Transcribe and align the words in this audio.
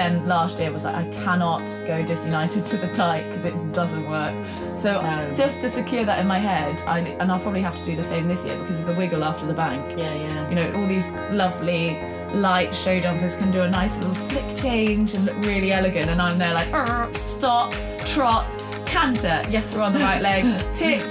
then 0.00 0.26
last 0.26 0.58
year 0.58 0.72
was 0.72 0.84
like, 0.84 0.94
I 0.96 1.04
cannot 1.24 1.60
go 1.86 2.04
disunited 2.04 2.64
to 2.72 2.76
the 2.78 2.92
tight 2.94 3.24
because 3.28 3.44
it 3.44 3.72
doesn't 3.72 4.08
work. 4.08 4.34
So 4.78 5.00
No. 5.02 5.34
just 5.34 5.60
to 5.60 5.68
secure 5.68 6.04
that 6.06 6.18
in 6.20 6.26
my 6.26 6.38
head, 6.38 6.80
I, 6.86 7.00
and 7.00 7.30
I'll 7.30 7.40
probably 7.40 7.60
have 7.60 7.76
to 7.78 7.84
do 7.84 7.94
the 7.96 8.04
same 8.04 8.26
this 8.28 8.44
year 8.46 8.58
because 8.60 8.80
of 8.80 8.86
the 8.86 8.94
wiggle 8.94 9.22
after 9.24 9.44
the 9.46 9.52
bank. 9.52 9.84
Yeah, 9.98 10.14
yeah. 10.14 10.48
You 10.48 10.54
know, 10.54 10.72
all 10.80 10.86
these 10.86 11.06
lovely 11.30 11.98
light 12.32 12.74
show 12.74 12.98
jumpers 12.98 13.36
can 13.36 13.50
do 13.52 13.60
a 13.62 13.68
nice 13.68 13.94
little 13.98 14.14
flick 14.14 14.56
change 14.56 15.12
and 15.14 15.24
look 15.26 15.36
really 15.44 15.70
elegant, 15.72 16.08
and 16.08 16.20
I'm 16.22 16.38
there 16.38 16.54
like, 16.54 17.14
stop, 17.14 17.74
trot, 18.06 18.46
canter. 18.86 19.42
Yes, 19.50 19.74
we're 19.74 19.82
on 19.82 19.92
the 19.92 19.98
right 19.98 20.22
leg. 20.22 20.44
Tick. 20.74 21.02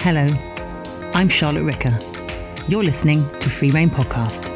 Hello, 0.00 0.26
I'm 1.14 1.28
Charlotte 1.28 1.64
Ricker. 1.64 1.98
You're 2.68 2.84
listening 2.84 3.28
to 3.40 3.50
Free 3.50 3.70
Reign 3.70 3.90
Podcast. 3.90 4.55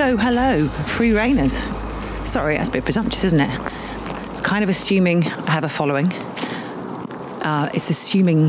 So, 0.00 0.16
hello, 0.16 0.66
free 0.66 1.10
reigners. 1.10 1.60
Sorry, 2.26 2.56
that's 2.56 2.70
a 2.70 2.72
bit 2.72 2.84
presumptuous, 2.84 3.22
isn't 3.22 3.40
it? 3.40 3.50
It's 4.30 4.40
kind 4.40 4.64
of 4.64 4.70
assuming 4.70 5.26
I 5.26 5.50
have 5.50 5.62
a 5.62 5.68
following. 5.68 6.10
Uh, 7.42 7.68
it's 7.74 7.90
assuming 7.90 8.44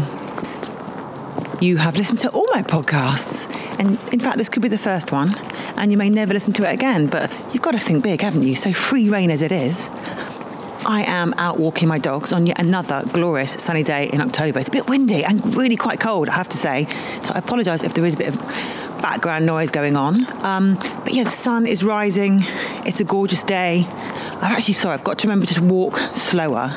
you 1.60 1.76
have 1.76 1.98
listened 1.98 2.20
to 2.20 2.30
all 2.30 2.48
my 2.54 2.62
podcasts. 2.62 3.54
And 3.80 4.00
in 4.14 4.22
fact, 4.22 4.38
this 4.38 4.48
could 4.48 4.62
be 4.62 4.70
the 4.70 4.78
first 4.78 5.12
one, 5.12 5.36
and 5.76 5.92
you 5.92 5.98
may 5.98 6.10
never 6.10 6.34
listen 6.34 6.54
to 6.54 6.64
it 6.64 6.74
again, 6.74 7.08
but 7.08 7.30
you've 7.52 7.62
got 7.62 7.72
to 7.72 7.80
think 7.80 8.02
big, 8.02 8.22
haven't 8.22 8.44
you? 8.44 8.56
So, 8.56 8.72
free 8.72 9.10
reign 9.10 9.30
as 9.30 9.42
it 9.42 9.52
is. 9.52 9.90
I 10.86 11.04
am 11.06 11.34
out 11.38 11.60
walking 11.60 11.90
my 11.90 11.98
dogs 11.98 12.32
on 12.32 12.48
yet 12.48 12.60
another 12.60 13.04
glorious 13.12 13.52
sunny 13.52 13.84
day 13.84 14.10
in 14.12 14.22
October. 14.22 14.60
It's 14.60 14.70
a 14.70 14.72
bit 14.72 14.90
windy 14.90 15.26
and 15.26 15.58
really 15.58 15.76
quite 15.76 16.00
cold, 16.00 16.30
I 16.30 16.34
have 16.34 16.50
to 16.50 16.58
say. 16.58 16.88
So 17.24 17.34
I 17.36 17.40
apologise 17.40 17.84
if 17.84 17.94
there 17.94 18.06
is 18.06 18.16
a 18.16 18.18
bit 18.18 18.30
of 18.30 18.81
background 19.02 19.46
noise 19.46 19.72
going 19.72 19.96
on. 19.96 20.26
Um, 20.44 20.76
but 21.04 21.14
yeah, 21.14 21.24
the 21.24 21.32
sun 21.32 21.66
is 21.66 21.84
rising. 21.84 22.40
It's 22.86 23.00
a 23.00 23.04
gorgeous 23.04 23.44
day. 23.44 23.86
I'm 23.88 24.52
actually 24.52 24.76
sorry, 24.76 24.94
I've 24.94 25.04
got 25.04 25.20
to 25.20 25.28
remember 25.28 25.46
to 25.48 25.64
walk 25.64 25.98
slower. 26.14 26.76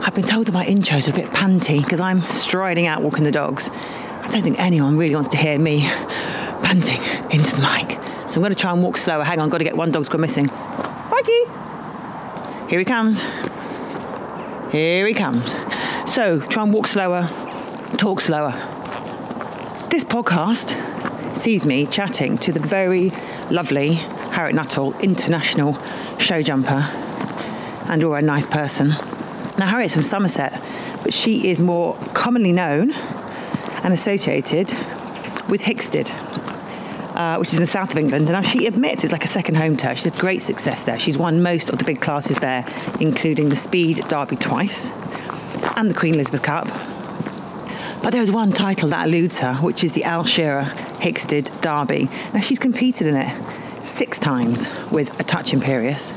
I've 0.00 0.14
been 0.14 0.24
told 0.24 0.46
that 0.46 0.52
my 0.52 0.64
intros 0.64 1.08
are 1.08 1.10
a 1.10 1.14
bit 1.14 1.32
panty 1.32 1.82
because 1.82 2.00
I'm 2.00 2.20
striding 2.22 2.86
out 2.86 3.02
walking 3.02 3.24
the 3.24 3.32
dogs. 3.32 3.70
I 3.70 4.28
don't 4.30 4.42
think 4.42 4.58
anyone 4.58 4.98
really 4.98 5.14
wants 5.14 5.30
to 5.30 5.36
hear 5.36 5.58
me 5.58 5.80
panting 6.62 7.02
into 7.30 7.56
the 7.56 7.62
mic. 7.62 7.98
So 8.30 8.38
I'm 8.38 8.42
going 8.42 8.50
to 8.50 8.54
try 8.54 8.72
and 8.72 8.82
walk 8.82 8.98
slower. 8.98 9.24
Hang 9.24 9.38
on, 9.38 9.48
got 9.48 9.58
to 9.58 9.64
get 9.64 9.76
one 9.76 9.90
dog's 9.90 10.08
gone 10.08 10.20
missing. 10.20 10.48
Spikey! 10.48 11.44
Here 12.68 12.78
he 12.78 12.84
comes. 12.84 13.22
Here 14.70 15.06
he 15.06 15.14
comes. 15.14 15.52
So 16.10 16.40
try 16.40 16.62
and 16.62 16.72
walk 16.72 16.86
slower, 16.86 17.26
talk 17.96 18.20
slower. 18.20 18.52
This 19.88 20.04
podcast 20.04 20.72
sees 21.38 21.64
me 21.64 21.86
chatting 21.86 22.36
to 22.38 22.52
the 22.52 22.60
very 22.60 23.10
lovely 23.50 23.94
Harriet 24.34 24.54
Nuttall, 24.54 24.98
international 25.00 25.78
show 26.18 26.42
jumper, 26.42 26.88
and 27.88 28.04
or 28.04 28.18
a 28.18 28.22
nice 28.22 28.46
person. 28.46 28.88
Now 29.58 29.66
Harriet's 29.66 29.94
from 29.94 30.02
Somerset, 30.02 30.60
but 31.02 31.14
she 31.14 31.48
is 31.48 31.60
more 31.60 31.94
commonly 32.14 32.52
known 32.52 32.92
and 32.92 33.94
associated 33.94 34.68
with 35.48 35.62
Hickstead 35.62 36.10
uh, 37.18 37.36
which 37.36 37.48
is 37.48 37.54
in 37.54 37.60
the 37.60 37.66
south 37.66 37.90
of 37.90 37.98
England. 37.98 38.28
And 38.28 38.32
now 38.32 38.42
she 38.42 38.66
admits 38.66 39.02
it's 39.02 39.12
like 39.12 39.24
a 39.24 39.28
second 39.28 39.56
home 39.56 39.76
to 39.78 39.88
her. 39.88 39.94
She's 39.96 40.04
had 40.04 40.20
great 40.20 40.42
success 40.42 40.84
there. 40.84 40.98
She's 40.98 41.18
won 41.18 41.42
most 41.42 41.68
of 41.68 41.78
the 41.78 41.84
big 41.84 42.00
classes 42.00 42.36
there, 42.36 42.64
including 43.00 43.48
the 43.48 43.56
Speed 43.56 44.04
Derby 44.08 44.36
twice 44.36 44.90
and 45.76 45.90
the 45.90 45.94
Queen 45.94 46.14
Elizabeth 46.14 46.42
Cup. 46.42 46.68
But 48.02 48.10
there 48.10 48.22
is 48.22 48.30
one 48.30 48.52
title 48.52 48.88
that 48.90 49.06
eludes 49.06 49.38
her, 49.40 49.54
which 49.56 49.84
is 49.84 49.92
the 49.92 50.04
Al 50.04 50.24
Shira'aa 50.24 50.70
Hickstead 50.96 51.60
Derby. 51.60 52.08
Now 52.32 52.40
she's 52.40 52.58
competed 52.58 53.06
in 53.06 53.16
it 53.16 53.86
six 53.86 54.18
times 54.18 54.66
with 54.90 55.18
a 55.20 55.24
touch 55.24 55.52
imperious. 55.52 56.12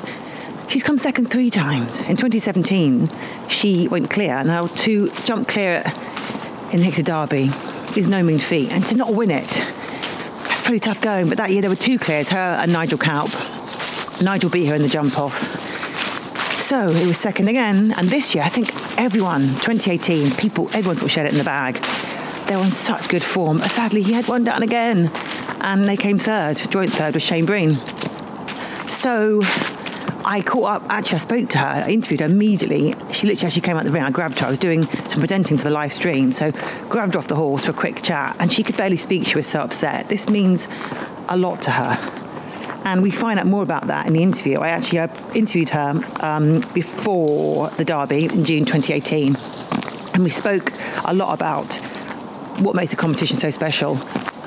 She's 0.68 0.84
come 0.84 0.98
second 0.98 1.30
three 1.30 1.50
times. 1.50 2.00
In 2.02 2.18
2017, 2.18 3.10
she 3.50 3.88
went 3.88 4.10
clear. 4.10 4.44
Now 4.44 4.68
to 4.68 5.10
jump 5.26 5.48
clear 5.48 5.84
in 6.72 6.80
the 6.80 6.86
Hickstead 6.86 7.06
Derby 7.06 7.52
is 8.00 8.08
no 8.08 8.24
mean 8.24 8.40
feat, 8.40 8.72
and 8.72 8.86
to 8.88 8.96
not 8.96 9.14
win 9.14 9.32
it 9.32 9.62
that's 10.52 10.68
pretty 10.68 10.80
tough 10.82 11.02
going, 11.02 11.30
but 11.30 11.38
that 11.38 11.50
year 11.50 11.62
there 11.62 11.70
were 11.70 11.76
two 11.76 11.98
clears, 11.98 12.30
her 12.30 12.38
and 12.38 12.72
Nigel 12.74 12.98
Coupe. 12.98 13.32
Nigel 14.22 14.50
beat 14.50 14.68
her 14.68 14.76
in 14.76 14.82
the 14.82 14.90
jump 14.90 15.18
off. 15.18 15.61
So 16.72 16.90
it 16.90 17.06
was 17.06 17.18
second 17.18 17.50
again, 17.50 17.94
and 17.98 18.08
this 18.08 18.34
year 18.34 18.46
I 18.46 18.48
think 18.48 18.70
everyone, 18.98 19.42
2018, 19.56 20.32
people, 20.32 20.70
everyone 20.74 20.96
thought 20.96 21.12
she 21.12 21.20
had 21.20 21.26
it 21.26 21.34
in 21.34 21.38
the 21.38 21.44
bag. 21.44 21.76
They 22.48 22.56
were 22.56 22.62
on 22.62 22.72
such 22.72 23.10
good 23.10 23.26
form. 23.26 23.60
Sadly, 23.60 24.02
he 24.02 24.14
had 24.14 24.30
one 24.30 24.46
down 24.46 24.64
again, 24.64 25.12
and 25.60 25.84
they 25.84 25.98
came 25.98 26.18
third, 26.18 26.62
joint 26.72 26.90
third 26.90 27.14
with 27.14 27.24
Shane 27.24 27.46
Breen. 27.46 27.76
So 28.88 29.42
I 30.24 30.42
caught 30.46 30.78
up, 30.78 30.84
actually, 30.88 31.18
I 31.18 31.20
spoke 31.20 31.50
to 31.50 31.58
her, 31.58 31.68
I 31.68 31.90
interviewed 31.90 32.22
her 32.22 32.28
immediately. 32.28 32.96
She 33.12 33.28
literally, 33.28 33.52
she 33.52 33.60
came 33.60 33.76
out 33.76 33.84
the 33.84 33.92
ring, 33.92 34.04
I 34.04 34.10
grabbed 34.10 34.40
her. 34.40 34.48
I 34.48 34.50
was 34.50 34.58
doing 34.58 34.84
some 35.10 35.20
presenting 35.20 35.58
for 35.58 35.66
the 35.66 35.72
live 35.72 35.92
stream, 35.92 36.32
so 36.32 36.52
grabbed 36.88 37.16
her 37.16 37.20
off 37.20 37.28
the 37.28 37.36
horse 37.36 37.66
for 37.66 37.72
a 37.72 37.76
quick 37.76 38.02
chat, 38.02 38.38
and 38.40 38.50
she 38.50 38.64
could 38.64 38.78
barely 38.78 38.96
speak. 38.96 39.28
She 39.28 39.36
was 39.36 39.46
so 39.46 39.60
upset. 39.60 40.08
This 40.08 40.30
means 40.30 40.70
a 41.28 41.36
lot 41.36 41.64
to 41.64 41.72
her. 41.72 42.21
And 42.84 43.04
we 43.04 43.12
find 43.12 43.40
out 43.40 43.46
more 43.46 43.64
about 43.64 43.88
that 43.88 44.08
in 44.08 44.14
the 44.14 44.24
interview. 44.24 44.60
I 44.60 44.70
actually 44.70 45.00
uh, 45.00 45.08
interviewed 45.34 45.70
her 45.70 46.02
um, 46.22 46.62
before 46.74 47.70
the 47.72 47.86
Derby 47.86 48.26
in 48.26 48.44
June 48.44 48.66
2018, 48.66 49.36
and 50.14 50.24
we 50.24 50.30
spoke 50.30 50.72
a 51.06 51.14
lot 51.14 51.34
about 51.34 51.72
what 52.60 52.76
makes 52.76 52.92
the 52.92 52.98
competition 52.98 53.38
so 53.38 53.50
special 53.50 53.98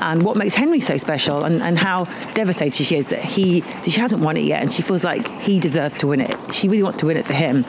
and 0.01 0.23
what 0.23 0.37
makes 0.37 0.55
Henry 0.55 0.81
so 0.81 0.97
special 0.99 1.45
and, 1.45 1.63
and 1.63 1.79
how 1.79 2.05
devastated 2.35 2.85
she 2.85 2.97
is 2.97 3.09
that 3.09 3.21
he 3.21 3.61
that 3.61 3.91
she 3.91 4.01
hasn't 4.01 4.23
won 4.23 4.37
it 4.37 4.45
yet 4.45 4.61
and 4.61 4.73
she 4.73 4.83
feels 4.83 5.05
like 5.05 5.27
he 5.41 5.59
deserves 5.59 5.97
to 5.97 6.07
win 6.09 6.21
it. 6.21 6.55
She 6.55 6.69
really 6.69 6.83
wants 6.83 6.99
to 6.99 7.07
win 7.07 7.17
it 7.17 7.25
for 7.25 7.33
him. 7.33 7.65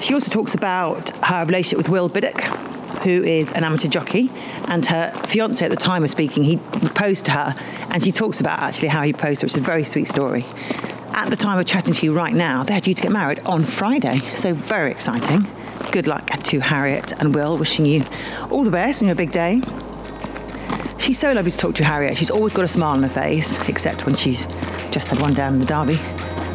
She 0.00 0.14
also 0.14 0.30
talks 0.30 0.54
about 0.54 1.10
her 1.24 1.44
relationship 1.44 1.78
with 1.78 1.88
Will 1.88 2.08
Biddick, 2.08 2.40
who 3.02 3.22
is 3.22 3.50
an 3.52 3.64
amateur 3.64 3.88
jockey, 3.88 4.30
and 4.66 4.84
her 4.86 5.10
fiance 5.26 5.64
at 5.64 5.70
the 5.70 5.76
time 5.76 6.04
of 6.04 6.10
speaking, 6.10 6.44
he 6.44 6.56
proposed 6.56 7.24
to 7.26 7.30
her, 7.32 7.54
and 7.90 8.04
she 8.04 8.12
talks 8.12 8.40
about 8.40 8.60
actually 8.60 8.88
how 8.88 9.02
he 9.02 9.12
proposed 9.12 9.42
which 9.42 9.52
is 9.52 9.58
a 9.58 9.60
very 9.60 9.84
sweet 9.84 10.06
story. 10.06 10.44
At 11.12 11.30
the 11.30 11.36
time 11.36 11.58
of 11.58 11.66
chatting 11.66 11.94
to 11.94 12.06
you 12.06 12.12
right 12.12 12.34
now, 12.34 12.62
they're 12.62 12.80
due 12.80 12.94
to 12.94 13.02
get 13.02 13.10
married 13.10 13.40
on 13.40 13.64
Friday, 13.64 14.18
so 14.34 14.54
very 14.54 14.90
exciting. 14.90 15.46
Good 15.90 16.06
luck 16.06 16.26
to 16.44 16.60
Harriet 16.60 17.12
and 17.18 17.34
Will, 17.34 17.56
wishing 17.56 17.86
you 17.86 18.04
all 18.50 18.62
the 18.62 18.70
best 18.70 19.02
on 19.02 19.08
your 19.08 19.16
big 19.16 19.32
day. 19.32 19.60
She's 20.98 21.18
so 21.18 21.32
lovely 21.32 21.50
to 21.50 21.56
talk 21.58 21.74
to, 21.76 21.84
Harriet. 21.84 22.18
She's 22.18 22.30
always 22.30 22.52
got 22.52 22.64
a 22.64 22.68
smile 22.68 22.94
on 22.94 23.02
her 23.02 23.08
face, 23.08 23.58
except 23.68 24.04
when 24.04 24.14
she's 24.14 24.42
just 24.90 25.08
had 25.08 25.20
one 25.20 25.32
down 25.32 25.54
in 25.54 25.60
the 25.60 25.66
derby. 25.66 25.98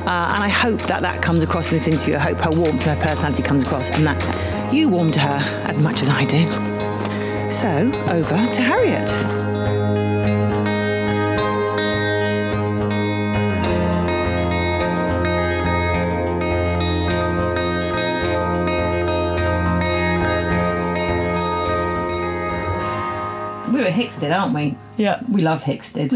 Uh, 0.05 0.33
and 0.35 0.43
I 0.43 0.49
hope 0.49 0.81
that 0.81 1.01
that 1.01 1.21
comes 1.21 1.41
across 1.41 1.71
in 1.71 1.77
this 1.77 1.87
interview. 1.87 2.15
I 2.15 2.19
hope 2.19 2.39
her 2.39 2.49
warmth 2.49 2.83
her 2.83 2.97
personality 2.97 3.41
comes 3.41 3.63
across, 3.63 3.89
and 3.89 4.05
that 4.05 4.73
you 4.73 4.89
warmed 4.89 5.15
her 5.15 5.39
as 5.63 5.79
much 5.79 6.01
as 6.01 6.09
I 6.09 6.25
did. 6.25 6.51
So, 7.53 7.89
over 8.09 8.35
to 8.35 8.61
Harriet. 8.61 9.09
We're 23.73 23.85
at 23.85 23.93
Hickstead, 23.93 24.37
aren't 24.37 24.53
we? 24.53 24.75
Yeah. 24.97 25.21
We 25.31 25.41
love 25.41 25.63
Hickstead. 25.63 26.11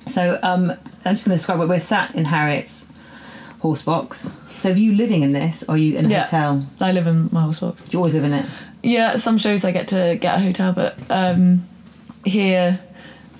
so 0.08 0.40
um, 0.42 0.72
I'm 1.04 1.14
just 1.14 1.24
going 1.24 1.30
to 1.30 1.36
describe 1.36 1.60
where 1.60 1.68
we're 1.68 1.78
sat 1.78 2.16
in 2.16 2.24
Harriet's 2.24 2.88
horse 3.60 3.82
box. 3.82 4.32
So, 4.54 4.70
are 4.70 4.74
you 4.74 4.94
living 4.94 5.22
in 5.22 5.32
this, 5.32 5.64
or 5.68 5.74
are 5.74 5.78
you 5.78 5.96
in 5.98 6.06
a 6.06 6.08
Yeah. 6.08 6.20
hotel? 6.24 6.66
I 6.80 6.92
live 6.92 7.06
in 7.06 7.28
my 7.32 7.42
horse 7.42 7.58
box. 7.60 7.82
Do 7.88 7.94
you 7.94 7.98
always 7.98 8.14
live 8.14 8.24
in 8.24 8.32
it? 8.32 8.46
Yeah, 8.82 9.16
some 9.16 9.38
shows 9.38 9.64
I 9.64 9.72
get 9.72 9.88
to 9.88 10.16
get 10.20 10.36
a 10.36 10.40
hotel, 10.40 10.72
but 10.72 10.96
um, 11.10 11.66
here 12.24 12.80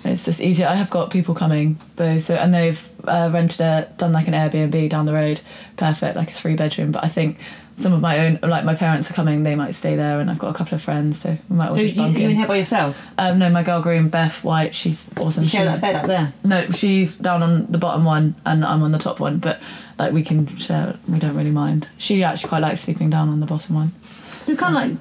it's 0.05 0.25
just 0.25 0.41
easier. 0.41 0.67
I 0.69 0.75
have 0.76 0.91
got 0.91 1.11
people 1.11 1.35
coming 1.35 1.79
though, 1.96 2.19
so 2.19 2.35
and 2.37 2.52
they've 2.55 2.88
uh, 3.06 3.31
rented 3.32 3.61
a 3.61 3.88
done 3.99 4.12
like 4.12 4.29
an 4.29 4.35
Airbnb 4.35 4.88
down 4.88 5.06
the 5.06 5.12
road, 5.14 5.41
perfect, 5.76 6.17
like 6.17 6.31
a 6.31 6.35
three 6.35 6.55
bedroom. 6.56 6.93
But 6.93 7.05
I 7.05 7.08
think 7.08 7.38
some 7.76 7.93
of 7.93 8.00
my 8.00 8.20
own, 8.20 8.38
like 8.43 8.64
my 8.64 8.75
parents 8.75 9.11
are 9.11 9.14
coming, 9.14 9.43
they 9.43 9.55
might 9.55 9.75
stay 9.75 9.96
there, 9.96 10.19
and 10.20 10.31
I've 10.31 10.38
got 10.38 10.49
a 10.49 10.55
couple 10.55 10.75
of 10.76 10.82
friends, 10.82 11.20
so 11.20 11.37
we 11.50 11.56
might 11.56 11.69
all 11.69 11.75
So, 11.75 11.82
just 11.82 11.96
bunk 11.96 12.17
you 12.17 12.25
in 12.25 12.31
in. 12.31 12.37
here 12.37 12.46
by 12.49 12.56
yourself? 12.56 13.06
Um, 13.19 13.38
no, 13.38 13.50
my 13.50 13.62
girl 13.62 13.82
groom 13.82 14.08
Beth 14.08 14.43
White, 14.44 14.75
she's 14.75 15.11
awesome. 15.19 15.44
You 15.44 15.49
share 15.50 15.61
She- 15.62 15.67
that 15.67 15.81
bed 15.81 15.96
up 15.96 16.06
there? 16.06 16.32
No, 16.44 16.70
she's 16.70 17.17
down 17.17 17.43
on 17.43 17.67
the 17.70 17.79
bottom 17.79 18.05
one 18.05 18.35
and 18.46 18.64
I'm 18.64 18.82
on 18.82 18.93
the 18.93 18.99
top 18.99 19.20
one, 19.20 19.38
but 19.38 19.61
like 19.98 20.12
we 20.12 20.22
can 20.22 20.46
share. 20.56 20.98
We 21.08 21.19
don't 21.19 21.37
really 21.37 21.50
mind. 21.50 21.88
She 21.98 22.22
actually 22.22 22.48
quite 22.48 22.60
likes 22.62 22.81
sleeping 22.82 23.10
down 23.10 23.28
on 23.28 23.40
the 23.40 23.46
bottom 23.46 23.75
one. 23.75 23.93
So, 24.40 24.52
it's 24.52 24.60
kind 24.60 24.76
of 24.76 24.82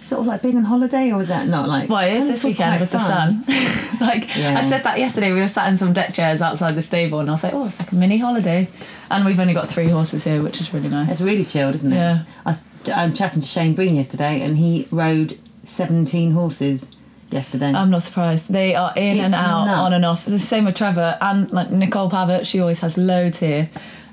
sort 0.00 0.20
of 0.22 0.26
like 0.26 0.42
being 0.42 0.56
on 0.56 0.64
holiday, 0.64 1.12
or 1.12 1.20
is 1.20 1.28
that 1.28 1.46
not 1.46 1.68
like? 1.68 1.88
Well, 1.88 2.06
it 2.06 2.14
is 2.14 2.28
this 2.28 2.44
weekend 2.44 2.80
with 2.80 2.90
the 2.90 2.98
sun. 2.98 3.44
like 4.00 4.36
Yeah. 4.36 4.58
I 4.58 4.62
said 4.62 4.82
that 4.84 4.98
yesterday, 4.98 5.32
we 5.32 5.40
were 5.40 5.48
sat 5.48 5.68
in 5.68 5.76
some 5.76 5.92
deck 5.92 6.14
chairs 6.14 6.40
outside 6.42 6.72
the 6.74 6.82
stable, 6.82 7.20
and 7.20 7.28
I 7.28 7.32
was 7.32 7.44
like, 7.44 7.54
"Oh, 7.54 7.66
it's 7.66 7.78
like 7.78 7.92
a 7.92 7.94
mini 7.94 8.18
holiday." 8.18 8.68
And 9.10 9.24
we've 9.24 9.38
only 9.40 9.54
got 9.54 9.68
three 9.68 9.88
horses 9.88 10.24
here, 10.24 10.42
which 10.42 10.60
is 10.60 10.72
really 10.72 10.88
nice. 10.88 11.10
It's 11.10 11.20
really 11.20 11.44
chilled, 11.44 11.74
isn't 11.74 11.92
it? 11.92 11.96
Yeah. 11.96 12.24
I 12.46 12.50
was 12.50 12.64
I'm 12.94 13.12
chatting 13.12 13.42
to 13.42 13.46
Shane 13.46 13.74
Breen 13.74 13.94
yesterday, 13.96 14.40
and 14.40 14.56
he 14.56 14.88
rode 14.90 15.38
17 15.64 16.30
horses 16.32 16.90
yesterday. 17.30 17.72
I'm 17.72 17.90
not 17.90 18.02
surprised. 18.02 18.52
They 18.52 18.74
are 18.74 18.92
in 18.96 19.18
It's 19.18 19.34
and 19.34 19.34
out, 19.34 19.68
on 19.68 19.92
and 19.92 20.04
off. 20.04 20.24
The 20.24 20.38
same 20.38 20.64
with 20.64 20.76
Trevor 20.76 21.18
and 21.20 21.50
like 21.50 21.70
Nicole 21.70 22.08
Pavitt. 22.10 22.46
She 22.46 22.58
always 22.60 22.80
has 22.80 22.96
loads 22.96 23.40
here. 23.40 23.68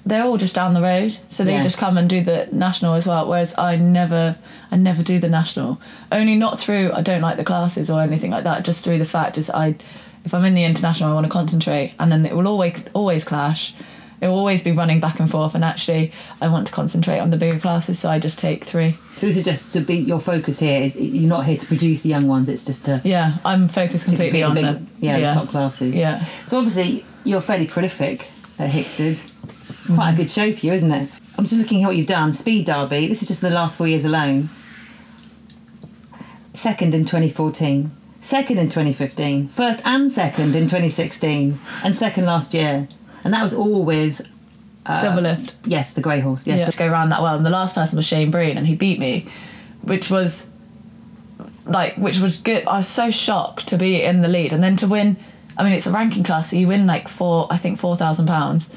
They're 0.07 0.23
all 0.23 0.37
just 0.37 0.55
down 0.55 0.73
the 0.73 0.81
road, 0.81 1.17
so 1.27 1.43
they 1.43 1.53
Yes. 1.53 1.63
just 1.65 1.77
come 1.77 1.97
and 1.97 2.09
do 2.09 2.21
the 2.21 2.47
national 2.51 2.93
as 2.93 3.05
well. 3.05 3.27
Whereas 3.27 3.57
I 3.57 3.75
never, 3.75 4.35
I 4.71 4.75
never 4.77 5.03
do 5.03 5.19
the 5.19 5.29
national. 5.29 5.79
Only 6.11 6.35
not 6.35 6.59
through. 6.59 6.91
I 6.93 7.01
don't 7.01 7.21
like 7.21 7.37
the 7.37 7.43
classes 7.43 7.89
or 7.89 8.01
anything 8.01 8.31
like 8.31 8.43
that. 8.45 8.63
Just 8.63 8.83
through 8.83 8.99
the 8.99 9.05
fact 9.05 9.37
is 9.37 9.49
I, 9.49 9.75
if 10.23 10.33
I'm 10.33 10.45
in 10.45 10.53
the 10.55 10.63
international, 10.63 11.11
I 11.11 11.13
want 11.13 11.25
to 11.25 11.31
concentrate, 11.31 11.93
and 11.99 12.11
then 12.11 12.25
it 12.25 12.35
will 12.35 12.47
always 12.47 12.75
always 12.93 13.23
clash. 13.23 13.73
It 14.19 14.27
will 14.29 14.35
always 14.39 14.63
be 14.63 14.71
running 14.71 14.99
back 14.99 15.19
and 15.19 15.29
forth, 15.29 15.53
and 15.53 15.63
actually, 15.63 16.11
I 16.41 16.47
want 16.47 16.65
to 16.67 16.73
concentrate 16.73 17.19
on 17.19 17.29
the 17.29 17.37
bigger 17.37 17.59
classes, 17.59 17.99
so 17.99 18.09
I 18.09 18.17
just 18.17 18.39
take 18.39 18.63
three. 18.63 18.95
so 19.15 19.27
this 19.27 19.37
is 19.37 19.43
just 19.45 19.73
to 19.73 19.79
be 19.81 19.95
your 19.97 20.19
focus 20.19 20.57
here. 20.59 20.87
You're 20.95 21.29
not 21.29 21.45
here 21.45 21.55
to 21.57 21.65
produce 21.67 22.01
the 22.01 22.09
young 22.09 22.27
ones. 22.27 22.49
It's 22.49 22.65
just 22.65 22.85
to, 22.85 22.99
Yeah, 23.03 23.33
I'm 23.45 23.67
focused 23.67 24.05
completely 24.07 24.41
on 24.41 24.55
big, 24.55 24.63
the 24.65 24.81
yeah, 24.99 25.17
yeah. 25.17 25.33
the 25.33 25.39
top 25.41 25.49
classes. 25.49 25.93
Yeah. 25.95 26.23
So 26.47 26.57
obviously 26.57 27.05
you're 27.25 27.41
fairly 27.41 27.67
prolific 27.67 28.31
at 28.57 28.71
Hickstead. 28.71 29.29
It's 29.87 29.95
quite 29.95 30.09
a 30.09 30.13
mm. 30.13 30.17
good 30.17 30.29
show 30.29 30.51
for 30.51 30.65
you, 30.65 30.73
isn't 30.73 30.91
it? 30.91 31.09
I'm 31.37 31.45
just 31.45 31.57
looking 31.57 31.83
at 31.83 31.87
what 31.87 31.95
you've 31.95 32.07
done. 32.07 32.33
Speed 32.33 32.65
Derby. 32.65 33.07
This 33.07 33.21
is 33.21 33.29
just 33.29 33.39
the 33.41 33.49
last 33.49 33.77
four 33.77 33.87
years 33.87 34.03
alone. 34.03 34.49
Second 36.53 36.93
in 36.93 37.05
2014. 37.05 37.91
Second 38.19 38.57
in 38.57 38.67
2015. 38.67 39.47
First 39.47 39.85
and 39.85 40.11
second 40.11 40.55
in 40.55 40.63
2016. 40.63 41.57
And 41.85 41.95
second 41.95 42.25
last 42.25 42.53
year. 42.53 42.89
And 43.23 43.33
that 43.33 43.41
was 43.41 43.53
all 43.53 43.85
with 43.85 44.27
uh, 44.85 45.01
Silver 45.01 45.21
lift. 45.21 45.53
yes, 45.65 45.93
the 45.93 46.01
grey 46.01 46.19
horse. 46.19 46.45
Yes. 46.45 46.59
yeah. 46.59 46.69
to 46.69 46.77
go 46.77 46.91
around 46.91 47.09
that 47.09 47.21
well. 47.21 47.35
And 47.35 47.45
the 47.45 47.49
last 47.49 47.73
person 47.73 47.95
was 47.95 48.05
Shane 48.05 48.29
Breen, 48.29 48.57
and 48.57 48.67
he 48.67 48.75
beat 48.75 48.99
me, 48.99 49.25
which 49.83 50.11
was 50.11 50.49
like, 51.65 51.95
which 51.95 52.19
was 52.19 52.37
good. 52.37 52.67
I 52.67 52.77
was 52.77 52.87
so 52.87 53.09
shocked 53.09 53.67
to 53.69 53.77
be 53.77 54.01
in 54.01 54.21
the 54.21 54.27
lead, 54.27 54.51
and 54.51 54.61
then 54.61 54.75
to 54.77 54.87
win. 54.87 55.15
I 55.57 55.63
mean, 55.63 55.73
it's 55.73 55.87
a 55.87 55.91
ranking 55.91 56.23
class, 56.23 56.51
so 56.51 56.57
you 56.57 56.67
win 56.67 56.85
like 56.85 57.07
four, 57.07 57.47
I 57.49 57.57
think 57.57 57.79
four 57.79 57.95
thousand 57.95 58.27
pounds. 58.27 58.69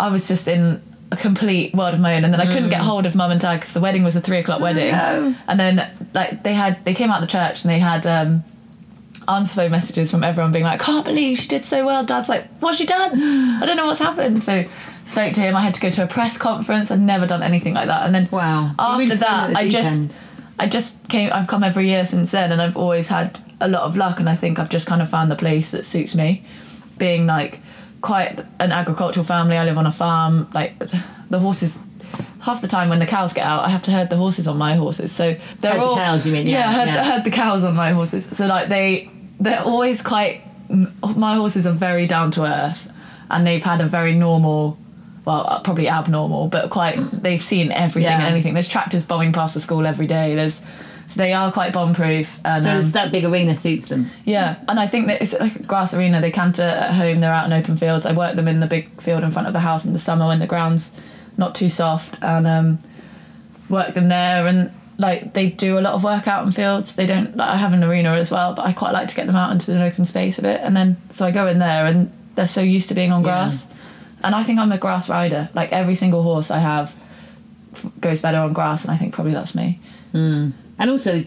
I 0.00 0.08
was 0.10 0.26
just 0.28 0.48
in 0.48 0.82
a 1.12 1.16
complete 1.16 1.74
world 1.74 1.94
of 1.94 2.00
my 2.00 2.16
own, 2.16 2.24
and 2.24 2.32
then 2.32 2.40
I 2.40 2.46
couldn't 2.46 2.70
get 2.70 2.80
hold 2.80 3.06
of 3.06 3.14
mum 3.14 3.30
and 3.30 3.40
dad 3.40 3.56
because 3.56 3.74
the 3.74 3.80
wedding 3.80 4.04
was 4.04 4.16
a 4.16 4.20
three 4.20 4.38
o'clock 4.38 4.60
wedding, 4.60 4.92
no. 4.92 5.34
and 5.48 5.58
then 5.58 5.74
like 6.14 6.42
they 6.42 6.54
had 6.54 6.84
they 6.84 6.94
came 6.94 7.10
out 7.10 7.22
of 7.22 7.28
the 7.28 7.32
church 7.32 7.64
and 7.64 7.70
they 7.70 7.78
had. 7.78 8.06
um 8.06 8.44
answer 9.28 9.62
phone 9.62 9.70
messages 9.70 10.10
from 10.10 10.24
everyone 10.24 10.50
being 10.50 10.64
like, 10.64 10.80
can't 10.80 11.04
believe 11.04 11.38
she 11.38 11.46
did 11.46 11.64
so 11.64 11.84
well. 11.86 12.04
Dad's 12.04 12.28
like, 12.28 12.48
what's 12.58 12.78
she 12.78 12.86
done? 12.86 13.12
I 13.62 13.64
don't 13.64 13.76
know 13.76 13.86
what's 13.86 14.00
happened. 14.00 14.42
So 14.42 14.64
spoke 15.04 15.34
to 15.34 15.40
him. 15.40 15.54
I 15.54 15.60
had 15.60 15.74
to 15.74 15.80
go 15.80 15.90
to 15.90 16.04
a 16.04 16.06
press 16.06 16.38
conference. 16.38 16.90
I'd 16.90 17.00
never 17.00 17.26
done 17.26 17.42
anything 17.42 17.74
like 17.74 17.86
that. 17.86 18.06
And 18.06 18.14
then 18.14 18.28
Wow. 18.30 18.74
So 18.76 18.84
after 18.84 19.16
that, 19.16 19.56
I 19.56 19.68
just 19.68 20.00
end. 20.00 20.16
I 20.58 20.66
just 20.68 21.08
came. 21.08 21.30
I've 21.32 21.46
come 21.46 21.62
every 21.62 21.86
year 21.86 22.04
since 22.06 22.32
then, 22.32 22.52
and 22.52 22.60
I've 22.60 22.76
always 22.76 23.08
had 23.08 23.38
a 23.60 23.68
lot 23.68 23.82
of 23.82 23.96
luck. 23.96 24.18
And 24.20 24.28
I 24.28 24.36
think 24.36 24.58
I've 24.58 24.68
just 24.68 24.86
kind 24.86 25.00
of 25.00 25.08
found 25.08 25.30
the 25.30 25.36
place 25.36 25.70
that 25.70 25.86
suits 25.86 26.14
me, 26.14 26.44
being 26.98 27.26
like 27.26 27.60
quite 28.00 28.38
an 28.58 28.72
agricultural 28.72 29.24
family. 29.24 29.56
I 29.56 29.64
live 29.64 29.78
on 29.78 29.86
a 29.86 29.92
farm. 29.92 30.48
Like 30.54 30.78
the 31.30 31.38
horses. 31.38 31.78
Half 32.42 32.60
the 32.62 32.68
time 32.68 32.88
when 32.88 32.98
the 32.98 33.06
cows 33.06 33.32
get 33.34 33.44
out, 33.46 33.64
I 33.64 33.68
have 33.68 33.82
to 33.84 33.90
herd 33.90 34.10
the 34.10 34.16
horses 34.16 34.48
on 34.48 34.56
my 34.58 34.74
horses. 34.74 35.12
So 35.12 35.36
they're 35.60 35.72
Herd 35.72 35.80
the 35.80 35.84
all 35.84 35.96
cows, 35.96 36.26
you 36.26 36.32
mean? 36.32 36.46
Yeah, 36.46 36.58
Yeah, 36.58 36.72
herd, 36.72 36.86
yeah. 36.88 37.04
herd 37.04 37.24
the 37.24 37.30
cows 37.30 37.64
on 37.64 37.74
my 37.76 37.90
horses. 37.92 38.24
So 38.36 38.46
like 38.46 38.68
they 38.68 39.10
they're 39.38 39.62
always 39.62 40.02
quite. 40.02 40.42
My 41.16 41.34
horses 41.34 41.66
are 41.66 41.72
very 41.72 42.06
down 42.06 42.30
to 42.32 42.44
earth, 42.44 42.90
and 43.30 43.46
they've 43.46 43.62
had 43.62 43.80
a 43.80 43.86
very 43.86 44.14
normal. 44.14 44.78
Well, 45.26 45.46
uh, 45.46 45.60
probably 45.60 45.88
abnormal, 45.88 46.48
but 46.48 46.70
quite. 46.70 46.96
They've 47.12 47.42
seen 47.42 47.70
everything 47.72 48.10
Yeah. 48.10 48.18
and 48.18 48.26
anything. 48.26 48.54
There's 48.54 48.68
tractors 48.68 49.02
bombing 49.04 49.32
past 49.32 49.52
the 49.54 49.60
school 49.60 49.86
every 49.86 50.06
day. 50.06 50.34
There's, 50.34 50.64
so 51.10 51.20
they 51.20 51.32
are 51.34 51.50
quite 51.52 51.72
bomb 51.72 51.92
proof. 51.94 52.38
And 52.44 52.62
So 52.62 52.70
um, 52.70 52.90
that 52.92 53.10
big 53.12 53.24
arena 53.24 53.54
suits 53.54 53.88
them. 53.88 54.06
yeah, 54.24 54.56
and 54.68 54.78
I 54.80 54.86
think 54.86 55.08
that 55.08 55.20
it's 55.20 55.38
like 55.38 55.56
a 55.56 55.62
grass 55.62 55.92
arena. 55.92 56.20
They 56.20 56.30
canter 56.30 56.62
at 56.62 56.94
home. 56.94 57.20
They're 57.20 57.32
out 57.32 57.46
in 57.46 57.52
open 57.52 57.76
fields. 57.76 58.06
I 58.06 58.12
work 58.12 58.36
them 58.36 58.46
in 58.48 58.60
the 58.60 58.66
big 58.66 59.00
field 59.02 59.22
in 59.24 59.30
front 59.30 59.46
of 59.48 59.52
the 59.52 59.60
house 59.60 59.84
in 59.84 59.92
the 59.92 59.98
summer 59.98 60.26
when 60.28 60.38
the 60.38 60.46
ground's 60.46 60.92
not 61.36 61.54
too 61.54 61.68
soft, 61.68 62.16
and 62.22 62.46
um, 62.46 62.78
work 63.68 63.94
them 63.94 64.08
there. 64.08 64.46
And 64.46 64.70
like 64.98 65.32
they 65.32 65.48
do 65.48 65.78
a 65.78 65.80
lot 65.80 65.94
of 65.94 66.04
work 66.04 66.28
out 66.28 66.44
in 66.46 66.52
fields. 66.52 66.94
They 66.94 67.06
don't. 67.06 67.36
Like, 67.36 67.50
I 67.50 67.56
have 67.56 67.72
an 67.72 67.82
arena 67.82 68.12
as 68.12 68.30
well, 68.30 68.54
but 68.54 68.64
I 68.66 68.72
quite 68.72 68.92
like 68.92 69.08
to 69.08 69.14
get 69.16 69.26
them 69.26 69.36
out 69.36 69.50
into 69.52 69.72
an 69.74 69.82
open 69.82 70.04
space 70.04 70.38
a 70.38 70.42
bit. 70.42 70.60
And 70.62 70.76
then 70.76 70.96
so 71.10 71.26
I 71.26 71.30
go 71.32 71.46
in 71.46 71.58
there, 71.58 71.86
and 71.86 72.12
they're 72.36 72.46
so 72.48 72.60
used 72.60 72.88
to 72.90 72.94
being 72.94 73.10
on 73.12 73.20
Yeah. 73.22 73.28
grass. 73.30 73.66
And 74.22 74.34
I 74.34 74.42
think 74.44 74.58
I'm 74.60 74.70
a 74.70 74.78
grass 74.78 75.08
rider. 75.08 75.48
Like 75.54 75.72
every 75.72 75.94
single 75.94 76.22
horse 76.22 76.50
I 76.50 76.58
have 76.58 76.94
f- 77.72 77.86
goes 78.00 78.20
better 78.20 78.38
on 78.38 78.52
grass, 78.52 78.84
and 78.84 78.92
I 78.92 78.96
think 78.98 79.14
probably 79.14 79.32
that's 79.32 79.54
me. 79.54 79.80
And 80.80 80.90
also, 80.90 81.20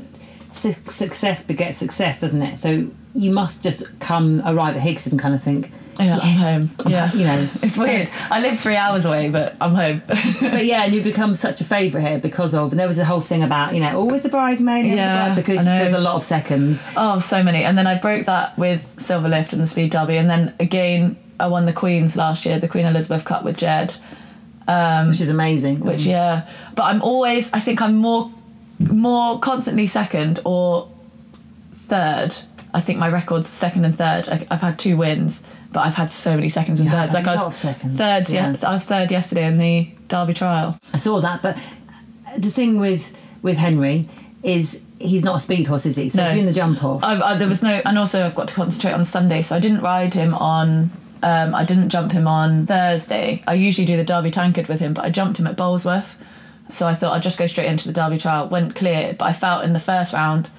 su- 0.52 0.76
success 0.88 1.46
begets 1.46 1.78
success, 1.78 2.20
doesn't 2.20 2.42
it? 2.42 2.60
So 2.60 2.90
you 3.14 3.32
must 3.32 3.64
just 3.64 4.00
come 4.00 4.42
arrive 4.46 4.76
at 4.76 4.82
Hickstead 4.82 5.12
and 5.12 5.20
kind 5.20 5.36
of 5.36 5.42
think, 5.44 5.70
Yeah, 6.00 6.18
yes, 6.24 6.44
I'm 6.44 6.68
home. 6.68 6.78
I'm 6.86 6.92
yeah, 6.92 7.14
you 7.14 7.24
know. 7.26 7.50
it's 7.62 7.78
weird. 7.78 8.10
I 8.32 8.42
live 8.42 8.60
three 8.60 8.76
hours 8.76 9.06
away, 9.06 9.30
but 9.30 9.56
I'm 9.62 9.76
home. 9.76 10.02
But 10.42 10.66
yeah, 10.66 10.84
and 10.84 10.94
you 10.94 11.02
become 11.02 11.36
such 11.36 11.62
a 11.62 11.64
favourite 11.64 12.06
here 12.06 12.20
because 12.20 12.54
of. 12.54 12.72
And 12.72 12.80
there 12.80 12.88
was 12.88 12.98
a 12.98 13.06
whole 13.06 13.22
thing 13.22 13.44
about 13.44 13.74
you 13.76 13.80
know 13.80 13.92
oh, 13.94 14.00
always 14.00 14.24
the 14.24 14.30
bridesmaid, 14.30 14.86
the 14.86 14.90
Yeah, 14.96 15.28
bride, 15.28 15.36
because 15.36 15.66
there's 15.66 15.94
a 15.94 16.00
lot 16.00 16.16
of 16.16 16.24
seconds. 16.24 16.84
Oh, 16.98 17.20
so 17.20 17.44
many. 17.44 17.64
And 17.64 17.78
then 17.78 17.88
I 17.88 17.98
broke 18.00 18.26
that 18.26 18.58
with 18.58 19.00
Silver 19.00 19.30
Lift 19.30 19.54
and 19.54 19.62
the 19.62 19.68
Speed 19.68 19.92
Derby. 19.92 20.18
And 20.18 20.30
then 20.30 20.54
again, 20.60 21.18
I 21.40 21.48
won 21.48 21.66
the 21.66 21.74
Queen's 21.74 22.16
last 22.16 22.46
year, 22.46 22.60
the 22.60 22.68
Queen 22.68 22.86
Elizabeth 22.86 23.24
Cup 23.26 23.44
with 23.44 23.58
Jed. 23.58 23.96
Um, 24.68 25.10
which 25.10 25.20
is 25.22 25.30
amazing. 25.30 25.82
Which, 25.82 26.06
yeah. 26.06 26.48
But 26.76 26.84
I'm 26.84 27.02
always, 27.02 27.52
I 27.52 27.60
think 27.60 27.82
I'm 27.82 27.96
more, 27.98 28.32
more 28.91 29.39
constantly 29.39 29.88
second 29.88 30.39
or 30.45 30.89
third. 31.74 32.35
I 32.74 32.81
think 32.81 32.97
my 33.00 33.07
record's 33.07 33.47
second 33.47 33.85
and 33.85 33.95
third. 33.95 34.27
I, 34.27 34.47
I've 34.50 34.62
had 34.62 34.80
two 34.80 34.97
wins, 34.97 35.45
but 35.71 35.81
I've 35.81 35.94
had 35.95 36.12
so 36.12 36.35
many 36.35 36.50
seconds 36.50 36.80
and 36.80 36.89
You 36.89 36.95
thirds. 36.95 37.13
Like 37.13 37.27
I 37.27 37.35
was 37.35 37.56
seconds, 37.56 37.97
third, 37.97 38.30
yeah. 38.30 38.51
yeah. 38.59 38.68
I 38.69 38.74
was 38.74 38.85
third 38.85 39.12
yesterday 39.12 39.45
in 39.45 39.57
the 39.57 39.89
Derby 40.07 40.33
trial. 40.33 40.77
I 40.94 40.97
saw 40.97 41.19
that, 41.19 41.41
but 41.41 41.56
the 42.38 42.50
thing 42.50 42.80
with 42.80 43.19
with 43.44 43.57
Henry 43.57 44.07
is 44.41 44.81
he's 45.00 45.24
not 45.24 45.35
a 45.35 45.39
speed 45.39 45.68
horse, 45.68 45.85
is 45.85 45.95
he? 45.97 46.09
So 46.09 46.21
No. 46.24 46.30
if 46.30 46.33
you're 46.33 46.39
in 46.39 46.45
the 46.45 46.53
jump 46.53 46.83
off, 46.83 47.03
I, 47.03 47.38
there 47.38 47.47
was 47.47 47.62
no, 47.62 47.81
and 47.85 47.97
also 48.00 48.25
I've 48.25 48.35
got 48.35 48.47
to 48.47 48.56
concentrate 48.56 48.94
on 48.94 49.06
Sunday, 49.06 49.41
so 49.41 49.56
I 49.56 49.59
didn't 49.59 49.81
ride 49.81 50.13
him 50.13 50.33
on. 50.33 50.89
Um, 51.21 51.56
I 51.56 51.63
didn't 51.63 51.89
jump 51.89 52.12
him 52.12 52.27
on 52.27 52.65
Thursday. 52.65 53.44
I 53.47 53.53
usually 53.53 53.85
do 53.88 53.95
the 53.95 54.03
Derby 54.03 54.30
Tankard 54.31 54.68
with 54.68 54.80
him, 54.81 54.94
but 54.94 55.06
I 55.06 55.09
jumped 55.09 55.39
him 55.39 55.47
at 55.47 55.56
Bolesworth, 55.56 56.15
so 56.69 56.88
I 56.88 56.95
thought 56.95 57.13
I'd 57.13 57.21
just 57.24 57.38
go 57.38 57.45
straight 57.48 57.68
into 57.68 57.88
the 57.88 57.94
Derby 57.94 58.18
trial. 58.18 58.48
Went 58.48 58.75
clear, 58.75 59.13
but 59.18 59.25
I 59.25 59.33
felt 59.33 59.63
in 59.65 59.74
the 59.74 59.80
first 59.80 60.13
round, 60.13 60.50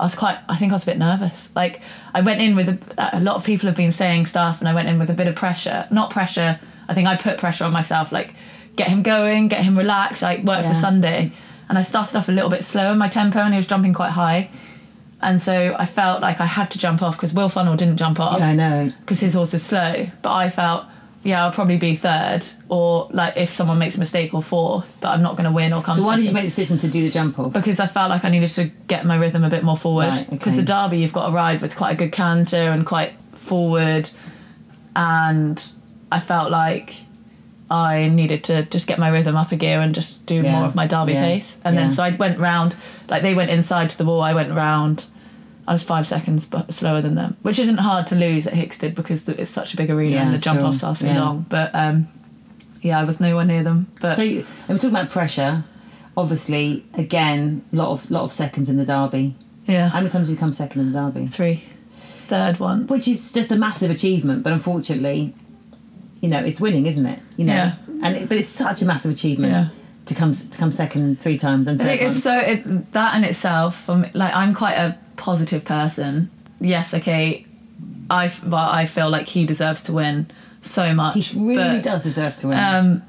I 0.00 0.04
was 0.04 0.14
quite. 0.14 0.38
I 0.48 0.56
think 0.56 0.72
I 0.72 0.74
was 0.76 0.84
a 0.84 0.86
bit 0.86 0.98
nervous. 0.98 1.54
Like 1.56 1.80
I 2.14 2.20
went 2.20 2.40
in 2.40 2.56
with 2.56 2.68
a, 2.98 3.18
a 3.18 3.20
lot 3.20 3.36
of 3.36 3.44
people 3.44 3.66
have 3.66 3.76
been 3.76 3.92
saying 3.92 4.26
stuff, 4.26 4.60
and 4.60 4.68
I 4.68 4.74
went 4.74 4.88
in 4.88 4.98
with 4.98 5.10
a 5.10 5.14
bit 5.14 5.26
of 5.26 5.34
pressure. 5.34 5.86
Not 5.90 6.10
pressure. 6.10 6.60
I 6.88 6.94
think 6.94 7.06
I 7.08 7.16
put 7.16 7.38
pressure 7.38 7.64
on 7.64 7.72
myself. 7.72 8.12
Like 8.12 8.32
get 8.76 8.88
him 8.88 9.02
going, 9.02 9.48
get 9.48 9.64
him 9.64 9.76
relaxed. 9.76 10.22
Like 10.22 10.44
work 10.44 10.62
Yeah. 10.62 10.68
for 10.68 10.74
Sunday, 10.74 11.32
and 11.68 11.76
I 11.76 11.82
started 11.82 12.16
off 12.16 12.28
a 12.28 12.32
little 12.32 12.50
bit 12.50 12.64
slow 12.64 12.92
in 12.92 12.98
my 12.98 13.08
tempo, 13.08 13.40
and 13.40 13.52
he 13.52 13.58
was 13.58 13.66
jumping 13.66 13.92
quite 13.94 14.10
high. 14.12 14.48
And 15.20 15.40
so 15.40 15.74
I 15.76 15.84
felt 15.84 16.22
like 16.22 16.40
I 16.40 16.46
had 16.46 16.70
to 16.70 16.78
jump 16.78 17.02
off 17.02 17.16
because 17.16 17.34
Will 17.34 17.48
Funnell 17.50 17.76
didn't 17.76 17.96
jump 17.96 18.20
off 18.20 18.38
yeah, 18.38 18.50
I 18.50 18.54
know. 18.54 18.92
because 19.00 19.18
his 19.18 19.34
horse 19.34 19.52
is 19.52 19.64
slow. 19.64 20.06
But 20.22 20.32
I 20.32 20.48
felt, 20.48 20.84
yeah, 21.24 21.44
I'll 21.44 21.52
probably 21.52 21.76
be 21.76 21.94
third, 21.96 22.46
or 22.68 23.08
like 23.10 23.36
if 23.36 23.50
someone 23.50 23.78
makes 23.78 23.96
a 23.96 23.98
mistake, 24.00 24.32
or 24.34 24.42
fourth. 24.42 24.98
But 25.00 25.08
I'm 25.08 25.22
not 25.22 25.32
going 25.32 25.44
to 25.48 25.52
win 25.54 25.72
or 25.72 25.82
come. 25.82 25.96
So 25.96 26.02
why 26.06 26.16
did 26.16 26.24
you 26.24 26.32
make 26.32 26.44
the 26.44 26.48
decision 26.48 26.78
to 26.78 26.88
do 26.88 27.02
the 27.02 27.10
jump 27.10 27.38
off? 27.38 27.52
Because 27.52 27.80
I 27.80 27.86
felt 27.86 28.10
like 28.10 28.24
I 28.24 28.30
needed 28.30 28.48
to 28.50 28.64
get 28.86 29.04
my 29.04 29.16
rhythm 29.16 29.44
a 29.44 29.50
bit 29.50 29.62
more 29.64 29.76
forward. 29.76 30.08
Right, 30.08 30.30
Because 30.30 30.54
okay. 30.54 30.62
the 30.62 30.66
Derby, 30.72 30.98
you've 30.98 31.12
got 31.12 31.26
to 31.28 31.32
ride 31.34 31.60
with 31.60 31.76
quite 31.76 31.92
a 31.92 31.96
good 31.96 32.12
canter 32.12 32.56
and 32.56 32.86
quite 32.86 33.12
forward, 33.34 34.10
and 34.96 35.72
I 36.10 36.20
felt 36.20 36.50
like 36.50 36.94
I 37.70 38.08
needed 38.08 38.44
to 38.44 38.62
just 38.64 38.86
get 38.86 38.98
my 38.98 39.08
rhythm 39.08 39.36
up 39.36 39.52
a 39.52 39.56
gear 39.56 39.80
and 39.80 39.94
just 39.94 40.24
do 40.26 40.36
Yeah, 40.36 40.52
more 40.52 40.64
of 40.64 40.74
my 40.74 40.86
Derby 40.86 41.12
yeah, 41.12 41.24
pace. 41.24 41.58
And 41.64 41.74
yeah. 41.74 41.82
then 41.82 41.90
so 41.90 42.02
I 42.02 42.10
went 42.16 42.38
round, 42.38 42.74
like 43.08 43.22
they 43.22 43.34
went 43.34 43.50
inside 43.50 43.90
to 43.90 43.98
the 43.98 44.04
wall, 44.04 44.22
I 44.22 44.34
went 44.34 44.52
round. 44.54 45.06
I 45.68 45.72
was 45.72 45.82
five 45.82 46.06
seconds 46.06 46.46
bu- 46.46 46.70
slower 46.70 47.00
than 47.02 47.14
them, 47.14 47.36
which 47.42 47.58
isn't 47.58 47.78
hard 47.78 48.06
to 48.08 48.14
lose 48.14 48.46
at 48.46 48.54
Hickstead 48.54 48.94
because 48.94 49.28
it's 49.28 49.50
such 49.50 49.74
a 49.74 49.76
big 49.76 49.90
arena 49.90 50.16
Yeah, 50.16 50.22
and 50.24 50.34
the 50.34 50.38
jump 50.38 50.60
sure, 50.60 50.68
offs 50.68 50.82
are 50.82 50.94
so 50.94 51.06
yeah. 51.06 51.20
long. 51.22 51.46
But 51.48 51.70
um, 51.74 52.08
yeah, 52.80 52.98
I 52.98 53.04
was 53.04 53.20
nowhere 53.20 53.44
near 53.44 53.62
them. 53.62 53.86
But 54.00 54.14
So 54.14 54.22
you, 54.22 54.38
and 54.66 54.68
we're 54.70 54.78
talking 54.78 54.90
about 54.96 55.10
pressure. 55.10 55.64
Obviously, 56.16 56.84
again, 56.94 57.64
lot 57.72 57.90
of 57.90 58.10
lot 58.10 58.22
of 58.24 58.32
seconds 58.32 58.68
in 58.68 58.76
the 58.76 58.84
derby. 58.84 59.36
yeah, 59.66 59.88
How 59.88 59.98
many 60.00 60.10
times 60.10 60.28
have 60.28 60.34
you 60.34 60.38
come 60.40 60.52
second 60.52 60.80
in 60.80 60.92
the 60.92 60.98
derby? 60.98 61.26
three, 61.26 61.62
third 62.26 62.58
once. 62.58 62.90
Which 62.90 63.06
is 63.06 63.30
just 63.30 63.52
a 63.52 63.56
massive 63.56 63.90
achievement, 63.90 64.42
but 64.42 64.52
unfortunately, 64.52 65.34
you 66.20 66.28
know, 66.28 66.40
it's 66.40 66.60
winning, 66.60 66.86
isn't 66.86 67.06
it? 67.06 67.20
You 67.36 67.44
know, 67.44 67.52
Yeah. 67.54 67.74
and 68.02 68.16
it, 68.16 68.28
but 68.28 68.36
it's 68.38 68.48
such 68.48 68.82
a 68.82 68.84
massive 68.84 69.12
achievement 69.12 69.52
Yeah. 69.52 69.68
to 70.06 70.14
come 70.14 70.32
to 70.32 70.58
come 70.58 70.72
second 70.72 71.20
three 71.20 71.36
times 71.36 71.68
and 71.68 71.80
I 71.80 71.84
third 71.84 71.90
think 71.90 72.02
once. 72.02 72.14
it's 72.16 72.24
so 72.24 72.38
it, 72.38 72.92
that 72.94 73.16
in 73.16 73.22
itself. 73.24 73.76
For 73.82 73.94
me, 73.96 74.10
like 74.14 74.34
I'm 74.34 74.54
quite 74.54 74.74
a 74.74 74.98
positive 75.18 75.64
person. 75.64 76.30
Yes, 76.60 76.94
okay. 76.94 77.44
I 78.10 78.32
well, 78.46 78.68
I 78.70 78.86
feel 78.86 79.10
like 79.10 79.28
he 79.28 79.44
deserves 79.44 79.82
to 79.84 79.92
win 79.92 80.30
so 80.62 80.94
much. 80.94 81.14
He 81.14 81.38
really 81.38 81.78
but, 81.78 81.84
does 81.84 82.02
deserve 82.02 82.36
to 82.36 82.48
win. 82.48 82.58
Um, 82.58 83.02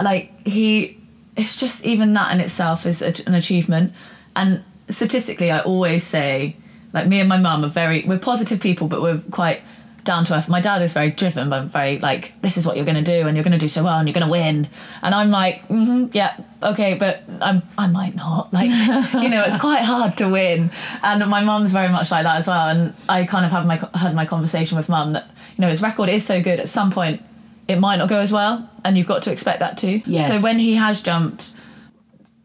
like 0.00 0.46
he, 0.46 0.98
it's 1.36 1.56
just 1.56 1.86
even 1.86 2.12
that 2.14 2.32
in 2.32 2.40
itself 2.40 2.84
is 2.84 3.00
a, 3.00 3.14
an 3.26 3.34
achievement. 3.34 3.92
And 4.36 4.62
statistically, 4.90 5.50
I 5.50 5.60
always 5.60 6.04
say 6.04 6.56
Like 6.94 7.08
me 7.08 7.18
and 7.18 7.28
my 7.28 7.38
mum 7.38 7.64
are 7.64 7.68
very 7.68 8.04
we're 8.06 8.20
positive 8.20 8.60
people, 8.60 8.86
but 8.86 9.02
we're 9.02 9.20
quite 9.32 9.60
down 10.04 10.24
to 10.26 10.34
earth. 10.34 10.48
My 10.48 10.60
dad 10.60 10.82
is 10.82 10.92
very 10.92 11.10
driven, 11.10 11.50
but 11.50 11.64
very 11.64 11.98
like 11.98 12.32
this 12.42 12.56
is 12.56 12.66
what 12.66 12.76
you're 12.76 12.84
going 12.84 13.02
to 13.02 13.20
do, 13.20 13.26
and 13.26 13.36
you're 13.36 13.44
going 13.44 13.52
to 13.52 13.58
do 13.58 13.68
so 13.68 13.82
well, 13.82 13.98
and 13.98 14.06
you're 14.06 14.14
going 14.14 14.26
to 14.26 14.30
win. 14.30 14.68
And 15.02 15.14
I'm 15.14 15.30
like, 15.30 15.66
mm-hmm, 15.68 16.06
yeah, 16.12 16.36
okay, 16.62 16.94
but 16.94 17.22
I'm 17.40 17.62
I 17.76 17.86
might 17.86 18.14
not. 18.14 18.52
Like 18.52 18.66
you 19.14 19.28
know, 19.28 19.42
it's 19.46 19.58
quite 19.58 19.82
hard 19.82 20.16
to 20.18 20.28
win. 20.28 20.70
And 21.02 21.28
my 21.28 21.42
mum's 21.42 21.72
very 21.72 21.88
much 21.88 22.10
like 22.10 22.24
that 22.24 22.36
as 22.36 22.46
well. 22.46 22.68
And 22.68 22.94
I 23.08 23.24
kind 23.24 23.44
of 23.44 23.52
have 23.52 23.66
my 23.66 23.80
had 23.94 24.14
my 24.14 24.26
conversation 24.26 24.76
with 24.76 24.88
mum 24.88 25.14
that 25.14 25.26
you 25.56 25.62
know 25.62 25.68
his 25.68 25.82
record 25.82 26.08
is 26.08 26.24
so 26.24 26.42
good. 26.42 26.60
At 26.60 26.68
some 26.68 26.90
point, 26.90 27.22
it 27.66 27.76
might 27.76 27.96
not 27.96 28.08
go 28.08 28.18
as 28.18 28.32
well, 28.32 28.70
and 28.84 28.96
you've 28.96 29.06
got 29.06 29.22
to 29.22 29.32
expect 29.32 29.60
that 29.60 29.78
too. 29.78 30.02
Yes. 30.06 30.28
So 30.28 30.40
when 30.40 30.58
he 30.58 30.74
has 30.74 31.02
jumped 31.02 31.54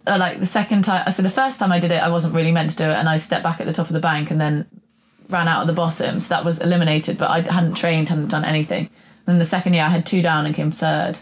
uh, 0.08 0.18
like 0.18 0.40
the 0.40 0.46
second 0.46 0.84
time 0.84 1.12
so 1.12 1.22
the 1.22 1.30
first 1.30 1.60
time 1.60 1.72
i 1.72 1.80
did 1.80 1.92
it 1.92 2.02
i 2.02 2.10
wasn't 2.10 2.34
really 2.34 2.52
meant 2.52 2.72
to 2.72 2.76
do 2.78 2.86
it 2.86 2.94
and 2.94 3.08
i 3.08 3.18
stepped 3.18 3.44
back 3.44 3.60
at 3.60 3.68
the 3.68 3.74
top 3.74 3.88
of 3.88 3.94
the 3.94 4.00
bank 4.00 4.32
and 4.32 4.40
then 4.40 4.66
ran 5.30 5.48
out 5.48 5.62
at 5.62 5.68
the 5.68 5.74
bottom 5.74 6.20
so 6.20 6.34
that 6.34 6.44
was 6.44 6.60
eliminated 6.60 7.18
but 7.18 7.30
i 7.30 7.42
hadn't 7.42 7.76
trained 7.76 8.10
hadn't 8.10 8.30
done 8.30 8.46
anything. 8.46 8.90
Then 9.26 9.40
the 9.40 9.46
second 9.46 9.74
year 9.74 9.84
i 9.84 9.90
had 9.90 10.06
two 10.06 10.22
down 10.22 10.46
and 10.46 10.56
came 10.56 10.72
third. 10.72 11.20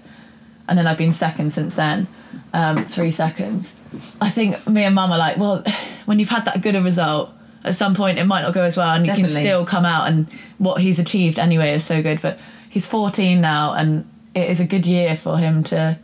And 0.67 0.77
then 0.77 0.87
i've 0.87 0.97
been 0.97 1.11
second 1.11 1.51
since 1.51 1.75
then. 1.75 2.07
Um, 2.53 2.85
three 2.85 3.11
seconds. 3.11 3.77
I 4.21 4.29
think 4.29 4.67
me 4.67 4.83
and 4.83 4.95
mum 4.95 5.11
are 5.11 5.17
like 5.17 5.37
well 5.37 5.63
when 6.05 6.19
you've 6.19 6.29
had 6.29 6.45
that 6.45 6.61
good 6.61 6.75
a 6.75 6.81
result 6.81 7.31
at 7.63 7.75
some 7.75 7.95
point 7.95 8.17
it 8.17 8.23
might 8.25 8.43
not 8.43 8.53
go 8.53 8.63
as 8.63 8.77
well 8.77 8.91
and 8.91 9.05
you 9.05 9.13
can 9.13 9.27
still 9.27 9.65
come 9.65 9.85
out 9.85 10.07
and 10.07 10.27
what 10.57 10.81
he's 10.81 10.99
achieved 10.99 11.37
anyway 11.37 11.71
is 11.71 11.83
so 11.83 12.01
good. 12.01 12.21
But 12.21 12.39
he's 12.69 12.87
14 12.87 13.41
now 13.41 13.73
and 13.73 14.09
it 14.33 14.49
is 14.49 14.59
a 14.59 14.65
good 14.65 14.85
year 14.85 15.17
for 15.17 15.37
him 15.37 15.63
to 15.65 15.99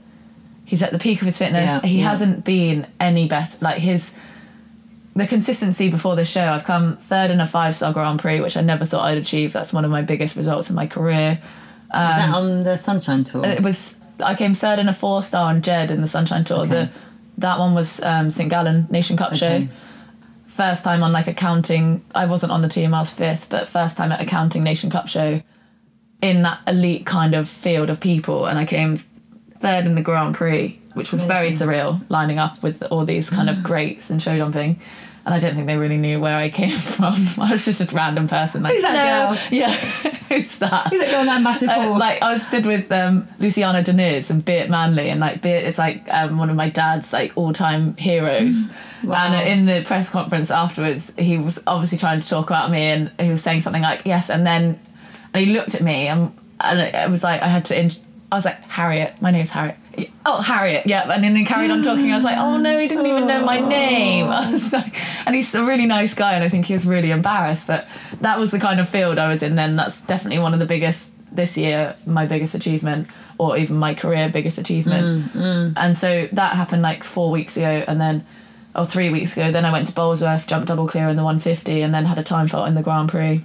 he's 0.65 0.81
at 0.81 0.91
the 0.91 0.99
peak 0.99 1.21
of 1.21 1.25
his 1.25 1.37
fitness. 1.37 1.69
Yeah, 1.69 1.81
he 1.81 1.99
yeah. 1.99 2.09
hasn't 2.09 2.43
been 2.43 2.87
any 2.99 3.27
better 3.27 3.57
like 3.61 3.77
his 3.77 4.13
the 5.15 5.27
consistency 5.27 5.89
before 5.89 6.15
this 6.15 6.29
show 6.29 6.47
i've 6.51 6.63
come 6.63 6.97
third 6.97 7.29
in 7.31 7.39
a 7.39 7.45
five 7.45 7.75
star 7.75 7.93
grand 7.93 8.19
prix 8.19 8.39
which 8.41 8.57
i 8.57 8.61
never 8.61 8.83
thought 8.85 9.03
i'd 9.05 9.17
achieve. 9.17 9.53
That's 9.53 9.71
one 9.71 9.85
of 9.85 9.91
my 9.91 10.01
biggest 10.01 10.35
results 10.35 10.69
in 10.69 10.75
my 10.75 10.87
career. 10.87 11.39
Was 11.93 12.15
that 12.15 12.33
on 12.33 12.63
the 12.63 12.75
Sunshine 12.77 13.23
Tour? 13.23 13.41
it 13.45 13.61
was 13.61 13.99
i 14.23 14.33
came 14.35 14.53
third 14.55 14.79
in 14.79 14.87
a 14.89 14.93
four 14.93 15.21
star 15.21 15.49
on 15.49 15.61
jed 15.61 15.91
in 15.91 16.01
the 16.01 16.07
sunshine 16.07 16.43
tour. 16.43 16.65
The 16.65 16.89
that 17.39 17.59
one 17.59 17.73
was 17.75 18.01
um, 18.03 18.31
st 18.31 18.49
gallen 18.49 18.87
nation 18.89 19.17
cup 19.17 19.33
Okay. 19.33 19.37
show 19.67 19.67
first 20.47 20.83
time 20.83 21.01
on 21.03 21.11
like 21.11 21.27
accounting. 21.27 22.03
i 22.15 22.25
wasn't 22.25 22.51
on 22.51 22.61
the 22.61 22.67
team 22.69 22.93
i 22.93 22.99
was 22.99 23.09
fifth 23.09 23.49
but 23.49 23.67
first 23.67 23.97
time 23.97 24.11
at 24.11 24.21
accounting 24.21 24.63
nation 24.63 24.89
cup 24.89 25.07
show 25.07 25.41
in 26.21 26.41
that 26.43 26.59
elite 26.67 27.05
kind 27.05 27.33
of 27.35 27.49
field 27.49 27.89
of 27.89 27.99
people 27.99 28.45
and 28.45 28.57
i 28.59 28.65
came 28.65 28.97
third 29.59 29.85
in 29.85 29.95
the 29.95 30.01
grand 30.01 30.35
prix 30.35 30.79
which 30.93 31.11
was 31.11 31.23
very 31.23 31.49
surreal 31.49 31.99
lining 32.09 32.37
up 32.37 32.61
with 32.61 32.83
all 32.91 33.03
these 33.03 33.29
kind 33.31 33.49
of 33.49 33.63
greats 33.63 34.11
in 34.11 34.19
show 34.19 34.37
jumping 34.37 34.79
and 35.25 35.33
I 35.33 35.39
don't 35.39 35.55
think 35.55 35.67
they 35.67 35.77
really 35.77 35.97
knew 35.97 36.19
where 36.19 36.35
I 36.35 36.49
came 36.49 36.69
from. 36.95 37.15
I 37.39 37.51
was 37.51 37.65
just 37.65 37.81
a 37.81 37.95
random 37.95 38.27
person. 38.27 38.63
Like, 38.63 38.73
Who's 38.73 38.81
that 38.83 38.93
"No." 38.93 39.35
girl? 39.35 39.43
Yeah, 39.51 39.71
who's 39.71 40.59
that? 40.59 40.87
Who's 40.89 40.99
that 40.99 41.09
girl 41.11 41.19
on 41.21 41.25
that 41.27 41.41
massive 41.41 41.69
Uh, 41.69 41.81
horse? 41.87 41.99
like 41.99 42.21
I 42.21 42.33
was 42.33 42.45
stood 42.45 42.65
with 42.65 42.91
um, 42.91 43.27
Luciana 43.39 43.83
Diniz 43.83 44.29
and 44.29 44.43
Beat 44.43 44.67
Mändli, 44.67 45.05
and 45.11 45.19
like 45.19 45.41
Beat 45.41 45.63
is 45.63 45.77
like 45.77 46.03
um, 46.09 46.37
one 46.37 46.49
of 46.49 46.55
my 46.55 46.69
dad's 46.69 47.13
like 47.13 47.31
all 47.35 47.53
time 47.53 47.95
heroes. 47.97 48.69
Wow. 49.03 49.15
And 49.25 49.35
uh, 49.35 49.51
in 49.51 49.65
the 49.65 49.83
press 49.85 50.09
conference 50.09 50.49
afterwards, 50.49 51.11
he 51.17 51.37
was 51.37 51.61
obviously 51.67 51.97
trying 51.97 52.21
to 52.21 52.27
talk 52.29 52.49
about 52.49 52.71
me, 52.71 52.83
and 52.83 53.11
he 53.19 53.29
was 53.31 53.43
saying 53.43 53.59
something 53.59 53.81
like 53.81 54.03
yes, 54.05 54.29
and 54.29 54.47
then 54.47 54.79
and 55.33 55.45
he 55.45 55.51
looked 55.53 55.75
at 55.75 55.81
me, 55.81 56.07
and 56.07 56.31
and 56.61 56.79
it 56.79 57.09
was 57.09 57.21
like 57.21 57.41
I 57.41 57.49
had 57.49 57.65
to. 57.65 57.77
In- 57.77 57.91
I 58.31 58.35
was 58.35 58.45
like 58.45 58.63
Harriet. 58.71 59.21
My 59.21 59.29
name's 59.29 59.49
Harriet. 59.49 59.75
Oh, 60.25 60.41
Harriet. 60.41 60.85
Yeah, 60.85 61.11
and 61.11 61.23
then 61.23 61.35
he 61.35 61.43
carried 61.45 61.69
on 61.69 61.83
talking. 61.83 62.11
I 62.11 62.15
was 62.15 62.23
like, 62.23 62.37
oh 62.37 62.57
no, 62.57 62.79
he 62.79 62.87
didn't 62.87 63.05
even 63.05 63.27
know 63.27 63.45
my 63.45 63.59
name. 63.59 64.25
I 64.29 64.49
was 64.51 64.71
like, 64.73 64.95
and 65.27 65.35
he's 65.35 65.53
a 65.53 65.63
really 65.63 65.85
nice 65.85 66.13
guy, 66.13 66.33
and 66.33 66.43
I 66.43 66.49
think 66.49 66.65
he 66.65 66.73
was 66.73 66.85
really 66.87 67.11
embarrassed. 67.11 67.67
But 67.67 67.87
that 68.21 68.39
was 68.39 68.51
the 68.51 68.59
kind 68.59 68.79
of 68.79 68.87
field 68.89 69.17
I 69.19 69.27
was 69.27 69.43
in. 69.43 69.55
Then 69.55 69.75
that's 69.75 70.01
definitely 70.01 70.39
one 70.39 70.53
of 70.53 70.59
the 70.59 70.65
biggest 70.65 71.15
this 71.35 71.57
year, 71.57 71.95
my 72.05 72.25
biggest 72.25 72.55
achievement, 72.55 73.07
or 73.37 73.57
even 73.57 73.77
my 73.77 73.93
career 73.93 74.29
biggest 74.29 74.57
achievement. 74.57 75.31
And 75.77 75.97
so 75.97 76.27
that 76.31 76.55
happened 76.55 76.81
like 76.81 77.03
four 77.03 77.29
weeks 77.31 77.57
ago, 77.57 77.83
and 77.87 77.99
then 77.99 78.25
or 78.75 78.85
three 78.85 79.09
weeks 79.09 79.33
ago. 79.33 79.51
Then 79.51 79.65
I 79.65 79.71
went 79.71 79.87
to 79.87 79.93
Bolesworth, 79.93 80.47
jumped 80.47 80.67
double 80.67 80.87
clear 80.87 81.07
in 81.09 81.15
the 81.15 81.23
150, 81.23 81.81
and 81.81 81.93
then 81.93 82.05
had 82.05 82.17
a 82.17 82.23
time 82.23 82.47
fault 82.47 82.67
in 82.67 82.75
the 82.75 82.81
Grand 82.81 83.09
Prix. 83.09 83.43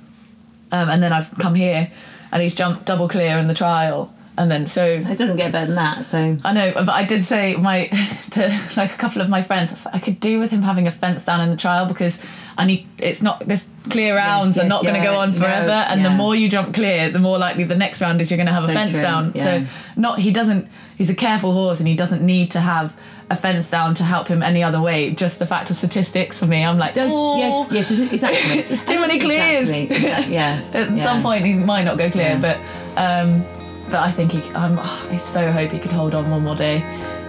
Um, 0.70 0.88
and 0.90 1.02
then 1.02 1.12
I've 1.12 1.30
come 1.38 1.54
here, 1.54 1.90
and 2.32 2.42
he's 2.42 2.54
jumped 2.54 2.86
double 2.86 3.08
clear 3.08 3.36
in 3.38 3.46
the 3.48 3.54
trial, 3.54 4.12
and 4.38 4.50
then 4.50 4.66
so 4.66 4.84
it 4.86 5.18
doesn't 5.18 5.36
get 5.36 5.52
better 5.52 5.66
than 5.66 5.74
that. 5.76 6.04
So 6.04 6.38
I 6.44 6.52
know, 6.52 6.72
but 6.74 6.88
I 6.88 7.04
did 7.04 7.24
say 7.24 7.56
my 7.56 7.86
to 8.30 8.60
like 8.76 8.92
a 8.94 8.96
couple 8.96 9.20
of 9.20 9.28
my 9.28 9.42
friends, 9.42 9.86
I 9.92 9.98
could 9.98 10.20
do 10.20 10.38
with 10.38 10.50
him 10.50 10.62
having 10.62 10.86
a 10.86 10.90
fence 10.90 11.24
down 11.24 11.40
in 11.40 11.50
the 11.50 11.56
trial 11.56 11.86
because 11.86 12.24
I 12.56 12.64
need 12.64 12.86
it's 12.98 13.20
not 13.22 13.40
this 13.40 13.66
clear 13.90 14.16
rounds 14.16 14.56
yes, 14.56 14.64
are 14.64 14.68
not 14.68 14.82
going 14.82 14.94
to 14.94 15.02
go 15.02 15.18
on 15.18 15.32
no, 15.32 15.38
forever, 15.38 15.70
and 15.70 16.04
the 16.04 16.10
more 16.10 16.34
you 16.34 16.48
jump 16.48 16.74
clear, 16.74 17.10
the 17.10 17.18
more 17.18 17.38
likely 17.38 17.64
the 17.64 17.76
next 17.76 18.00
round 18.00 18.20
is 18.20 18.30
you're 18.30 18.36
going 18.38 18.46
to 18.46 18.52
have 18.52 18.64
So 18.64 18.70
a 18.70 18.74
fence 18.74 18.92
true, 18.92 19.02
down. 19.02 19.32
yeah. 19.34 19.44
So 19.44 19.66
not 19.96 20.18
he 20.20 20.30
doesn't 20.32 20.68
he's 20.96 21.10
a 21.10 21.14
careful 21.14 21.52
horse 21.52 21.78
and 21.80 21.88
he 21.88 21.94
doesn't 21.94 22.22
need 22.22 22.50
to 22.52 22.60
have 22.60 22.96
a 23.30 23.36
fence 23.36 23.70
down 23.70 23.94
to 23.94 24.02
help 24.04 24.26
him 24.28 24.42
any 24.42 24.62
other 24.62 24.80
way. 24.80 25.10
Just 25.10 25.38
the 25.38 25.44
fact 25.46 25.68
of 25.70 25.76
statistics 25.76 26.38
for 26.38 26.46
me, 26.46 26.64
I'm 26.64 26.78
like, 26.78 26.94
don't. 26.94 27.10
oh, 27.12 27.66
Yeah, 27.68 27.76
yes, 27.76 27.90
exactly. 28.12 28.60
It's 28.60 28.84
too 28.90 28.98
many 29.00 29.18
clears. 29.20 29.68
Exactly, 29.68 29.96
exactly, 29.96 30.32
yes. 30.32 30.74
At 30.80 30.90
yeah. 30.90 31.04
some 31.04 31.20
point, 31.22 31.44
he 31.44 31.52
might 31.52 31.84
not 31.84 31.98
go 31.98 32.10
clear, 32.10 32.38
Yeah. 32.40 32.40
but 32.40 32.56
um, 32.96 33.44
but 33.90 34.00
I 34.00 34.10
think 34.10 34.32
he. 34.32 34.52
I'm, 34.54 34.78
oh, 34.78 35.08
I 35.10 35.16
so 35.16 35.50
hope 35.50 35.70
he 35.70 35.78
could 35.78 35.92
hold 35.92 36.14
on 36.14 36.30
one 36.30 36.42
more 36.44 36.56
day 36.56 36.80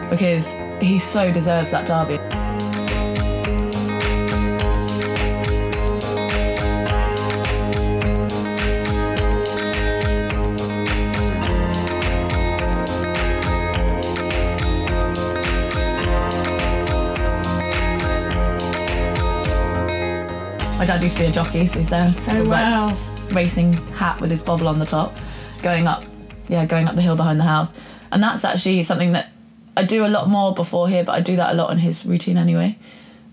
because 0.09 0.53
he 0.81 0.99
so 0.99 1.31
deserves 1.31 1.71
that 1.71 1.87
derby. 1.87 2.17
My 20.77 20.85
dad 20.85 21.03
used 21.03 21.17
to 21.17 21.23
be 21.23 21.27
a 21.27 21.31
jockey, 21.31 21.67
so 21.67 21.79
he's 21.79 21.89
there. 21.89 22.13
So 22.21 22.31
Oh, 22.31 22.47
wow. 22.47 22.89
racing 23.31 23.73
hat 23.99 24.19
with 24.21 24.31
his 24.31 24.41
bobble 24.41 24.67
on 24.69 24.79
the 24.79 24.85
top, 24.85 25.13
going 25.61 25.87
up, 25.87 26.05
yeah, 26.49 26.65
going 26.65 26.87
up 26.87 26.95
the 26.95 27.01
hill 27.01 27.15
behind 27.15 27.39
the 27.39 27.45
house. 27.45 27.73
And 28.11 28.21
that's 28.21 28.43
actually 28.43 28.83
something 28.83 29.13
that 29.13 29.29
I 29.77 29.83
do 29.83 30.05
a 30.05 30.07
lot 30.07 30.27
more 30.27 30.53
before 30.53 30.89
here, 30.89 31.03
but 31.03 31.13
I 31.13 31.21
do 31.21 31.35
that 31.37 31.53
a 31.53 31.55
lot 31.55 31.71
in 31.71 31.77
his 31.77 32.05
routine 32.05 32.37
anyway, 32.37 32.77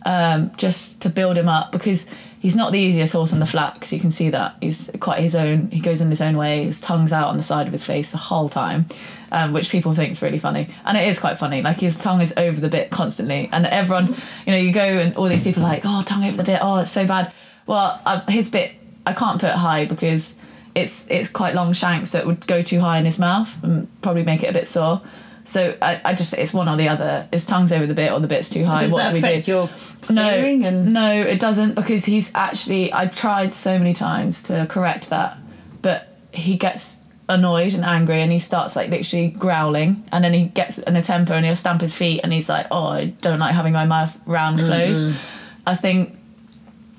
um, 0.05 0.53
just 0.57 1.01
to 1.03 1.09
build 1.09 1.37
him 1.37 1.49
up 1.49 1.73
because 1.73 2.09
he's 2.39 2.55
not 2.55 2.71
the 2.71 2.79
easiest 2.79 3.13
horse 3.15 3.33
on 3.33 3.41
the 3.41 3.47
flat 3.47 3.75
because 3.75 3.93
you 3.93 3.99
can 3.99 4.11
see 4.11 4.31
that 4.31 4.55
he's 4.61 4.91
quite 5.01 5.19
his 5.21 5.35
own. 5.35 5.71
He 5.71 5.81
goes 5.81 6.01
in 6.01 6.11
his 6.11 6.21
own 6.21 6.37
way. 6.37 6.65
His 6.65 6.81
tongue's 6.81 7.13
out 7.13 7.29
on 7.29 7.37
the 7.37 7.43
side 7.43 7.67
of 7.67 7.73
his 7.73 7.85
face 7.85 8.13
the 8.13 8.19
whole 8.19 8.49
time, 8.49 8.87
um, 9.33 9.53
which 9.53 9.71
people 9.71 9.95
think 9.95 10.13
is 10.13 10.23
really 10.23 10.39
funny, 10.39 10.69
and 10.85 10.97
it 10.97 11.09
is 11.09 11.19
quite 11.19 11.39
funny. 11.39 11.63
Like 11.63 11.81
his 11.81 11.99
tongue 11.99 12.21
is 12.21 12.33
over 12.37 12.61
the 12.61 12.69
bit 12.69 12.91
constantly, 12.91 13.49
and 13.51 13.67
everyone, 13.67 14.15
you 14.47 14.53
know, 14.53 14.59
you 14.59 14.73
go 14.73 14.83
and 14.83 15.17
all 15.17 15.29
these 15.29 15.43
people 15.43 15.65
are 15.65 15.69
like, 15.69 15.83
oh, 15.85 16.05
tongue 16.07 16.25
over 16.25 16.37
the 16.37 16.45
bit, 16.45 16.61
oh, 16.63 16.79
it's 16.79 16.93
so 16.93 17.07
bad. 17.07 17.33
Well, 17.67 18.01
uh, 18.07 18.25
his 18.29 18.49
bit 18.49 18.73
I 19.07 19.13
can't 19.15 19.41
put 19.41 19.51
high 19.51 19.87
because 19.87 20.37
it's 20.77 21.07
it's 21.09 21.31
quite 21.31 21.55
long 21.55 21.73
shank, 21.73 22.07
so 22.07 22.19
it 22.19 22.27
would 22.27 22.47
go 22.47 22.61
too 22.63 22.81
high 22.81 22.99
in 22.99 23.07
his 23.07 23.19
mouth 23.19 23.65
and 23.65 23.89
probably 24.03 24.25
make 24.25 24.43
it 24.43 24.49
a 24.49 24.53
bit 24.53 24.69
sore. 24.69 25.01
So 25.45 25.77
I, 25.81 26.01
I 26.05 26.15
just 26.15 26.35
it's 26.35 26.53
one 26.53 26.69
or 26.69 26.77
the 26.77 26.89
other. 26.89 27.29
His 27.33 27.47
tongue's 27.47 27.73
over 27.73 27.87
the 27.87 27.95
bit 27.95 28.13
or 28.13 28.21
the 28.21 28.29
bit's 28.29 28.51
too 28.51 28.65
high. 28.65 28.83
Does 28.83 28.91
what 28.91 29.09
do 29.09 29.15
we 29.15 29.21
do? 29.21 29.51
your 29.51 29.71
steering 30.03 30.61
no, 30.61 30.69
and 30.69 30.93
no, 30.93 31.13
it 31.13 31.41
doesn't 31.41 31.75
because 31.75 32.05
he's 32.05 32.33
actually. 32.35 32.93
I 32.93 33.07
tried 33.07 33.55
so 33.55 33.79
many 33.79 33.95
times 33.95 34.43
to 34.45 34.67
correct 34.69 35.09
that, 35.09 35.39
but 35.81 36.09
he 36.31 36.59
gets 36.59 36.99
annoyed 37.29 37.73
and 37.75 37.83
angry 37.83 38.21
and 38.21 38.31
he 38.31 38.39
starts 38.39 38.77
like 38.77 38.89
literally 38.89 39.29
growling 39.29 40.05
and 40.13 40.23
then 40.23 40.33
he 40.33 40.45
gets 40.45 40.79
in 40.79 40.95
a 40.95 41.03
temper 41.03 41.33
and 41.33 41.45
he'll 41.45 41.57
stamp 41.57 41.81
his 41.81 41.97
feet 41.97 42.21
and 42.23 42.35
he's 42.35 42.51
like, 42.51 42.67
"Oh, 42.71 42.89
I 42.89 43.07
don't 43.07 43.39
like 43.39 43.55
having 43.55 43.73
my 43.73 43.87
mouth 43.87 44.15
round 44.27 44.59
closed." 44.59 45.05
Mm-hmm. 45.05 45.17
I 45.67 45.75
think 45.75 46.19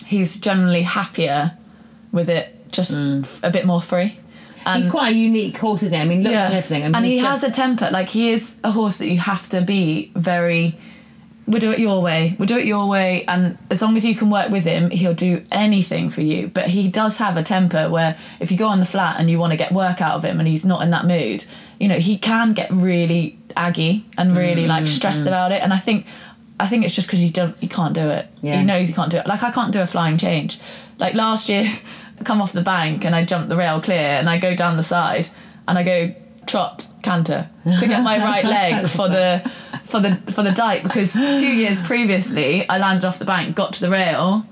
he's 0.03 0.39
generally 0.39 0.81
happier 0.81 1.55
with 2.11 2.29
it 2.29 2.56
just 2.71 2.91
mm. 2.91 3.27
a 3.43 3.51
bit 3.51 3.65
more 3.65 3.81
free. 3.81 4.17
And 4.65 4.83
he's 4.83 4.91
quite 4.91 5.13
a 5.13 5.17
unique 5.17 5.57
horse, 5.57 5.83
isn't 5.83 5.93
he? 5.93 5.99
I 5.99 6.05
mean, 6.05 6.23
looks 6.23 6.35
and 6.35 6.53
everything. 6.53 6.83
I 6.83 6.87
mean, 6.87 6.95
and 6.95 7.05
he 7.05 7.13
he's 7.13 7.23
has 7.23 7.43
a 7.43 7.51
temper. 7.51 7.89
Like 7.91 8.09
he 8.09 8.31
is 8.31 8.59
a 8.63 8.71
horse 8.71 8.97
that 8.97 9.07
you 9.07 9.17
have 9.19 9.47
to 9.49 9.61
be 9.61 10.11
very. 10.15 10.77
We'll 11.45 11.61
do 11.61 11.71
it 11.71 11.79
your 11.79 12.01
way. 12.01 12.35
We'll 12.37 12.47
do 12.47 12.57
it 12.57 12.65
your 12.65 12.89
way, 12.89 13.23
and 13.25 13.57
as 13.69 13.81
long 13.81 13.95
as 13.95 14.03
you 14.03 14.13
can 14.15 14.29
work 14.29 14.49
with 14.51 14.65
him, 14.65 14.89
he'll 14.89 15.13
do 15.13 15.41
anything 15.49 16.09
for 16.09 16.19
you. 16.19 16.49
But 16.49 16.67
he 16.67 16.89
does 16.89 17.17
have 17.19 17.37
a 17.37 17.43
temper 17.43 17.89
where 17.89 18.17
if 18.41 18.51
you 18.51 18.57
go 18.57 18.67
on 18.67 18.81
the 18.81 18.85
flat 18.85 19.17
and 19.17 19.29
you 19.29 19.39
want 19.39 19.51
to 19.51 19.57
get 19.57 19.71
work 19.71 20.01
out 20.01 20.15
of 20.15 20.25
him, 20.25 20.39
and 20.39 20.47
he's 20.49 20.65
not 20.65 20.81
in 20.81 20.89
that 20.89 21.05
mood, 21.05 21.45
you 21.79 21.87
know, 21.87 21.99
he 21.99 22.17
can 22.17 22.53
get 22.53 22.69
really 22.71 23.37
aggy 23.55 24.05
and 24.17 24.35
really 24.35 24.63
Mm, 24.63 24.69
like 24.69 24.83
mm, 24.83 24.87
stressed 24.87 25.25
mm. 25.25 25.27
about 25.27 25.51
it. 25.51 25.61
And 25.61 25.73
I 25.73 25.77
think, 25.77 26.05
I 26.59 26.67
think 26.67 26.85
it's 26.85 26.95
just 26.95 27.07
because 27.07 27.19
he 27.19 27.29
don't, 27.29 27.55
he 27.57 27.67
can't 27.67 27.93
do 27.93 28.09
it. 28.09 28.27
Yeah. 28.41 28.59
He 28.59 28.65
knows 28.65 28.87
he 28.87 28.93
can't 28.93 29.11
do 29.11 29.17
it. 29.17 29.27
Like 29.27 29.43
I 29.43 29.51
can't 29.51 29.71
do 29.71 29.81
a 29.81 29.87
flying 29.87 30.17
change. 30.17 30.59
Like 30.99 31.13
last 31.13 31.49
year, 31.49 31.65
come 32.23 32.41
off 32.41 32.53
the 32.53 32.61
bank 32.61 33.05
and 33.05 33.15
I 33.15 33.25
jump 33.25 33.49
the 33.49 33.57
rail 33.57 33.81
clear 33.81 33.97
and 33.97 34.29
I 34.29 34.39
go 34.39 34.55
down 34.55 34.77
the 34.77 34.83
side 34.83 35.29
and 35.67 35.77
I 35.77 35.83
go 35.83 36.15
trot 36.45 36.87
canter 37.03 37.49
to 37.79 37.87
get 37.87 38.03
my 38.03 38.17
right 38.17 38.43
leg 38.57 38.87
for 38.87 39.07
the 39.09 39.49
for 39.83 39.99
the 39.99 40.15
for 40.31 40.43
the 40.43 40.51
dike 40.51 40.83
because 40.83 41.13
two 41.13 41.55
years 41.55 41.81
previously 41.81 42.67
I 42.69 42.77
landed 42.77 43.05
off 43.05 43.19
the 43.19 43.25
bank, 43.25 43.55
got 43.55 43.73
to 43.73 43.81
the 43.81 43.89
rail, 43.89 44.45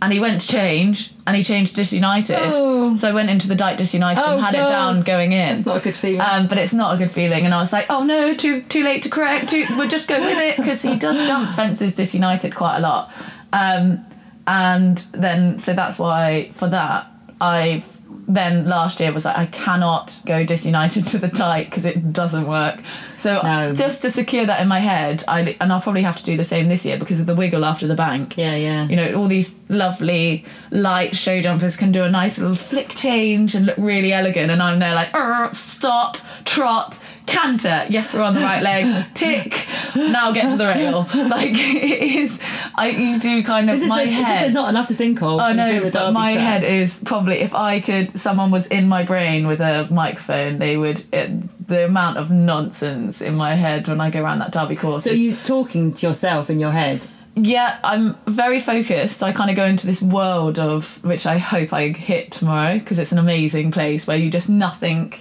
and 0.00 0.12
he 0.12 0.20
went 0.20 0.40
to 0.42 0.48
change 0.48 1.12
and 1.26 1.36
he 1.36 1.42
changed 1.42 1.76
Disunited. 1.76 2.36
Oh. 2.38 2.96
So 2.96 3.08
I 3.08 3.12
went 3.12 3.30
into 3.30 3.48
the 3.48 3.54
dike 3.54 3.76
Disunited 3.76 4.22
Oh, 4.24 4.32
and 4.34 4.40
had 4.40 4.54
it 4.54 4.58
down 4.58 5.00
going 5.02 5.32
in. 5.32 5.48
That's 5.56 5.66
not 5.66 5.76
a 5.76 5.80
good 5.80 5.96
feeling. 5.96 6.20
Um, 6.20 6.46
but 6.46 6.58
it's 6.58 6.72
not 6.72 6.94
a 6.94 6.98
good 6.98 7.10
feeling, 7.10 7.44
and 7.44 7.54
I 7.54 7.58
was 7.58 7.72
like, 7.72 7.86
"Oh 7.90 8.04
no, 8.04 8.34
too 8.34 8.62
too 8.62 8.82
late 8.84 9.02
to 9.02 9.10
correct. 9.10 9.50
Too, 9.50 9.64
we'll 9.70 9.88
just 9.88 10.08
go 10.08 10.16
with 10.16 10.38
it 10.38 10.56
because 10.56 10.82
he 10.82 10.96
does 10.96 11.26
jump 11.26 11.54
fences 11.54 11.94
disunited 11.94 12.54
quite 12.54 12.76
a 12.78 12.80
lot." 12.80 13.12
Um, 13.52 14.04
and 14.48 14.96
then 15.12 15.60
so 15.60 15.74
that's 15.74 15.98
why 15.98 16.50
for 16.54 16.66
that 16.68 17.06
I 17.40 17.84
then 18.30 18.66
last 18.68 19.00
year 19.00 19.10
was 19.12 19.24
like, 19.24 19.38
I 19.38 19.46
cannot 19.46 20.20
go 20.26 20.44
disunited 20.44 21.06
to 21.08 21.18
the 21.18 21.28
Dyke 21.28 21.66
because 21.70 21.86
it 21.86 22.12
doesn't 22.12 22.46
work. 22.46 22.78
So 23.16 23.40
No. 23.42 23.72
just 23.72 24.02
to 24.02 24.10
secure 24.10 24.44
that 24.44 24.60
in 24.60 24.68
my 24.68 24.80
head, 24.80 25.24
I 25.28 25.56
and 25.60 25.72
I'll 25.72 25.80
probably 25.80 26.02
have 26.02 26.16
to 26.16 26.24
do 26.24 26.36
the 26.36 26.44
same 26.44 26.68
this 26.68 26.84
year 26.84 26.98
because 26.98 27.20
of 27.20 27.26
the 27.26 27.34
wiggle 27.34 27.64
after 27.64 27.86
the 27.86 27.94
bank. 27.94 28.36
Yeah, 28.36 28.54
yeah. 28.54 28.86
You 28.86 28.96
know, 28.96 29.14
all 29.14 29.28
these 29.28 29.54
lovely 29.70 30.44
light 30.70 31.16
show 31.16 31.40
jumpers 31.40 31.76
can 31.76 31.90
do 31.92 32.02
a 32.04 32.10
nice 32.10 32.38
little 32.38 32.56
flick 32.56 32.90
change 32.90 33.54
and 33.54 33.64
look 33.66 33.78
really 33.78 34.12
elegant, 34.12 34.50
and 34.50 34.62
I'm 34.62 34.78
there 34.78 34.94
like, 34.94 35.14
"Arr, 35.14 35.52
stop, 35.54 36.18
trot, 36.44 36.98
canter. 37.28 37.86
Yes, 37.88 38.14
we're 38.14 38.22
on 38.22 38.34
the 38.34 38.40
right 38.40 38.62
leg. 38.62 39.06
Tick. 39.14 39.66
Now 39.94 40.32
get 40.32 40.50
to 40.50 40.56
the 40.56 40.66
rail. 40.66 41.06
Like 41.28 41.50
it 41.52 42.16
is. 42.16 42.40
I 42.74 42.88
you 42.88 43.20
do 43.20 43.42
kind 43.42 43.70
of 43.70 43.86
my 43.86 44.02
is 44.02 44.12
head. 44.14 44.52
not 44.54 44.68
enough 44.70 44.88
to 44.88 44.94
think 44.94 45.20
of. 45.22 45.38
I 45.40 45.52
know, 45.52 45.90
but 45.92 46.12
my 46.12 46.32
track. 46.34 46.44
head 46.62 46.64
is 46.64 47.02
probably 47.04 47.36
if 47.40 47.54
I 47.54 47.80
could, 47.80 48.18
someone 48.18 48.50
was 48.50 48.66
in 48.68 48.88
my 48.88 49.04
brain 49.04 49.46
with 49.46 49.60
a 49.60 49.86
microphone, 49.90 50.58
they 50.58 50.76
would. 50.76 51.04
It, 51.12 51.66
the 51.68 51.84
amount 51.84 52.16
of 52.16 52.30
nonsense 52.30 53.20
in 53.20 53.34
my 53.34 53.54
head 53.54 53.88
when 53.88 54.00
I 54.00 54.08
go 54.10 54.22
around 54.22 54.38
that 54.38 54.52
derby 54.52 54.74
course. 54.74 55.04
So 55.04 55.10
is- 55.10 55.20
you 55.20 55.36
talking 55.36 55.92
to 55.92 56.06
yourself 56.06 56.48
in 56.50 56.58
your 56.60 56.72
head? 56.72 57.06
yeah, 57.34 57.78
I'm 57.84 58.16
very 58.26 58.58
focused. 58.58 59.22
I 59.22 59.30
kind 59.32 59.48
of 59.50 59.54
go 59.54 59.64
into 59.64 59.86
this 59.86 60.02
world 60.02 60.58
of 60.58 61.02
which 61.04 61.24
I 61.26 61.38
hope 61.38 61.72
I 61.72 61.88
hit 61.90 62.32
tomorrow 62.32 62.78
because 62.78 62.98
it's 62.98 63.12
an 63.12 63.18
amazing 63.18 63.70
place 63.70 64.06
where 64.08 64.16
you 64.16 64.28
just 64.30 64.48
nothing. 64.48 65.12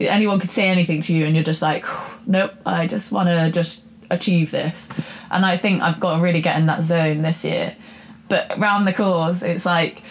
Anyone 0.00 0.38
could 0.38 0.50
say 0.50 0.68
anything 0.68 1.00
to 1.02 1.12
you, 1.12 1.26
and 1.26 1.34
you're 1.34 1.44
just 1.44 1.62
like, 1.62 1.84
nope. 2.26 2.52
I 2.64 2.86
just 2.86 3.10
want 3.10 3.28
to 3.28 3.50
just 3.50 3.82
achieve 4.10 4.50
this, 4.50 4.88
and 5.30 5.44
I 5.44 5.56
think 5.56 5.82
I've 5.82 6.00
got 6.00 6.16
to 6.16 6.22
really 6.22 6.40
get 6.40 6.56
in 6.58 6.66
that 6.66 6.82
zone 6.82 7.22
this 7.22 7.44
year. 7.44 7.76
But 8.28 8.58
around 8.58 8.84
the 8.84 8.92
course, 8.92 9.42
it's 9.42 9.66
like 9.66 10.02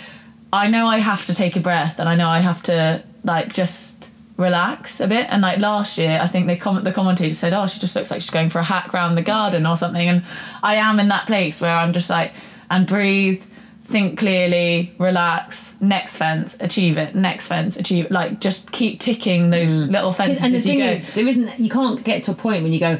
I 0.51 0.67
know 0.67 0.87
I 0.87 0.99
have 0.99 1.25
to 1.27 1.33
take 1.33 1.55
a 1.55 1.59
breath, 1.59 1.99
and 1.99 2.09
I 2.09 2.15
know 2.15 2.29
I 2.29 2.39
have 2.39 2.63
to 2.63 3.03
like 3.23 3.53
just 3.53 4.11
relax 4.37 4.99
a 4.99 5.07
bit. 5.07 5.27
And 5.29 5.41
like 5.41 5.57
last 5.57 5.97
year, 5.97 6.19
I 6.21 6.27
think 6.27 6.47
they 6.47 6.55
comment 6.55 6.85
the 6.85 6.93
commentator 6.93 7.35
said, 7.35 7.53
"Oh, 7.53 7.67
she 7.67 7.79
just 7.79 7.95
looks 7.95 8.11
like 8.11 8.21
she's 8.21 8.29
going 8.29 8.49
for 8.49 8.59
a 8.59 8.63
hack 8.63 8.93
round 8.93 9.17
the 9.17 9.21
garden 9.21 9.65
or 9.65 9.75
something." 9.75 10.07
And 10.07 10.23
I 10.63 10.75
am 10.75 10.99
in 10.99 11.09
that 11.09 11.27
place 11.27 11.59
where 11.59 11.75
I'm 11.75 11.93
just 11.93 12.09
like, 12.09 12.33
and 12.69 12.87
breathe, 12.87 13.43
think 13.87 14.19
clearly, 14.19 14.93
relax. 14.97 15.77
Next 15.79 16.17
fence, 16.17 16.57
achieve 16.59 16.97
it. 16.97 17.15
Next 17.15 17.47
fence, 17.47 17.77
achieve 17.77 18.05
it. 18.05 18.11
Like 18.11 18.39
just 18.41 18.71
keep 18.71 18.99
ticking 18.99 19.49
those 19.49 19.71
mm. 19.71 19.91
little 19.91 20.11
fences 20.11 20.43
And 20.43 20.53
the 20.53 20.57
as 20.57 20.65
you 20.65 20.73
thing 20.73 20.79
go. 20.79 20.85
is, 20.87 21.13
there 21.13 21.27
isn't. 21.27 21.59
You 21.59 21.69
can't 21.69 22.03
get 22.03 22.23
to 22.23 22.31
a 22.31 22.35
point 22.35 22.63
when 22.63 22.73
you 22.73 22.79
go. 22.79 22.99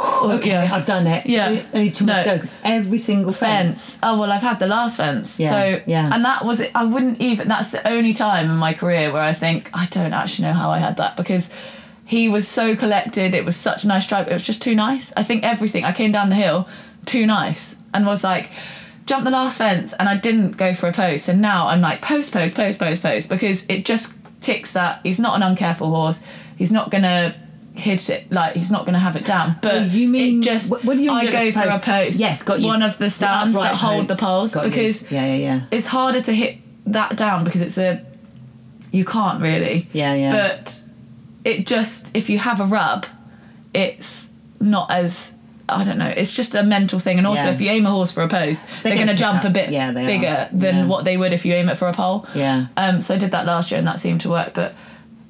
Oh, 0.00 0.30
okay, 0.38 0.50
yeah. 0.50 0.72
I've 0.72 0.84
done 0.84 1.06
it. 1.08 1.26
Yeah. 1.26 1.60
Only- 1.72 1.90
two 1.90 2.06
more 2.06 2.14
No. 2.14 2.22
to 2.22 2.28
go 2.28 2.34
because 2.36 2.52
every 2.62 2.98
single 2.98 3.32
fence. 3.32 3.94
fence. 3.94 3.98
Oh 4.02 4.20
well, 4.20 4.30
I've 4.30 4.42
had 4.42 4.58
the 4.60 4.68
last 4.68 4.96
fence. 4.98 5.40
Yeah, 5.40 5.50
So 5.50 5.82
yeah. 5.86 6.10
and 6.14 6.24
that 6.24 6.44
was 6.44 6.62
I 6.74 6.84
wouldn't 6.84 7.20
even. 7.20 7.48
That's 7.48 7.72
the 7.72 7.86
only 7.88 8.14
time 8.14 8.50
in 8.50 8.56
my 8.56 8.74
career 8.74 9.10
where 9.12 9.22
I 9.22 9.32
think 9.32 9.70
I 9.72 9.86
don't 9.90 10.12
actually 10.12 10.46
know 10.48 10.54
how 10.54 10.70
I 10.70 10.78
had 10.78 10.98
that 10.98 11.16
because 11.16 11.50
he 12.04 12.28
was 12.28 12.46
so 12.46 12.76
collected. 12.76 13.34
It 13.34 13.44
was 13.44 13.56
such 13.56 13.84
a 13.84 13.88
nice 13.88 14.06
drive. 14.06 14.28
It 14.28 14.32
was 14.34 14.44
just 14.44 14.62
too 14.62 14.74
nice. 14.74 15.12
I 15.16 15.22
think 15.24 15.42
everything. 15.42 15.84
I 15.84 15.92
came 15.92 16.12
down 16.12 16.28
the 16.28 16.36
hill 16.36 16.68
too 17.06 17.24
nice 17.24 17.76
and 17.94 18.04
was 18.06 18.22
like. 18.22 18.50
Jump 19.08 19.24
the 19.24 19.30
last 19.30 19.56
fence, 19.58 19.94
and 19.98 20.08
I 20.08 20.16
didn't 20.16 20.52
go 20.58 20.74
for 20.74 20.86
a 20.88 20.92
post. 20.92 21.28
And 21.28 21.40
now 21.40 21.66
I'm 21.68 21.80
like 21.80 22.02
post, 22.02 22.32
post, 22.32 22.54
post, 22.54 22.78
post, 22.78 23.02
post, 23.02 23.28
because 23.30 23.64
it 23.66 23.84
just 23.86 24.14
ticks 24.42 24.74
that 24.74 25.00
he's 25.02 25.18
not 25.18 25.40
an 25.40 25.56
uncareful 25.56 25.88
horse. 25.88 26.22
He's 26.56 26.70
not 26.70 26.90
gonna 26.90 27.34
hit 27.74 28.10
it 28.10 28.30
like 28.30 28.54
he's 28.54 28.70
not 28.70 28.84
gonna 28.84 28.98
have 28.98 29.16
it 29.16 29.24
down. 29.24 29.50
Oh, 29.50 29.58
but 29.62 29.74
Oh, 29.74 29.84
you 29.84 30.08
mean- 30.08 30.40
it 30.40 30.44
just 30.44 30.70
what- 30.70 30.84
what 30.84 30.96
do 30.98 31.02
you 31.02 31.10
mean 31.10 31.26
I 31.28 31.30
go 31.30 31.52
for 31.52 31.60
a 31.68 31.72
post? 31.72 31.82
post. 31.84 32.18
Yes, 32.20 32.42
got 32.42 32.60
you. 32.60 32.66
One 32.66 32.82
of 32.82 32.98
the 32.98 33.04
The 33.04 33.10
stands 33.10 33.54
that 33.56 33.62
upright 33.74 33.76
hold 33.80 34.08
the 34.08 34.16
poles 34.16 34.52
Got 34.54 34.64
you. 34.64 34.70
because 34.70 35.04
Yeah, 35.10 35.24
yeah, 35.24 35.34
yeah. 35.36 35.60
it's 35.70 35.86
harder 35.86 36.20
to 36.20 36.32
hit 36.34 36.58
that 36.86 37.16
down 37.16 37.44
because 37.44 37.62
it's 37.62 37.78
a 37.78 38.02
you 38.90 39.04
can't 39.04 39.40
really. 39.40 39.88
Yeah, 39.92 40.14
yeah. 40.14 40.32
But 40.32 40.80
it 41.44 41.66
just 41.66 42.10
if 42.14 42.28
you 42.28 42.38
have 42.38 42.60
a 42.60 42.64
rub, 42.64 43.06
it's 43.72 44.30
not 44.60 44.90
as 44.90 45.34
I 45.68 45.84
don't 45.84 45.98
know. 45.98 46.08
It's 46.16 46.34
just 46.34 46.54
a 46.54 46.62
mental 46.62 46.98
thing, 46.98 47.18
and 47.18 47.26
also 47.26 47.44
Yeah. 47.44 47.50
if 47.50 47.60
you 47.60 47.70
aim 47.70 47.84
a 47.86 47.90
horse 47.90 48.10
for 48.12 48.22
a 48.22 48.28
post, 48.28 48.62
they're, 48.82 48.94
gonna 48.94 49.04
going 49.04 49.16
to 49.16 49.20
jump 49.20 49.38
up. 49.40 49.44
a 49.44 49.50
bit 49.50 49.70
Yeah, 49.70 49.90
they 49.92 50.04
are. 50.04 50.06
bigger 50.06 50.48
than 50.52 50.76
Yeah. 50.76 50.84
what 50.86 51.04
they 51.04 51.16
would 51.16 51.32
if 51.32 51.44
you 51.44 51.54
aim 51.54 51.68
it 51.68 51.76
for 51.76 51.88
a 51.88 51.92
pole. 51.92 52.26
Yeah. 52.34 52.66
Um. 52.76 53.00
So 53.00 53.14
I 53.14 53.18
did 53.18 53.30
that 53.32 53.44
last 53.46 53.70
year, 53.70 53.78
and 53.78 53.86
that 53.86 54.00
seemed 54.00 54.20
to 54.22 54.30
work. 54.30 54.54
But 54.54 54.74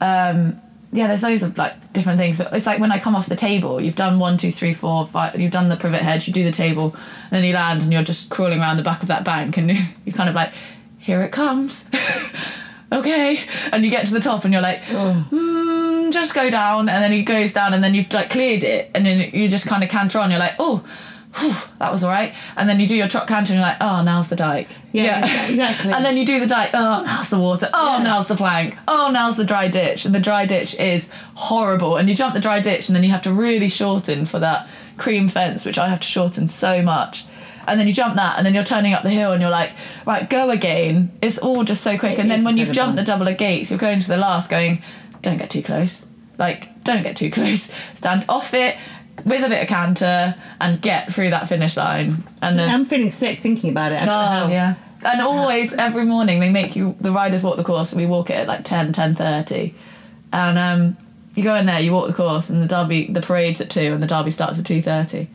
um, 0.01 0.61
yeah, 0.93 1.07
there's 1.09 1.23
loads 1.23 1.43
of 1.43 1.59
like 1.59 1.93
different 1.93 2.19
things. 2.19 2.39
But 2.39 2.53
it's 2.53 2.67
like 2.67 2.79
when 2.81 2.93
I 2.93 2.99
come 2.99 3.17
off 3.17 3.27
the 3.27 3.37
table, 3.37 3.81
you've 3.81 3.97
done 3.97 4.19
one, 4.19 4.37
two, 4.39 4.53
three, 4.53 4.73
four, 4.75 5.07
five. 5.07 5.39
You've 5.41 5.51
done 5.53 5.69
the 5.69 5.77
privet 5.77 6.03
hedge. 6.03 6.29
You 6.29 6.33
do 6.35 6.45
the 6.45 6.53
table, 6.53 6.95
and 7.31 7.33
then 7.33 7.45
you 7.45 7.53
land, 7.55 7.83
and 7.83 7.93
you're 7.93 8.03
just 8.05 8.31
crawling 8.31 8.61
around 8.61 8.77
the 8.77 8.83
back 8.85 9.03
of 9.03 9.09
that 9.09 9.25
bank, 9.25 9.57
and 9.57 9.69
you're 10.05 10.15
kind 10.15 10.29
of 10.29 10.35
like, 10.35 10.53
here 10.99 11.23
it 11.23 11.33
comes. 11.33 11.91
okay, 12.93 13.39
and 13.73 13.85
you 13.85 13.91
get 13.91 14.07
to 14.07 14.15
the 14.15 14.21
top, 14.21 14.45
and 14.45 14.53
you're 14.53 14.63
like, 14.63 14.81
mm, 14.83 15.25
just 16.13 16.35
go 16.35 16.51
down, 16.51 16.89
and 16.89 17.03
then 17.03 17.13
he 17.13 17.23
goes 17.23 17.53
down, 17.53 17.75
and 17.75 17.83
then 17.83 17.95
you've 17.95 18.13
like 18.13 18.31
cleared 18.31 18.65
it, 18.65 18.91
and 18.95 19.05
then 19.07 19.31
you 19.33 19.49
just 19.49 19.67
kind 19.67 19.83
of 19.83 19.91
canter 19.91 20.19
on. 20.19 20.31
You're 20.31 20.41
like, 20.41 20.55
oh. 20.59 20.85
whew, 21.37 21.55
that 21.79 21.93
was 21.93 22.03
all 22.03 22.11
right, 22.11 22.33
and 22.57 22.69
then 22.69 22.81
you 22.81 22.89
do 22.89 22.97
your 22.97 23.07
trot 23.07 23.29
canter, 23.29 23.53
and 23.53 23.61
you're 23.61 23.69
like, 23.69 23.77
"Oh, 23.81 24.03
now's 24.03 24.29
the 24.31 24.37
dike." 24.37 24.69
Yeah, 24.93 25.19
exactly. 25.49 25.93
and 25.93 26.03
then 26.05 26.17
you 26.17 26.25
do 26.25 26.41
the 26.41 26.47
dike. 26.47 26.71
Oh, 26.73 27.03
now's 27.05 27.29
the 27.31 27.39
water. 27.39 27.69
Oh, 27.73 27.99
Yeah. 27.99 28.05
now's 28.05 28.29
the 28.29 28.35
plank. 28.35 28.77
Oh, 28.89 29.11
now's 29.13 29.37
the 29.37 29.45
dry 29.45 29.69
ditch. 29.69 30.07
And 30.07 30.15
the 30.15 30.21
dry 30.21 30.47
ditch 30.47 30.75
is 30.77 31.13
horrible. 31.35 31.99
And 31.99 32.09
you 32.09 32.15
jump 32.15 32.33
the 32.35 32.41
dry 32.41 32.61
ditch, 32.61 32.89
and 32.89 32.97
then 32.97 33.05
you 33.05 33.11
have 33.11 33.23
to 33.23 33.33
really 33.33 33.69
shorten 33.69 34.25
for 34.25 34.39
that 34.39 34.67
cream 34.97 35.29
fence, 35.29 35.65
which 35.67 35.79
I 35.79 35.89
have 35.91 36.01
to 36.01 36.07
shorten 36.07 36.49
so 36.49 36.81
much. 36.83 37.27
And 37.67 37.79
then 37.79 37.87
you 37.87 37.93
jump 37.93 38.15
that, 38.17 38.39
and 38.39 38.47
then 38.47 38.55
you're 38.55 38.65
turning 38.65 38.95
up 38.95 39.03
the 39.03 39.11
hill, 39.11 39.33
and 39.33 39.43
you're 39.43 39.51
like, 39.51 39.73
right, 40.07 40.29
go 40.29 40.49
again. 40.49 41.11
It's 41.21 41.37
all 41.37 41.63
just 41.65 41.85
so 41.85 41.99
quick. 41.99 42.15
It 42.15 42.21
and 42.21 42.31
then 42.31 42.43
when 42.43 42.57
you've 42.57 42.73
jumped 42.73 42.97
the 42.97 43.05
double 43.05 43.29
of 43.29 43.37
gates, 43.37 43.71
you're 43.71 43.79
going 43.79 44.01
to 44.01 44.09
the 44.09 44.17
last, 44.17 44.49
going, 44.49 44.81
don't 45.29 45.39
get 45.39 45.51
too 45.51 45.63
close. 45.63 46.07
Like, 46.39 46.85
don't 46.85 47.03
get 47.03 47.17
too 47.17 47.31
close. 47.39 47.73
Stand 47.95 48.25
off 48.29 48.55
it 48.55 48.77
with 49.25 49.45
a 49.45 49.49
bit 49.49 49.63
of 49.63 49.69
canter 49.69 50.35
and 50.61 50.81
get 50.81 51.13
through 51.13 51.31
that 51.31 51.49
finish 51.49 51.77
line. 51.77 52.13
And 52.41 52.59
then 52.59 52.69
I'm 52.69 52.85
feeling 52.85 53.11
sick 53.11 53.39
thinking 53.39 53.71
about 53.71 53.93
it. 53.93 54.03
I 54.03 54.05
don't 54.05 54.07
know 54.07 54.47
Oh, 54.47 54.49
yeah. 54.49 54.75
And 55.05 55.21
always, 55.21 55.73
every 55.75 56.05
morning, 56.05 56.41
they 56.41 56.51
make 56.51 56.75
you, 56.75 56.97
the 57.01 57.13
riders 57.13 57.43
walk 57.43 57.57
the 57.57 57.65
course, 57.65 57.95
we 57.95 58.07
walk 58.07 58.31
it 58.31 58.35
at 58.35 58.49
like 58.49 58.65
10, 58.65 58.93
10.30. 58.93 59.73
And 60.33 60.59
um, 60.59 60.97
you 61.37 61.45
go 61.45 61.55
in 61.55 61.67
there, 61.67 61.79
you 61.79 61.93
walk 61.93 62.09
the 62.09 62.15
course, 62.15 62.51
and 62.51 62.61
the 62.61 62.67
derby, 62.67 63.07
the 63.07 63.21
parade's 63.21 63.61
at 63.61 63.71
2, 63.71 63.93
and 63.93 64.03
the 64.03 64.09
derby 64.09 64.33
starts 64.33 64.59
at 64.59 64.65
2.30. 64.65 65.29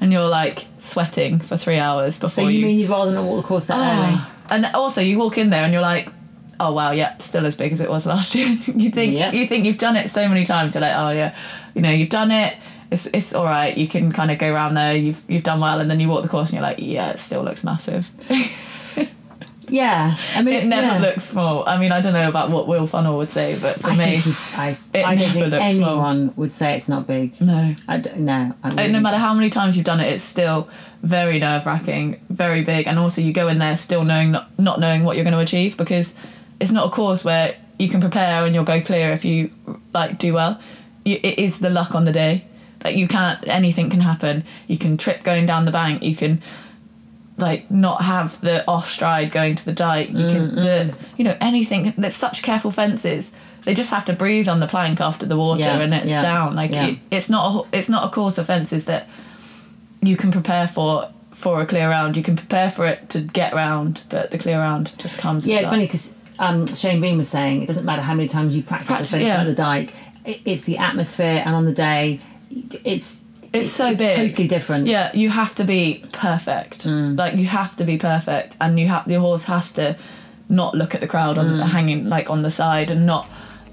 And 0.00 0.10
you're 0.10 0.28
like 0.28 0.66
sweating 0.78 1.38
for 1.40 1.58
three 1.58 1.78
hours 1.78 2.18
before 2.18 2.44
So 2.44 2.48
you 2.48 2.64
mean 2.64 2.78
you'd 2.78 2.88
rather 2.88 3.12
not 3.12 3.24
walk 3.24 3.42
the 3.42 3.46
course 3.46 3.66
that 3.66 3.76
early? 3.76 4.14
Oh. 4.16 4.46
And 4.48 4.66
also, 4.74 5.02
you 5.02 5.18
walk 5.18 5.36
in 5.36 5.50
there 5.50 5.62
and 5.62 5.72
you're 5.72 5.82
like, 5.82 6.08
oh 6.60 6.72
wow, 6.72 6.92
yeah, 6.92 7.16
still 7.18 7.44
as 7.46 7.56
big 7.56 7.72
as 7.72 7.80
it 7.80 7.88
was 7.90 8.06
last 8.14 8.34
year. 8.34 8.48
you 8.48 8.90
think 8.90 9.14
Yep. 9.14 9.34
you 9.34 9.46
think 9.46 9.64
you've 9.64 9.78
done 9.78 9.96
it 9.96 10.08
so 10.10 10.28
many 10.28 10.44
times. 10.44 10.74
You're 10.74 10.82
like, 10.82 10.94
oh 10.96 11.10
yeah, 11.10 11.34
you 11.74 11.82
know, 11.82 11.90
you've 11.90 12.10
done 12.10 12.30
it. 12.30 12.54
It's 12.92 13.06
it's 13.06 13.32
all 13.32 13.44
right. 13.44 13.76
You 13.76 13.86
can 13.88 14.10
kind 14.12 14.30
of 14.30 14.38
go 14.38 14.52
around 14.52 14.74
there. 14.74 14.94
You've 14.94 15.22
you've 15.28 15.44
done 15.44 15.60
well, 15.60 15.80
and 15.80 15.90
then 15.90 15.98
you 16.00 16.08
walk 16.08 16.22
the 16.22 16.28
course 16.28 16.48
and 16.50 16.54
you're 16.54 16.62
like, 16.62 16.78
yeah, 16.80 17.10
it 17.10 17.18
still 17.20 17.42
looks 17.42 17.64
massive. 17.64 18.08
Yeah, 19.72 20.16
I 20.34 20.42
mean 20.42 20.54
it 20.54 20.64
never 20.66 20.82
yeah. 20.88 20.98
looks 20.98 21.22
small. 21.22 21.64
I 21.64 21.78
mean, 21.78 21.92
I 21.92 22.00
don't 22.00 22.12
know 22.12 22.28
about 22.28 22.50
what 22.50 22.66
Will 22.66 22.88
Funnell 22.88 23.16
would 23.18 23.30
say, 23.30 23.56
but 23.62 23.76
for 23.78 23.90
I 23.90 23.96
me, 23.96 24.20
I, 24.56 24.76
it 24.92 25.04
I 25.06 25.14
don't 25.14 25.18
never 25.28 25.32
think 25.32 25.46
looks 25.52 25.76
small. 25.76 25.90
anyone 25.90 26.32
would 26.34 26.50
say 26.50 26.76
it's 26.76 26.88
not 26.88 27.06
big. 27.06 27.40
no. 27.40 27.76
I 27.86 27.98
d- 27.98 28.10
no, 28.16 28.52
I 28.64 28.68
really- 28.70 28.90
no 28.90 28.98
matter 28.98 29.18
how 29.18 29.32
many 29.32 29.48
times 29.48 29.76
you've 29.76 29.86
done 29.86 30.00
it, 30.00 30.12
it's 30.12 30.24
still 30.24 30.68
very 31.04 31.38
nerve 31.38 31.66
wracking, 31.66 32.20
very 32.30 32.64
big, 32.64 32.88
and 32.88 32.98
also 32.98 33.20
you 33.20 33.32
go 33.32 33.46
in 33.46 33.58
there 33.58 33.76
still 33.76 34.02
knowing 34.02 34.32
not, 34.32 34.50
not 34.58 34.80
knowing 34.80 35.04
what 35.04 35.14
you're 35.16 35.24
going 35.24 35.34
to 35.34 35.38
achieve 35.38 35.76
because 35.76 36.16
it's 36.60 36.70
not 36.70 36.86
a 36.86 36.90
course 36.90 37.24
where 37.24 37.56
you 37.78 37.88
can 37.88 38.00
prepare 38.00 38.44
and 38.44 38.54
you'll 38.54 38.64
go 38.64 38.80
clear 38.80 39.10
if 39.10 39.24
you 39.24 39.50
like 39.92 40.18
do 40.18 40.34
well. 40.34 40.60
You, 41.04 41.18
it 41.22 41.38
is 41.38 41.60
the 41.60 41.70
luck 41.70 41.94
on 41.94 42.04
the 42.04 42.12
day. 42.12 42.44
Like 42.84 42.96
you 42.96 43.08
can't 43.08 43.46
anything 43.48 43.90
can 43.90 44.00
happen. 44.00 44.44
You 44.66 44.78
can 44.78 44.96
trip 44.96 45.22
going 45.22 45.46
down 45.46 45.64
the 45.64 45.72
bank. 45.72 46.02
You 46.02 46.14
can 46.14 46.42
like 47.38 47.70
not 47.70 48.02
have 48.02 48.40
the 48.42 48.66
off 48.68 48.90
stride 48.90 49.32
going 49.32 49.54
to 49.56 49.64
the 49.64 49.72
dike. 49.72 50.08
You 50.10 50.26
can 50.26 50.50
mm-hmm. 50.50 50.56
the 50.56 50.98
you 51.16 51.24
know 51.24 51.36
anything. 51.40 51.92
There's 51.96 52.14
such 52.14 52.42
careful 52.42 52.70
fences. 52.70 53.34
They 53.62 53.74
just 53.74 53.90
have 53.90 54.04
to 54.06 54.14
breathe 54.14 54.48
on 54.48 54.60
the 54.60 54.66
plank 54.66 55.00
after 55.00 55.26
the 55.26 55.36
water 55.36 55.60
Yeah, 55.60 55.80
and 55.80 55.92
it's 55.94 56.10
yeah, 56.10 56.22
down. 56.22 56.54
Like 56.54 56.70
yeah. 56.70 56.88
it, 56.88 56.98
it's 57.10 57.28
not 57.28 57.66
a 57.72 57.76
it's 57.76 57.88
not 57.88 58.04
a 58.06 58.10
course 58.10 58.38
of 58.38 58.46
fences 58.46 58.86
that 58.86 59.08
you 60.02 60.16
can 60.16 60.30
prepare 60.30 60.68
for 60.68 61.10
for 61.32 61.60
a 61.62 61.66
clear 61.66 61.88
round. 61.88 62.16
You 62.16 62.22
can 62.22 62.36
prepare 62.36 62.70
for 62.70 62.86
it 62.86 63.08
to 63.10 63.20
get 63.20 63.54
round, 63.54 64.02
but 64.10 64.30
the 64.30 64.38
clear 64.38 64.58
round 64.58 64.98
just 64.98 65.18
comes. 65.18 65.46
Yeah, 65.46 65.56
it's 65.56 65.64
luck. 65.64 65.72
funny 65.72 65.86
because 65.86 66.16
um, 66.40 66.66
Shane 66.66 66.98
Breen 67.00 67.16
was 67.16 67.28
saying 67.28 67.62
it 67.62 67.66
doesn't 67.66 67.84
matter 67.84 68.02
how 68.02 68.14
many 68.14 68.28
times 68.28 68.56
you 68.56 68.62
practice 68.62 68.88
Practice, 68.88 69.14
yeah. 69.14 69.40
at 69.42 69.44
the 69.44 69.54
dike. 69.54 69.92
It, 70.24 70.40
it's 70.44 70.64
the 70.64 70.78
atmosphere, 70.78 71.42
and 71.44 71.54
on 71.54 71.64
the 71.64 71.72
day, 71.72 72.18
it's 72.84 73.20
It's 73.52 73.70
so 73.70 73.94
big. 73.96 74.16
totally 74.16 74.48
different. 74.48 74.86
Yeah, 74.86 75.10
you 75.14 75.28
have 75.30 75.54
to 75.56 75.64
be 75.64 76.04
perfect. 76.12 76.84
Mm. 76.86 77.16
Like 77.16 77.34
you 77.36 77.46
have 77.46 77.76
to 77.76 77.84
be 77.84 77.96
perfect, 77.98 78.56
and 78.60 78.78
you 78.80 78.88
have 78.88 79.06
your 79.06 79.20
horse 79.20 79.44
has 79.44 79.72
to 79.74 79.96
not 80.48 80.74
look 80.74 80.94
at 80.96 81.00
the 81.00 81.06
crowd 81.06 81.38
on 81.38 81.46
Mm. 81.46 81.62
hanging 81.62 82.08
like 82.08 82.28
on 82.30 82.42
the 82.42 82.50
side 82.50 82.90
and 82.90 83.06
not 83.06 83.28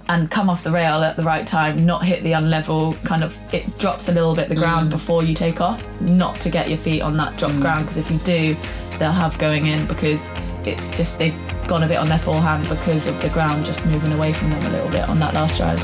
and 0.09 0.31
come 0.31 0.49
off 0.49 0.63
the 0.63 0.71
rail 0.71 1.03
at 1.03 1.17
the 1.17 1.23
right 1.23 1.45
time. 1.45 1.85
Not 1.85 2.05
hit 2.05 2.23
the 2.23 2.31
unlevel 2.33 2.95
kind 3.03 3.23
of. 3.23 3.37
It 3.51 3.77
drops 3.77 4.07
a 4.07 4.13
little 4.13 4.33
bit 4.35 4.47
the 4.49 4.55
Mm. 4.55 4.59
ground 4.63 4.89
before 4.89 5.23
you 5.23 5.33
take 5.33 5.59
off. 5.59 5.81
Not 6.01 6.39
to 6.41 6.49
get 6.49 6.69
your 6.69 6.77
feet 6.77 7.01
on 7.01 7.17
that 7.17 7.35
drop 7.37 7.51
ground 7.59 7.81
because 7.85 7.97
if 7.97 8.09
you 8.11 8.17
do, 8.19 8.55
they'll 8.99 9.11
have 9.11 9.37
going 9.37 9.67
in 9.67 9.85
because 9.87 10.29
it's 10.65 10.95
just 10.97 11.19
they've 11.19 11.35
gone 11.67 11.83
a 11.83 11.87
bit 11.87 11.97
on 11.97 12.07
their 12.07 12.19
forehand 12.19 12.63
because 12.69 13.07
of 13.07 13.21
the 13.21 13.29
ground 13.29 13.65
just 13.65 13.85
moving 13.85 14.13
away 14.13 14.31
from 14.33 14.49
them 14.49 14.65
a 14.65 14.69
little 14.69 14.89
bit 14.89 15.07
on 15.09 15.19
that 15.19 15.33
last 15.33 15.55
stride. 15.55 15.79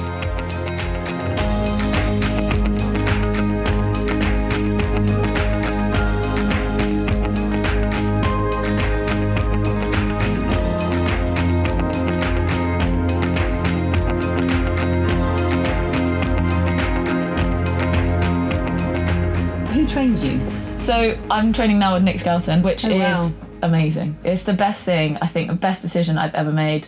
Who 19.74 19.88
trains 19.88 20.24
you? 20.24 20.40
So 20.80 21.18
I'm 21.32 21.52
training 21.52 21.80
now 21.80 21.96
with 21.96 22.04
Nick 22.04 22.20
Skelton, 22.20 22.62
which 22.62 22.86
Oh, 22.86 22.90
is 22.90 23.00
wow. 23.32 23.43
Amazing. 23.64 24.18
It's 24.24 24.44
the 24.44 24.54
best 24.54 24.86
thing 24.86 25.18
I 25.22 25.28
think, 25.28 25.50
the 25.50 25.56
best 25.56 25.82
decision 25.82 26.18
I've 26.18 26.36
ever 26.36 26.52
made. 26.52 26.88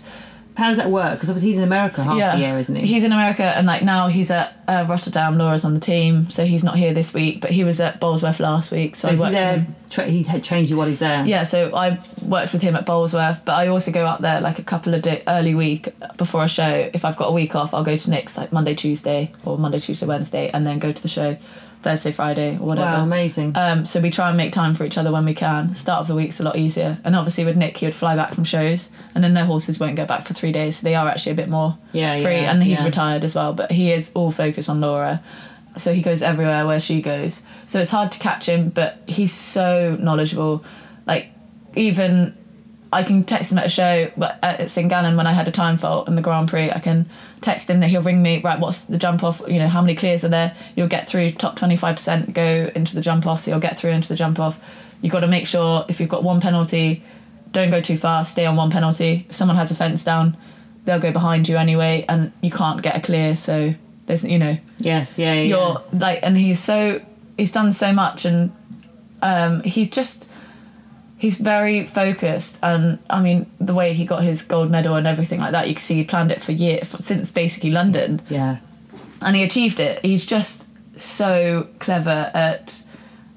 How 0.58 0.70
does 0.70 0.78
that 0.78 0.90
work? 0.90 1.16
Because 1.16 1.30
obviously 1.30 1.50
he's 1.50 1.58
in 1.58 1.64
America 1.64 2.02
half 2.02 2.38
the 2.38 2.40
year, 2.40 2.58
isn't 2.58 2.74
he? 2.74 2.88
He's 2.88 3.04
in 3.04 3.12
America, 3.12 3.44
and 3.44 3.68
like 3.68 3.84
now 3.84 4.08
he's 4.08 4.32
at 4.32 4.54
uh, 4.70 4.86
Rotterdam. 4.88 5.38
Laura's 5.38 5.66
on 5.66 5.74
the 5.74 5.82
team, 5.82 6.30
so 6.30 6.46
he's 6.46 6.64
not 6.64 6.78
here 6.78 6.94
this 6.94 7.14
week, 7.14 7.42
but 7.42 7.52
he 7.52 7.66
was 7.66 7.82
at 7.82 8.00
Bolesworth 8.00 8.40
last 8.40 8.72
week. 8.72 8.96
So, 8.96 9.10
so 9.10 9.12
I 9.12 9.16
he 9.16 9.20
worked 9.20 9.32
with 9.32 9.34
there? 9.34 9.68
Tra- 9.90 10.06
he 10.06 10.24
had 10.24 10.44
trains 10.46 10.70
you 10.70 10.78
while 10.78 10.88
he's 10.88 11.00
there. 11.00 11.26
Yeah, 11.26 11.44
so 11.44 11.76
I 11.76 12.00
worked 12.22 12.54
with 12.54 12.62
him 12.62 12.76
at 12.78 12.86
Bolesworth, 12.86 13.44
but 13.44 13.52
I 13.52 13.68
also 13.68 13.92
go 13.92 14.06
out 14.06 14.22
there 14.22 14.40
like 14.40 14.58
a 14.58 14.64
couple 14.64 14.94
of 14.94 15.02
day 15.02 15.24
early 15.28 15.56
week 15.56 15.90
before 16.16 16.46
a 16.46 16.48
show. 16.48 16.90
If 16.94 17.04
I've 17.04 17.18
got 17.18 17.28
a 17.28 17.34
week 17.34 17.54
off, 17.54 17.74
I'll 17.74 17.84
go 17.84 17.98
to 17.98 18.10
Nick's 18.10 18.38
like 18.38 18.54
Monday, 18.54 18.76
Tuesday, 18.76 19.34
or 19.44 19.58
Monday, 19.58 19.80
Tuesday, 19.80 20.06
Wednesday, 20.06 20.50
and 20.54 20.66
then 20.66 20.80
go 20.80 20.94
to 20.94 21.02
the 21.02 21.10
show 21.10 21.36
Thursday, 21.86 22.12
Friday, 22.12 22.56
or 22.58 22.66
whatever. 22.66 22.88
Wow, 22.98 23.04
amazing. 23.04 23.54
Um, 23.56 23.86
so 23.86 24.02
we 24.02 24.10
try 24.10 24.28
and 24.28 24.36
make 24.36 24.52
time 24.52 24.74
for 24.76 24.84
each 24.84 24.98
other 24.98 25.12
when 25.12 25.24
we 25.24 25.34
can. 25.36 25.74
Start 25.76 26.02
of 26.02 26.08
the 26.08 26.16
week's 26.16 26.40
a 26.40 26.44
lot 26.44 26.58
easier. 26.58 26.98
And 27.06 27.16
obviously 27.16 27.46
with 27.46 27.56
Nick, 27.56 27.78
he 27.78 27.86
would 27.86 27.94
fly 27.96 28.16
back 28.16 28.34
from 28.34 28.44
shows, 28.44 28.90
and 29.14 29.24
then 29.24 29.36
their 29.36 29.46
horses 29.46 29.80
won't 29.80 29.96
go 29.96 30.06
back 30.06 30.26
for 30.26 30.34
three 30.34 30.52
days. 30.52 30.78
So 30.80 30.84
they 30.84 30.96
are 30.96 31.08
actually 31.08 31.34
a 31.34 31.36
bit 31.36 31.48
more 31.48 31.78
Yeah, 31.94 32.16
free. 32.22 32.34
yeah, 32.34 32.52
and 32.52 32.64
he's 32.64 32.80
yeah. 32.80 32.86
retired 32.86 33.24
as 33.24 33.36
well, 33.36 33.54
but 33.54 33.72
he 33.72 33.92
is 33.92 34.12
all 34.16 34.32
focused 34.32 34.68
on 34.68 34.82
Laura. 34.82 35.22
So 35.78 35.94
he 35.94 36.02
goes 36.02 36.22
everywhere 36.22 36.66
where 36.66 36.80
she 36.80 37.02
goes. 37.02 37.44
So 37.68 37.80
it's 37.80 37.92
hard 37.92 38.12
to 38.14 38.20
catch 38.20 38.48
him, 38.50 38.70
but 38.70 38.98
he's 39.08 39.32
so 39.34 39.96
knowledgeable. 40.00 40.66
Like 41.06 41.28
even 41.76 42.36
I 42.96 43.04
can 43.04 43.26
text 43.26 43.52
him 43.52 43.58
at 43.58 43.66
a 43.66 43.70
show, 43.70 44.10
but 44.16 44.40
at 44.42 44.70
St 44.70 44.90
Gallen 44.90 45.18
when 45.18 45.28
I 45.28 45.34
had 45.34 45.50
a 45.50 45.52
time 45.52 45.76
fault 45.76 46.08
in 46.08 46.16
the 46.16 46.22
Grand 46.22 46.48
Prix, 46.48 46.72
I 46.72 46.80
can 46.80 47.10
text 47.42 47.70
him 47.70 47.82
that 47.82 47.90
he'll 47.90 48.02
ring 48.02 48.22
me. 48.24 48.40
Right, 48.42 48.58
what's 48.58 48.84
the 48.84 48.98
jump 48.98 49.22
off? 49.22 49.42
You 49.48 49.60
know, 49.60 49.68
how 49.68 49.82
many 49.82 49.96
clears 49.96 50.24
are 50.24 50.30
there? 50.30 50.56
You'll 50.78 50.88
get 50.88 51.06
through 51.06 51.32
top 51.32 51.58
twenty 51.58 51.76
five 51.76 51.98
percent. 51.98 52.34
Go 52.34 52.72
into 52.74 52.96
the 52.96 53.02
jump 53.02 53.28
off, 53.28 53.42
so 53.42 53.52
you'll 53.52 53.60
get 53.60 53.78
through 53.78 53.92
into 53.92 54.08
the 54.08 54.16
jump 54.16 54.40
off. 54.40 54.64
You've 55.02 55.12
got 55.12 55.20
to 55.20 55.28
make 55.28 55.46
sure 55.46 55.84
if 55.90 56.00
you've 56.00 56.10
got 56.10 56.24
one 56.24 56.40
penalty, 56.40 57.04
don't 57.52 57.70
go 57.70 57.82
too 57.82 57.98
fast. 57.98 58.32
Stay 58.32 58.46
on 58.46 58.56
one 58.56 58.72
penalty. 58.72 59.26
If 59.30 59.36
someone 59.36 59.58
has 59.58 59.72
a 59.72 59.76
fence 59.76 60.06
down, 60.06 60.38
they'll 60.86 61.00
go 61.00 61.12
behind 61.12 61.50
you 61.50 61.58
anyway, 61.58 62.06
and 62.08 62.32
you 62.42 62.50
can't 62.50 62.82
get 62.82 62.96
a 62.96 63.02
clear. 63.02 63.36
So 63.36 63.76
there's 64.06 64.24
you 64.24 64.40
know 64.40 64.58
yes, 64.80 65.20
yeah, 65.20 65.34
yeah. 65.34 65.42
you're 65.42 65.84
like 65.92 66.20
and 66.24 66.38
he's 66.38 66.60
so 66.60 67.02
he's 67.38 67.52
done 67.52 67.74
so 67.74 67.92
much 67.92 68.24
and 68.24 68.54
um 69.22 69.64
he's 69.64 69.90
just 69.90 70.30
he's 71.26 71.40
very 71.40 71.88
focused 71.88 72.60
and 72.62 73.00
i 73.10 73.20
mean 73.20 73.50
the 73.60 73.74
way 73.74 73.94
he 73.94 74.06
got 74.06 74.22
his 74.22 74.44
gold 74.44 74.70
medal 74.70 74.94
and 74.94 75.08
everything 75.08 75.40
like 75.40 75.54
that 75.54 75.68
you 75.68 75.74
can 75.74 75.82
see 75.82 75.96
he 75.96 76.04
planned 76.04 76.32
it 76.32 76.40
for 76.40 76.52
years 76.52 76.88
since 77.04 77.32
basically 77.32 77.72
london. 77.72 78.22
Yeah. 78.30 78.58
and 79.22 79.36
he 79.36 79.44
achieved 79.44 79.80
it. 79.80 80.06
He's 80.06 80.24
just 80.24 80.68
so 81.00 81.68
clever 81.80 82.30
at 82.36 82.84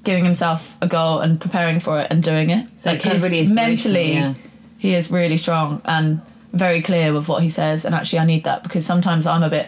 giving 0.03 0.23
himself 0.23 0.77
a 0.83 0.87
goal 0.87 1.19
and 1.19 1.41
preparing 1.41 1.79
for 1.79 1.99
it 1.99 2.07
and 2.11 2.21
doing 2.21 2.51
it. 2.51 2.67
So 2.75 2.91
it's 2.91 3.01
kind 3.01 3.15
of 3.15 3.23
really 3.23 3.51
mentally 3.51 4.13
yeah. 4.13 4.35
he 4.77 4.93
is 4.93 5.09
really 5.09 5.37
strong 5.37 5.81
and 5.83 6.21
very 6.53 6.83
clear 6.83 7.11
with 7.11 7.27
what 7.27 7.41
he 7.41 7.49
says 7.49 7.85
and 7.85 7.95
actually 7.95 8.19
i 8.19 8.25
need 8.25 8.43
that 8.43 8.61
because 8.63 8.85
sometimes 8.85 9.25
i'm 9.25 9.43
a 9.43 9.49
bit 9.49 9.67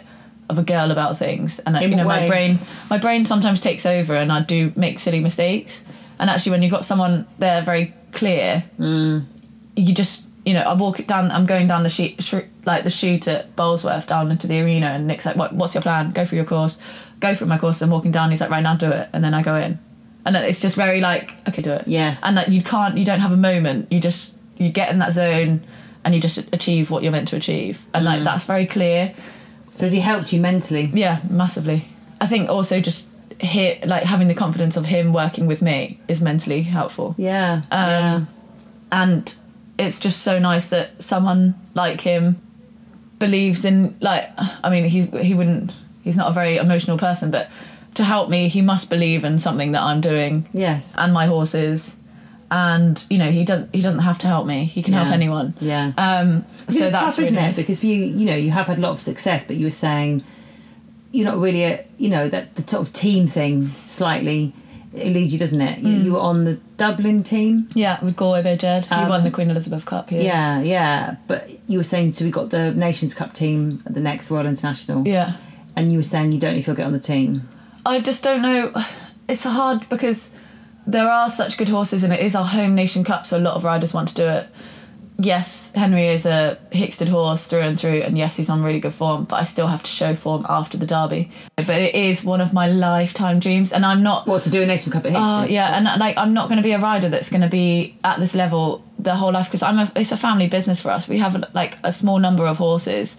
of 0.49 0.59
a 0.59 0.63
girl 0.63 0.89
about 0.91 1.17
things 1.17 1.59
and 1.59 1.73
like, 1.73 1.87
you 1.89 1.95
know 1.95 2.03
my 2.05 2.27
brain 2.27 2.59
my 2.89 2.99
brain 2.99 3.25
sometimes 3.25 3.59
takes 3.59 3.85
over 3.85 4.13
and 4.13 4.31
i 4.31 4.41
do 4.43 4.71
make 4.75 4.99
silly 4.99 5.21
mistakes. 5.21 5.85
And 6.19 6.29
actually 6.29 6.51
when 6.51 6.61
you've 6.61 6.77
got 6.77 6.85
someone 6.85 7.27
there 7.39 7.63
very 7.63 7.95
clear. 8.11 8.63
Mm. 8.79 9.25
you 9.75 9.93
just 9.93 10.25
you 10.45 10.53
know 10.53 10.61
i 10.61 10.73
walk 10.73 11.05
down 11.05 11.29
i'm 11.31 11.45
going 11.45 11.67
down 11.67 11.83
the 11.83 11.89
sheet 11.89 12.21
sh- 12.21 12.35
like 12.65 12.83
the 12.83 12.89
chute 12.89 13.27
at 13.27 13.55
Bolesworth 13.55 14.07
down 14.07 14.31
into 14.31 14.47
the 14.47 14.59
arena 14.61 14.87
and 14.87 15.07
nick's 15.07 15.25
like 15.25 15.35
what, 15.35 15.53
what's 15.53 15.73
your 15.75 15.81
plan? 15.83 16.11
Go 16.11 16.25
through 16.25 16.37
your 16.37 16.45
course. 16.45 16.79
Go 17.19 17.33
through 17.35 17.47
my 17.47 17.57
course 17.57 17.81
I'm 17.81 17.89
walking 17.91 18.11
down 18.11 18.29
he's 18.31 18.41
like 18.41 18.49
right 18.49 18.61
now 18.63 18.75
do 18.75 18.89
it. 18.91 19.07
And 19.13 19.23
then 19.23 19.33
i 19.33 19.41
go 19.43 19.55
in. 19.55 19.79
And 20.25 20.35
then 20.35 20.43
it's 20.45 20.61
just 20.61 20.75
very 20.75 20.99
like 21.01 21.31
okay 21.47 21.61
do 21.61 21.71
it. 21.73 21.87
Yes. 21.87 22.21
and 22.23 22.35
like 22.35 22.49
you 22.49 22.61
can't 22.61 22.97
you 22.97 23.05
don't 23.05 23.19
have 23.19 23.31
a 23.31 23.37
moment. 23.37 23.91
You 23.91 23.99
just 23.99 24.35
you 24.57 24.69
get 24.71 24.89
in 24.89 24.99
that 24.99 25.13
zone 25.13 25.63
and 26.03 26.15
you 26.15 26.21
just 26.21 26.37
achieve 26.53 26.89
what 26.91 27.03
you're 27.03 27.11
meant 27.11 27.27
to 27.29 27.35
achieve. 27.35 27.85
And 27.93 28.03
Mm. 28.03 28.09
like 28.09 28.23
that's 28.23 28.45
very 28.45 28.65
clear. 28.65 29.13
So 29.75 29.85
has 29.85 29.91
he 29.91 29.99
helped 29.99 30.33
you 30.33 30.41
mentally? 30.41 30.89
yeah 30.93 31.19
massively. 31.29 31.85
I 32.19 32.25
think 32.27 32.49
also 32.49 32.79
just 32.81 33.09
here 33.41 33.77
like 33.85 34.03
having 34.03 34.27
the 34.27 34.35
confidence 34.35 34.77
of 34.77 34.85
him 34.85 35.11
working 35.13 35.47
with 35.47 35.61
me 35.61 35.99
is 36.07 36.21
mentally 36.21 36.61
helpful 36.61 37.15
Yeah. 37.17 37.61
Um, 37.71 37.89
yeah. 37.89 38.25
and 38.91 39.35
it's 39.79 39.99
just 39.99 40.21
so 40.21 40.37
nice 40.39 40.69
that 40.69 41.01
someone 41.01 41.55
like 41.73 42.01
him 42.01 42.39
believes 43.19 43.63
in 43.65 43.95
like 43.99 44.25
i 44.63 44.69
mean 44.69 44.85
he 44.85 45.05
he 45.23 45.33
wouldn't 45.33 45.71
he's 46.03 46.17
not 46.17 46.29
a 46.29 46.33
very 46.33 46.57
emotional 46.57 46.97
person 46.97 47.29
but 47.31 47.47
to 47.93 48.03
help 48.03 48.29
me 48.29 48.47
he 48.47 48.61
must 48.61 48.89
believe 48.89 49.23
in 49.23 49.37
something 49.37 49.71
that 49.73 49.81
i'm 49.83 50.01
doing 50.01 50.47
Yes. 50.53 50.95
and 50.97 51.13
my 51.13 51.25
horses 51.27 51.97
and 52.49 53.05
you 53.09 53.17
know 53.17 53.29
he 53.31 53.45
doesn't 53.45 53.73
he 53.73 53.81
doesn't 53.81 53.99
have 54.01 54.17
to 54.19 54.27
help 54.27 54.45
me 54.47 54.65
he 54.65 54.81
can 54.83 54.93
help 54.93 55.09
anyone 55.09 55.53
Yeah. 55.59 55.93
um 55.97 56.43
so 56.67 56.79
it's 56.79 56.91
that's 56.91 56.91
tough, 56.91 57.19
isn't 57.19 57.33
really 57.35 57.45
it? 57.45 57.47
nice. 57.49 57.55
Because 57.57 57.83
you, 57.83 57.95
you 57.95 58.25
know, 58.25 58.35
you 58.35 58.51
have 58.51 58.67
had 58.67 58.77
a 58.77 58.81
lot 58.81 58.91
of 58.91 58.99
success, 58.99 59.45
but 59.47 59.55
you 59.57 59.65
were 59.65 59.69
saying 59.71 60.23
you're 61.11 61.25
not 61.25 61.37
really 61.39 61.63
a, 61.63 61.85
you 61.97 62.09
know, 62.09 62.27
that 62.27 62.55
the 62.55 62.67
sort 62.67 62.85
of 62.87 62.93
team 62.93 63.27
thing 63.27 63.67
slightly 63.85 64.53
eludes 64.93 65.31
you, 65.33 65.39
doesn't 65.39 65.61
it? 65.61 65.79
You, 65.79 65.87
Mm. 65.97 66.03
you 66.03 66.13
were 66.13 66.19
on 66.19 66.43
the 66.43 66.59
Dublin 66.77 67.23
team. 67.23 67.67
yeah 67.75 68.03
with 68.03 68.15
galway 68.17 68.41
bay 68.43 68.57
jed 68.57 68.85
he 68.87 68.95
Um, 68.95 69.07
won 69.09 69.23
the 69.23 69.31
queen 69.31 69.49
elizabeth 69.49 69.85
cup 69.85 70.09
here 70.09 70.21
Yeah, 70.21 70.61
yeah. 70.61 71.15
But 71.27 71.49
you 71.67 71.77
were 71.77 71.83
saying 71.85 72.11
so 72.13 72.25
we 72.25 72.31
got 72.31 72.49
the 72.49 72.73
Nations 72.73 73.13
Cup 73.13 73.31
team 73.33 73.81
at 73.85 73.93
the 73.93 73.99
next 74.01 74.29
World 74.31 74.47
International. 74.47 75.07
yeah 75.07 75.33
And 75.77 75.91
you 75.91 75.99
were 75.99 76.03
saying 76.03 76.31
you 76.33 76.39
don't 76.39 76.53
know 76.53 76.57
if 76.59 76.67
you'll 76.67 76.75
get 76.75 76.85
on 76.87 76.91
the 76.91 76.99
team. 76.99 77.47
I 77.85 77.99
just 78.01 78.23
don't 78.23 78.41
know. 78.41 78.73
It's 79.29 79.43
hard 79.45 79.87
because 79.89 80.31
there 80.85 81.07
are 81.09 81.29
such 81.29 81.57
good 81.57 81.69
horses, 81.69 82.03
and 82.03 82.11
it 82.11 82.19
is 82.19 82.35
our 82.35 82.43
home 82.45 82.73
nation 82.75 83.03
cup, 83.05 83.25
so 83.25 83.37
a 83.37 83.39
lot 83.47 83.55
of 83.55 83.63
riders 83.63 83.93
want 83.93 84.09
to 84.09 84.15
do 84.15 84.27
it. 84.27 84.49
Yes, 85.23 85.71
Henry 85.75 86.07
is 86.07 86.25
a 86.25 86.57
Hickstead 86.71 87.07
horse 87.07 87.45
through 87.45 87.59
and 87.59 87.79
through, 87.79 88.01
and 88.01 88.17
yes, 88.17 88.37
he's 88.37 88.49
on 88.49 88.63
really 88.63 88.79
good 88.79 88.93
form, 88.93 89.25
but 89.25 89.35
I 89.35 89.43
still 89.43 89.67
have 89.67 89.83
to 89.83 89.91
show 89.91 90.15
form 90.15 90.45
after 90.49 90.77
the 90.77 90.85
Derby. 90.87 91.29
But 91.55 91.69
it 91.69 91.93
is 91.93 92.23
one 92.23 92.41
of 92.41 92.53
my 92.53 92.67
lifetime 92.67 93.39
dreams, 93.39 93.71
and 93.71 93.85
I'm 93.85 94.01
not. 94.01 94.25
What 94.25 94.41
to 94.43 94.49
do 94.49 94.63
a 94.63 94.65
Nations 94.65 94.93
Cup 94.93 95.05
at 95.05 95.11
Oh 95.11 95.15
Hickstead? 95.15 95.43
Uh, 95.43 95.47
yeah, 95.47 95.77
and 95.77 95.87
uh, 95.87 95.97
like 95.99 96.17
I'm 96.17 96.33
not 96.33 96.47
going 96.47 96.57
to 96.57 96.63
be 96.63 96.71
a 96.71 96.79
rider 96.79 97.09
that's 97.09 97.29
going 97.29 97.41
to 97.41 97.49
be 97.49 97.97
at 98.03 98.19
this 98.19 98.33
level 98.33 98.83
the 98.97 99.15
whole 99.15 99.31
life 99.31 99.47
because 99.47 99.63
I'm 99.63 99.77
a. 99.77 99.91
It's 99.95 100.11
a 100.11 100.17
family 100.17 100.47
business 100.47 100.81
for 100.81 100.89
us. 100.89 101.07
We 101.07 101.19
have 101.19 101.53
like 101.53 101.77
a 101.83 101.91
small 101.91 102.17
number 102.19 102.45
of 102.45 102.57
horses, 102.57 103.17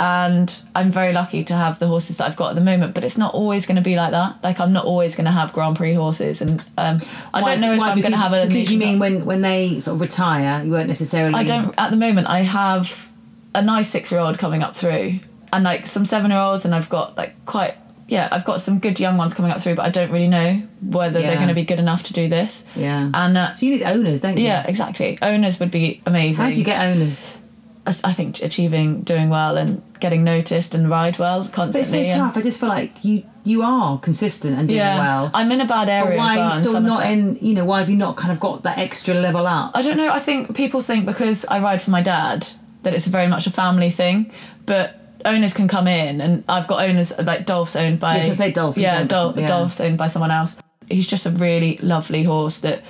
and 0.00 0.62
I'm 0.74 0.90
very 0.90 1.12
lucky 1.12 1.44
to 1.44 1.54
have 1.54 1.78
the 1.78 1.86
horses 1.86 2.16
that 2.18 2.24
I've 2.28 2.36
got 2.36 2.50
at 2.50 2.54
the 2.56 2.60
moment. 2.60 2.94
But 2.94 3.04
it's 3.04 3.16
not 3.16 3.32
always 3.34 3.64
going 3.66 3.76
to 3.76 3.82
be 3.82 3.94
like 3.96 4.10
that. 4.10 4.42
Like 4.42 4.58
I'm 4.60 4.72
not 4.72 4.84
always 4.84 5.14
going 5.16 5.26
to 5.26 5.30
have 5.30 5.52
Grand 5.52 5.76
Prix 5.76 5.94
horses, 5.94 6.42
and 6.42 6.60
um, 6.76 6.98
I 7.32 7.40
Why- 7.42 7.50
don't 7.52 7.60
know 7.60 7.72
if 7.72 7.78
why? 7.78 7.90
I'm 7.90 8.00
going 8.00 8.12
to 8.12 8.18
have 8.18 8.32
a. 8.32 8.46
Because 8.46 8.72
you 8.72 8.78
mean 8.78 8.98
when 8.98 9.24
when 9.24 9.40
they 9.40 9.80
sort 9.80 9.94
of 9.96 10.00
retire, 10.00 10.64
you 10.64 10.70
won't 10.72 10.88
necessarily. 10.88 11.34
I 11.34 11.44
don't 11.44 11.74
at 11.78 11.90
the 11.90 11.96
moment. 11.96 12.26
I 12.28 12.40
have 12.40 13.10
a 13.54 13.62
nice 13.62 13.88
six 13.88 14.10
year 14.10 14.20
old 14.20 14.38
coming 14.38 14.62
up 14.62 14.74
through, 14.76 15.20
and 15.52 15.64
like 15.64 15.86
some 15.86 16.04
seven 16.04 16.30
year 16.30 16.40
olds, 16.40 16.64
and 16.64 16.74
I've 16.74 16.88
got 16.88 17.16
like 17.16 17.34
quite. 17.46 17.74
Yeah, 18.06 18.28
I've 18.30 18.44
got 18.44 18.60
some 18.60 18.80
good 18.80 19.00
young 19.00 19.16
ones 19.16 19.32
coming 19.32 19.50
up 19.50 19.62
through, 19.62 19.76
but 19.76 19.86
I 19.86 19.88
don't 19.88 20.10
really 20.12 20.28
know 20.28 20.60
whether 20.82 21.20
Yeah. 21.20 21.26
they're 21.28 21.36
going 21.36 21.48
to 21.48 21.54
be 21.54 21.64
good 21.64 21.78
enough 21.78 22.02
to 22.02 22.12
do 22.12 22.28
this. 22.28 22.62
Yeah. 22.76 23.10
And 23.14 23.38
uh, 23.38 23.52
So 23.52 23.64
you 23.64 23.72
need 23.72 23.82
owners, 23.82 24.20
don't 24.20 24.36
you? 24.36 24.44
yeah, 24.44 24.62
exactly. 24.68 25.18
Owners 25.22 25.58
would 25.58 25.70
be 25.70 26.02
amazing. 26.04 26.44
How 26.44 26.50
do 26.50 26.58
you 26.58 26.64
get 26.64 26.82
owners? 26.84 27.38
I, 27.86 27.90
I 28.04 28.12
think 28.12 28.42
achieving 28.42 29.02
doing 29.02 29.28
well 29.28 29.56
and 29.56 29.82
getting 30.00 30.24
noticed 30.24 30.74
and 30.74 30.88
ride 30.88 31.18
well 31.18 31.46
constantly. 31.48 31.98
But 31.98 32.04
it's 32.06 32.14
so 32.14 32.18
tough. 32.18 32.36
I 32.36 32.42
just 32.42 32.60
feel 32.60 32.68
like 32.68 33.04
you 33.04 33.24
you 33.44 33.62
are 33.62 33.98
consistent 33.98 34.58
and 34.58 34.68
doing 34.68 34.78
yeah, 34.78 34.98
well. 34.98 35.30
I'm 35.34 35.52
in 35.52 35.60
a 35.60 35.66
bad 35.66 35.88
area. 35.88 36.10
But 36.10 36.16
why 36.16 36.36
well 36.36 36.44
are 36.44 36.50
you 36.50 36.56
in 36.56 36.62
still 36.62 36.80
not 36.80 37.06
in? 37.10 37.36
You 37.36 37.54
know, 37.54 37.64
why 37.64 37.80
have 37.80 37.90
you 37.90 37.96
not 37.96 38.16
kind 38.16 38.32
of 38.32 38.40
got 38.40 38.62
that 38.62 38.78
extra 38.78 39.14
level 39.14 39.46
up? 39.46 39.72
I 39.74 39.82
don't 39.82 39.96
know. 39.96 40.10
I 40.10 40.18
think 40.20 40.56
people 40.56 40.80
think 40.80 41.06
because 41.06 41.44
I 41.46 41.60
ride 41.60 41.82
for 41.82 41.90
my 41.90 42.02
dad 42.02 42.46
that 42.82 42.94
it's 42.94 43.06
very 43.06 43.26
much 43.26 43.46
a 43.46 43.50
family 43.50 43.90
thing, 43.90 44.30
but 44.66 44.94
owners 45.24 45.54
can 45.54 45.68
come 45.68 45.86
in, 45.86 46.20
and 46.20 46.44
I've 46.48 46.66
got 46.66 46.84
owners 46.84 47.12
like 47.18 47.46
Dolph's 47.46 47.76
owned 47.76 48.00
by. 48.00 48.12
I 48.12 48.16
was 48.16 48.24
gonna 48.24 48.34
say 48.34 48.52
Dolph, 48.52 48.76
Yeah, 48.76 49.04
Dolph, 49.04 49.36
yeah. 49.36 49.46
Dolph's 49.46 49.80
owned 49.80 49.98
by 49.98 50.08
someone 50.08 50.30
else. 50.30 50.58
He's 50.88 51.06
just 51.06 51.24
a 51.26 51.30
really 51.30 51.78
lovely 51.82 52.24
horse 52.24 52.58
that 52.60 52.82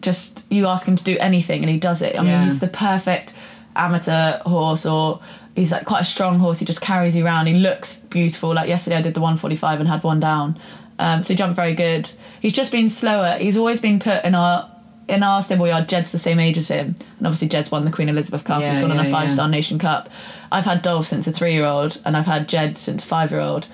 just 0.00 0.44
you 0.50 0.66
ask 0.66 0.86
him 0.86 0.96
to 0.96 1.04
do 1.04 1.16
anything 1.18 1.62
and 1.62 1.70
he 1.70 1.78
does 1.78 2.02
it. 2.02 2.16
I 2.16 2.22
Yeah. 2.24 2.38
mean, 2.38 2.44
he's 2.48 2.60
the 2.60 2.68
perfect 2.68 3.32
amateur 3.76 4.38
horse, 4.40 4.86
or 4.86 5.20
he's 5.54 5.72
like 5.72 5.84
quite 5.84 6.02
a 6.02 6.04
strong 6.04 6.38
horse. 6.38 6.58
He 6.58 6.64
just 6.64 6.80
carries 6.80 7.16
you 7.16 7.24
around. 7.24 7.46
He 7.46 7.54
looks 7.54 8.00
beautiful. 8.00 8.54
Like 8.54 8.68
yesterday, 8.68 8.96
I 8.96 9.02
did 9.02 9.14
the 9.14 9.20
145 9.20 9.80
and 9.80 9.88
had 9.88 10.02
one 10.02 10.20
down, 10.20 10.58
um, 10.98 11.22
so 11.22 11.32
he 11.32 11.36
jumped 11.36 11.56
very 11.56 11.74
good. 11.74 12.10
He's 12.40 12.52
just 12.52 12.72
been 12.72 12.88
slower. 12.90 13.36
He's 13.38 13.56
always 13.56 13.80
been 13.80 13.98
put 14.00 14.24
in 14.24 14.34
our 14.34 14.70
in 15.08 15.22
our 15.22 15.42
stable 15.42 15.66
yard. 15.66 15.88
Jed's 15.88 16.12
the 16.12 16.18
same 16.18 16.38
age 16.38 16.56
as 16.58 16.68
him, 16.68 16.94
and 17.18 17.26
obviously 17.26 17.48
Jed's 17.48 17.70
won 17.70 17.84
the 17.84 17.90
Queen 17.92 18.08
Elizabeth 18.08 18.44
Cup. 18.44 18.60
Yeah, 18.60 18.70
he's 18.70 18.78
gone 18.80 18.92
on 18.92 19.00
a 19.00 19.04
five 19.10 19.30
star 19.30 19.48
Nation 19.48 19.78
Cup. 19.78 20.08
I've 20.52 20.64
had 20.64 20.82
Dolph 20.82 21.06
since 21.06 21.26
a 21.26 21.32
three 21.32 21.52
year 21.52 21.64
old, 21.66 22.00
and 22.04 22.16
I've 22.16 22.26
had 22.26 22.48
Jed 22.48 22.76
since 22.78 23.04
a 23.04 23.06
five 23.06 23.30
year 23.30 23.40
old. 23.40 23.66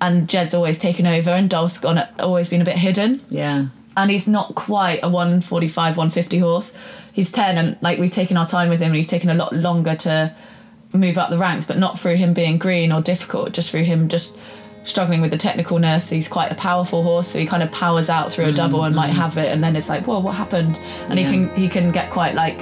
And 0.00 0.28
Jed's 0.28 0.52
always 0.54 0.78
taken 0.78 1.06
over, 1.06 1.30
and 1.30 1.48
Dolph's 1.48 1.78
gone 1.78 1.98
always 2.18 2.48
been 2.48 2.60
a 2.60 2.64
bit 2.64 2.76
hidden 2.76 3.20
Yeah. 3.30 3.66
and 3.96 4.10
he's 4.10 4.26
not 4.28 4.54
quite 4.54 4.98
a 5.02 5.08
145 5.08 5.96
150 5.96 6.38
horse 6.38 6.74
he's 7.14 7.30
10 7.30 7.56
and 7.56 7.78
like 7.80 7.98
we've 7.98 8.10
taken 8.10 8.36
our 8.36 8.46
time 8.46 8.68
with 8.68 8.80
him 8.80 8.88
and 8.88 8.96
he's 8.96 9.08
taken 9.08 9.30
a 9.30 9.34
lot 9.34 9.54
longer 9.54 9.94
to 9.94 10.34
move 10.92 11.16
up 11.16 11.30
the 11.30 11.38
ranks 11.38 11.64
but 11.64 11.78
not 11.78 11.98
through 11.98 12.16
him 12.16 12.34
being 12.34 12.58
green 12.58 12.92
or 12.92 13.00
difficult 13.00 13.52
just 13.52 13.70
through 13.70 13.84
him 13.84 14.08
just 14.08 14.36
struggling 14.82 15.22
with 15.22 15.30
the 15.30 15.38
technicalness. 15.38 16.10
He's 16.10 16.28
quite 16.28 16.52
a 16.52 16.54
powerful 16.56 17.02
horse 17.02 17.28
so 17.28 17.38
he 17.38 17.46
kind 17.46 17.62
of 17.62 17.72
powers 17.72 18.10
out 18.10 18.30
through 18.32 18.46
a 18.46 18.52
mm, 18.52 18.56
double 18.56 18.84
and 18.84 18.94
might 18.94 19.12
mm. 19.12 19.16
have 19.16 19.38
it 19.38 19.50
and 19.50 19.62
then 19.64 19.76
it's 19.76 19.88
like 19.88 20.06
whoa 20.06 20.18
what 20.18 20.34
happened? 20.34 20.78
And 21.08 21.18
Yeah. 21.18 21.30
he 21.30 21.32
can 21.32 21.56
he 21.56 21.68
can 21.68 21.92
get 21.92 22.10
quite 22.10 22.34
like 22.34 22.60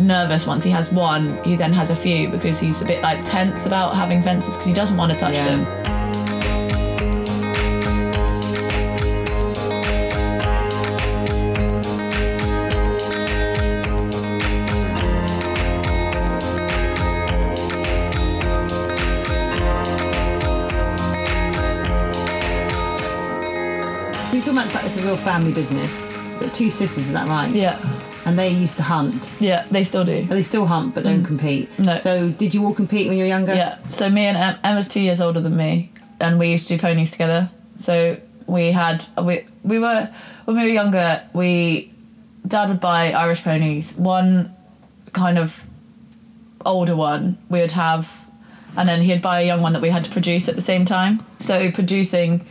nervous 0.00 0.46
once 0.46 0.64
he 0.64 0.70
has 0.70 0.90
one. 0.90 1.44
He 1.44 1.56
then 1.56 1.74
has 1.74 1.90
a 1.90 1.96
few 1.96 2.30
because 2.30 2.58
he's 2.58 2.80
a 2.80 2.86
bit 2.86 3.02
like 3.02 3.22
tense 3.24 3.66
about 3.66 3.94
having 3.94 4.22
fences 4.22 4.54
because 4.54 4.66
he 4.66 4.72
doesn't 4.72 4.96
want 4.96 5.12
to 5.12 5.18
touch 5.18 5.34
Yeah. 5.34 5.56
them 5.56 5.99
real 25.10 25.16
family 25.16 25.52
business. 25.52 26.08
You've 26.40 26.52
two 26.52 26.70
sisters, 26.70 27.08
is 27.08 27.12
that 27.12 27.28
right? 27.28 27.52
yeah 27.52 27.78
And 28.24 28.38
they 28.38 28.48
used 28.50 28.76
to 28.76 28.84
hunt. 28.84 29.32
yeah 29.40 29.66
they 29.70 29.82
still 29.82 30.04
do 30.04 30.18
Well, 30.28 30.36
they 30.38 30.42
still 30.42 30.66
hunt, 30.66 30.94
but 30.94 31.02
don't 31.04 31.24
compete. 31.24 31.68
Mm. 31.76 31.86
No. 31.86 31.96
So, 31.96 32.28
did 32.30 32.54
you 32.54 32.64
all 32.64 32.74
compete 32.74 33.08
when 33.08 33.16
you 33.16 33.24
were 33.24 33.28
younger? 33.28 33.54
Yeah. 33.54 33.78
So 33.88 34.08
me 34.08 34.22
and 34.26 34.36
em- 34.36 34.58
Emma's 34.62 34.88
two 34.88 35.00
years 35.00 35.20
older 35.20 35.40
than 35.40 35.56
me, 35.56 35.90
and 36.20 36.38
we 36.38 36.46
used 36.52 36.68
to 36.68 36.76
do 36.76 36.80
ponies 36.80 37.10
together. 37.10 37.50
So 37.76 38.18
we 38.46 38.70
had 38.70 39.04
we 39.20 39.44
we 39.64 39.78
were 39.80 40.08
when 40.44 40.56
we 40.56 40.62
were 40.62 40.68
younger. 40.82 41.22
We 41.32 41.92
dad 42.46 42.68
would 42.68 42.80
buy 42.80 43.10
Irish 43.12 43.42
ponies. 43.42 43.96
One 43.96 44.54
kind 45.12 45.38
of 45.38 45.66
older 46.64 46.94
one 46.94 47.36
we 47.48 47.58
would 47.60 47.72
have, 47.72 48.04
and 48.76 48.88
then 48.88 49.02
he'd 49.02 49.22
buy 49.22 49.40
a 49.40 49.46
young 49.46 49.60
one 49.60 49.72
that 49.72 49.82
we 49.82 49.88
had 49.90 50.04
to 50.04 50.10
produce 50.10 50.48
at 50.48 50.54
the 50.54 50.62
same 50.62 50.84
time. 50.84 51.24
So 51.38 51.72
producing 51.72 52.42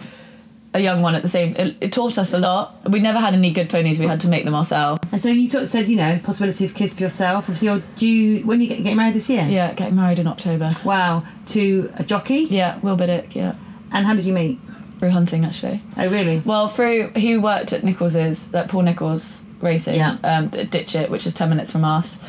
a 0.74 0.80
young 0.80 1.02
one 1.02 1.16
at 1.16 1.24
the 1.24 1.30
same 1.30 1.56
it, 1.56 1.76
it 1.82 1.92
taught 1.92 2.18
us 2.20 2.32
a 2.34 2.40
lot. 2.40 2.76
We 2.88 3.00
never 3.00 3.20
had 3.20 3.34
any 3.34 3.52
good 3.52 3.70
ponies. 3.70 3.98
We 4.00 4.06
had 4.06 4.22
to 4.22 4.28
make 4.28 4.46
them 4.46 4.54
ourselves. 4.54 5.00
And 5.12 5.20
so 5.22 5.30
you 5.30 5.50
of 5.60 5.68
said, 5.70 5.88
you 5.88 5.96
know, 5.96 6.20
possibility 6.24 6.64
of 6.66 6.76
kids 6.76 6.94
for 6.94 7.02
yourself. 7.04 7.46
Obviously, 7.46 7.68
you're 7.70 7.82
due 7.96 8.46
when 8.46 8.62
you 8.62 8.68
get 8.68 8.78
getting 8.84 8.98
married 8.98 9.16
this 9.16 9.30
year. 9.30 9.48
Yeah, 9.50 9.74
getting 9.74 9.96
married 9.96 10.20
in 10.20 10.28
October. 10.28 10.70
Wow, 10.86 11.24
to 11.48 11.90
a 11.98 12.04
jockey. 12.04 12.48
Yeah, 12.50 12.78
Will 12.80 12.96
Biddick. 12.98 13.34
Yeah, 13.36 13.56
And 13.92 14.06
how 14.06 14.14
did 14.16 14.26
you 14.26 14.34
meet? 14.34 14.60
through 15.00 15.12
hunting 15.12 15.46
actually. 15.46 15.82
Oh, 15.98 16.10
really? 16.10 16.40
Well, 16.46 16.68
through 16.68 17.12
he 17.16 17.38
worked 17.38 17.72
at 17.72 17.86
Nicholls's, 17.86 18.52
like 18.54 18.68
Paul 18.68 18.82
Nicholls 18.82 19.44
Racing, 19.62 19.96
Yeah. 19.96 20.18
um, 20.26 20.52
at 20.54 20.72
Ditcheat, 20.72 21.10
which 21.10 21.26
is 21.26 21.34
ten 21.34 21.48
minutes 21.50 21.72
from 21.72 21.86
us, 21.86 22.20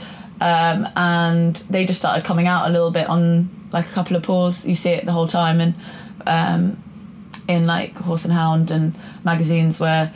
um, 0.40 0.88
and 0.94 1.57
they 1.68 1.85
just 1.85 1.98
started 1.98 2.24
coming 2.24 2.46
out 2.46 2.68
a 2.68 2.72
little 2.72 2.92
bit 2.92 3.09
on 3.09 3.50
like 3.72 3.87
a 3.87 3.92
couple 3.92 4.16
of 4.16 4.22
pools. 4.22 4.64
You 4.64 4.76
see 4.76 4.90
it 4.90 5.05
the 5.05 5.11
whole 5.11 5.26
time, 5.26 5.61
and 5.61 5.74
um, 6.29 6.83
in 7.50 7.66
like 7.66 7.94
Horse 7.96 8.24
and 8.24 8.32
Hound 8.32 8.70
and 8.70 8.94
magazines 9.24 9.78
where 9.80 10.12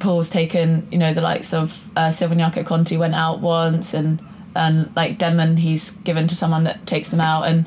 Paul's 0.00 0.28
taken, 0.30 0.88
you 0.90 0.98
know, 0.98 1.12
the 1.14 1.20
likes 1.20 1.52
of 1.54 1.88
uh, 1.96 2.08
Silviniaco 2.08 2.66
Conti 2.66 2.96
went 2.96 3.14
out 3.14 3.40
once, 3.40 3.94
and 3.94 4.20
and 4.54 4.94
like 4.96 5.18
Denman, 5.18 5.58
he's 5.58 5.90
given 6.04 6.26
to 6.28 6.34
someone 6.34 6.64
that 6.64 6.86
takes 6.86 7.10
them 7.10 7.20
out, 7.20 7.42
and 7.46 7.66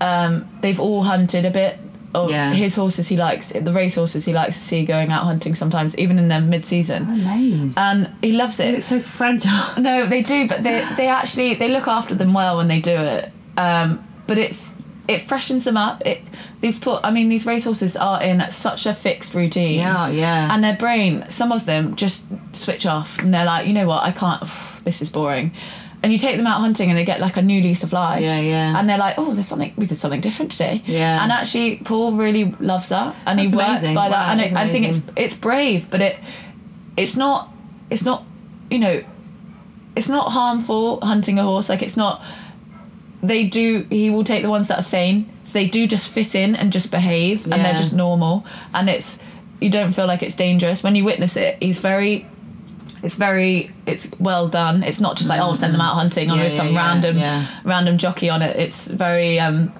um, 0.00 0.48
they've 0.62 0.80
all 0.80 1.02
hunted 1.04 1.44
a 1.44 1.50
bit. 1.50 1.78
Of 2.14 2.30
Yeah. 2.30 2.54
his 2.54 2.74
horses 2.76 3.08
he 3.08 3.16
likes, 3.18 3.50
the 3.50 3.72
race 3.74 3.94
horses 3.96 4.24
he 4.24 4.32
likes 4.32 4.56
to 4.56 4.62
see 4.64 4.86
going 4.86 5.10
out 5.12 5.24
hunting 5.24 5.54
sometimes, 5.54 5.98
even 5.98 6.18
in 6.18 6.28
their 6.28 6.40
mid 6.40 6.64
season, 6.64 7.02
Amazed. 7.02 7.76
and 7.76 8.10
he 8.22 8.32
loves 8.32 8.58
it. 8.58 8.72
look 8.72 8.82
so 8.84 9.00
fragile. 9.00 9.50
No, 9.78 10.06
they 10.06 10.22
do, 10.22 10.48
but 10.48 10.62
they 10.62 10.82
they 10.96 11.08
actually 11.08 11.54
they 11.56 11.68
look 11.68 11.86
after 11.86 12.14
them 12.14 12.32
well 12.32 12.56
when 12.56 12.68
they 12.68 12.80
do 12.80 12.92
it. 12.96 13.30
Um, 13.58 14.02
but 14.26 14.38
it's 14.38 14.72
it 15.08 15.20
freshens 15.20 15.64
them 15.64 15.76
up. 15.76 16.04
It 16.06 16.20
these 16.60 16.78
put 16.78 17.00
I 17.04 17.10
mean 17.10 17.28
these 17.28 17.46
racehorses 17.46 17.96
are 17.96 18.22
in 18.22 18.42
such 18.50 18.86
a 18.86 18.94
fixed 18.94 19.34
routine. 19.34 19.78
Yeah, 19.78 20.08
yeah. 20.08 20.52
And 20.52 20.62
their 20.62 20.76
brain, 20.76 21.24
some 21.28 21.52
of 21.52 21.66
them 21.66 21.96
just 21.96 22.26
switch 22.52 22.86
off 22.86 23.18
and 23.20 23.32
they're 23.32 23.44
like, 23.44 23.66
you 23.66 23.72
know 23.72 23.86
what, 23.86 24.02
I 24.02 24.12
can't. 24.12 24.42
This 24.86 25.02
is 25.02 25.10
boring. 25.10 25.50
And 26.04 26.12
you 26.12 26.18
take 26.20 26.36
them 26.36 26.46
out 26.46 26.60
hunting 26.60 26.90
and 26.90 26.96
they 26.96 27.04
get 27.04 27.18
like 27.18 27.36
a 27.36 27.42
new 27.42 27.60
lease 27.60 27.82
of 27.82 27.92
life. 27.92 28.22
Yeah, 28.22 28.38
yeah. 28.38 28.78
And 28.78 28.88
they're 28.88 28.98
like, 28.98 29.16
oh, 29.18 29.34
there's 29.34 29.48
something. 29.48 29.72
We 29.76 29.86
did 29.86 29.98
something 29.98 30.20
different 30.20 30.52
today. 30.52 30.80
Yeah. 30.86 31.20
And 31.20 31.32
actually, 31.32 31.78
Paul 31.78 32.12
really 32.12 32.54
loves 32.60 32.90
that, 32.90 33.16
and 33.26 33.40
That's 33.40 33.50
he 33.50 33.56
works 33.56 33.68
amazing. 33.68 33.96
by 33.96 34.10
that. 34.10 34.26
Wow, 34.26 34.30
and 34.30 34.40
it, 34.40 34.52
I 34.52 34.68
think 34.68 34.86
it's 34.86 35.02
it's 35.16 35.34
brave, 35.34 35.90
but 35.90 36.00
it 36.00 36.16
it's 36.96 37.16
not 37.16 37.52
it's 37.90 38.04
not 38.04 38.24
you 38.70 38.78
know 38.78 39.02
it's 39.96 40.08
not 40.08 40.30
harmful 40.30 41.00
hunting 41.00 41.38
a 41.38 41.42
horse 41.42 41.68
like 41.68 41.82
it's 41.82 41.96
not 41.96 42.22
they 43.22 43.44
do 43.46 43.86
he 43.90 44.10
will 44.10 44.24
take 44.24 44.42
the 44.42 44.50
ones 44.50 44.68
that 44.68 44.78
are 44.78 44.82
sane. 44.82 45.32
So 45.42 45.54
they 45.58 45.68
do 45.68 45.86
just 45.86 46.08
fit 46.08 46.34
in 46.34 46.54
and 46.56 46.72
just 46.72 46.90
behave 46.90 47.44
and 47.44 47.64
they're 47.64 47.74
just 47.74 47.94
normal. 47.94 48.44
And 48.74 48.88
it's 48.88 49.22
you 49.60 49.70
don't 49.70 49.92
feel 49.92 50.06
like 50.06 50.22
it's 50.22 50.34
dangerous. 50.34 50.82
When 50.82 50.94
you 50.94 51.04
witness 51.04 51.36
it 51.36 51.62
he's 51.62 51.78
very 51.78 52.26
it's 53.02 53.14
very 53.14 53.70
it's 53.86 54.10
well 54.18 54.48
done. 54.48 54.82
It's 54.82 55.00
not 55.00 55.16
just 55.16 55.28
like 55.28 55.40
oh 55.40 55.54
send 55.54 55.74
them 55.74 55.80
out 55.80 55.94
hunting 55.94 56.30
or 56.30 56.36
Yeah, 56.36 56.42
yeah, 56.44 56.48
some 56.48 56.68
yeah, 56.72 56.76
random 56.86 57.18
yeah. 57.18 57.46
random 57.64 57.98
jockey 57.98 58.28
on 58.28 58.42
it. 58.42 58.56
It's 58.56 58.86
very 58.86 59.38
um 59.38 59.72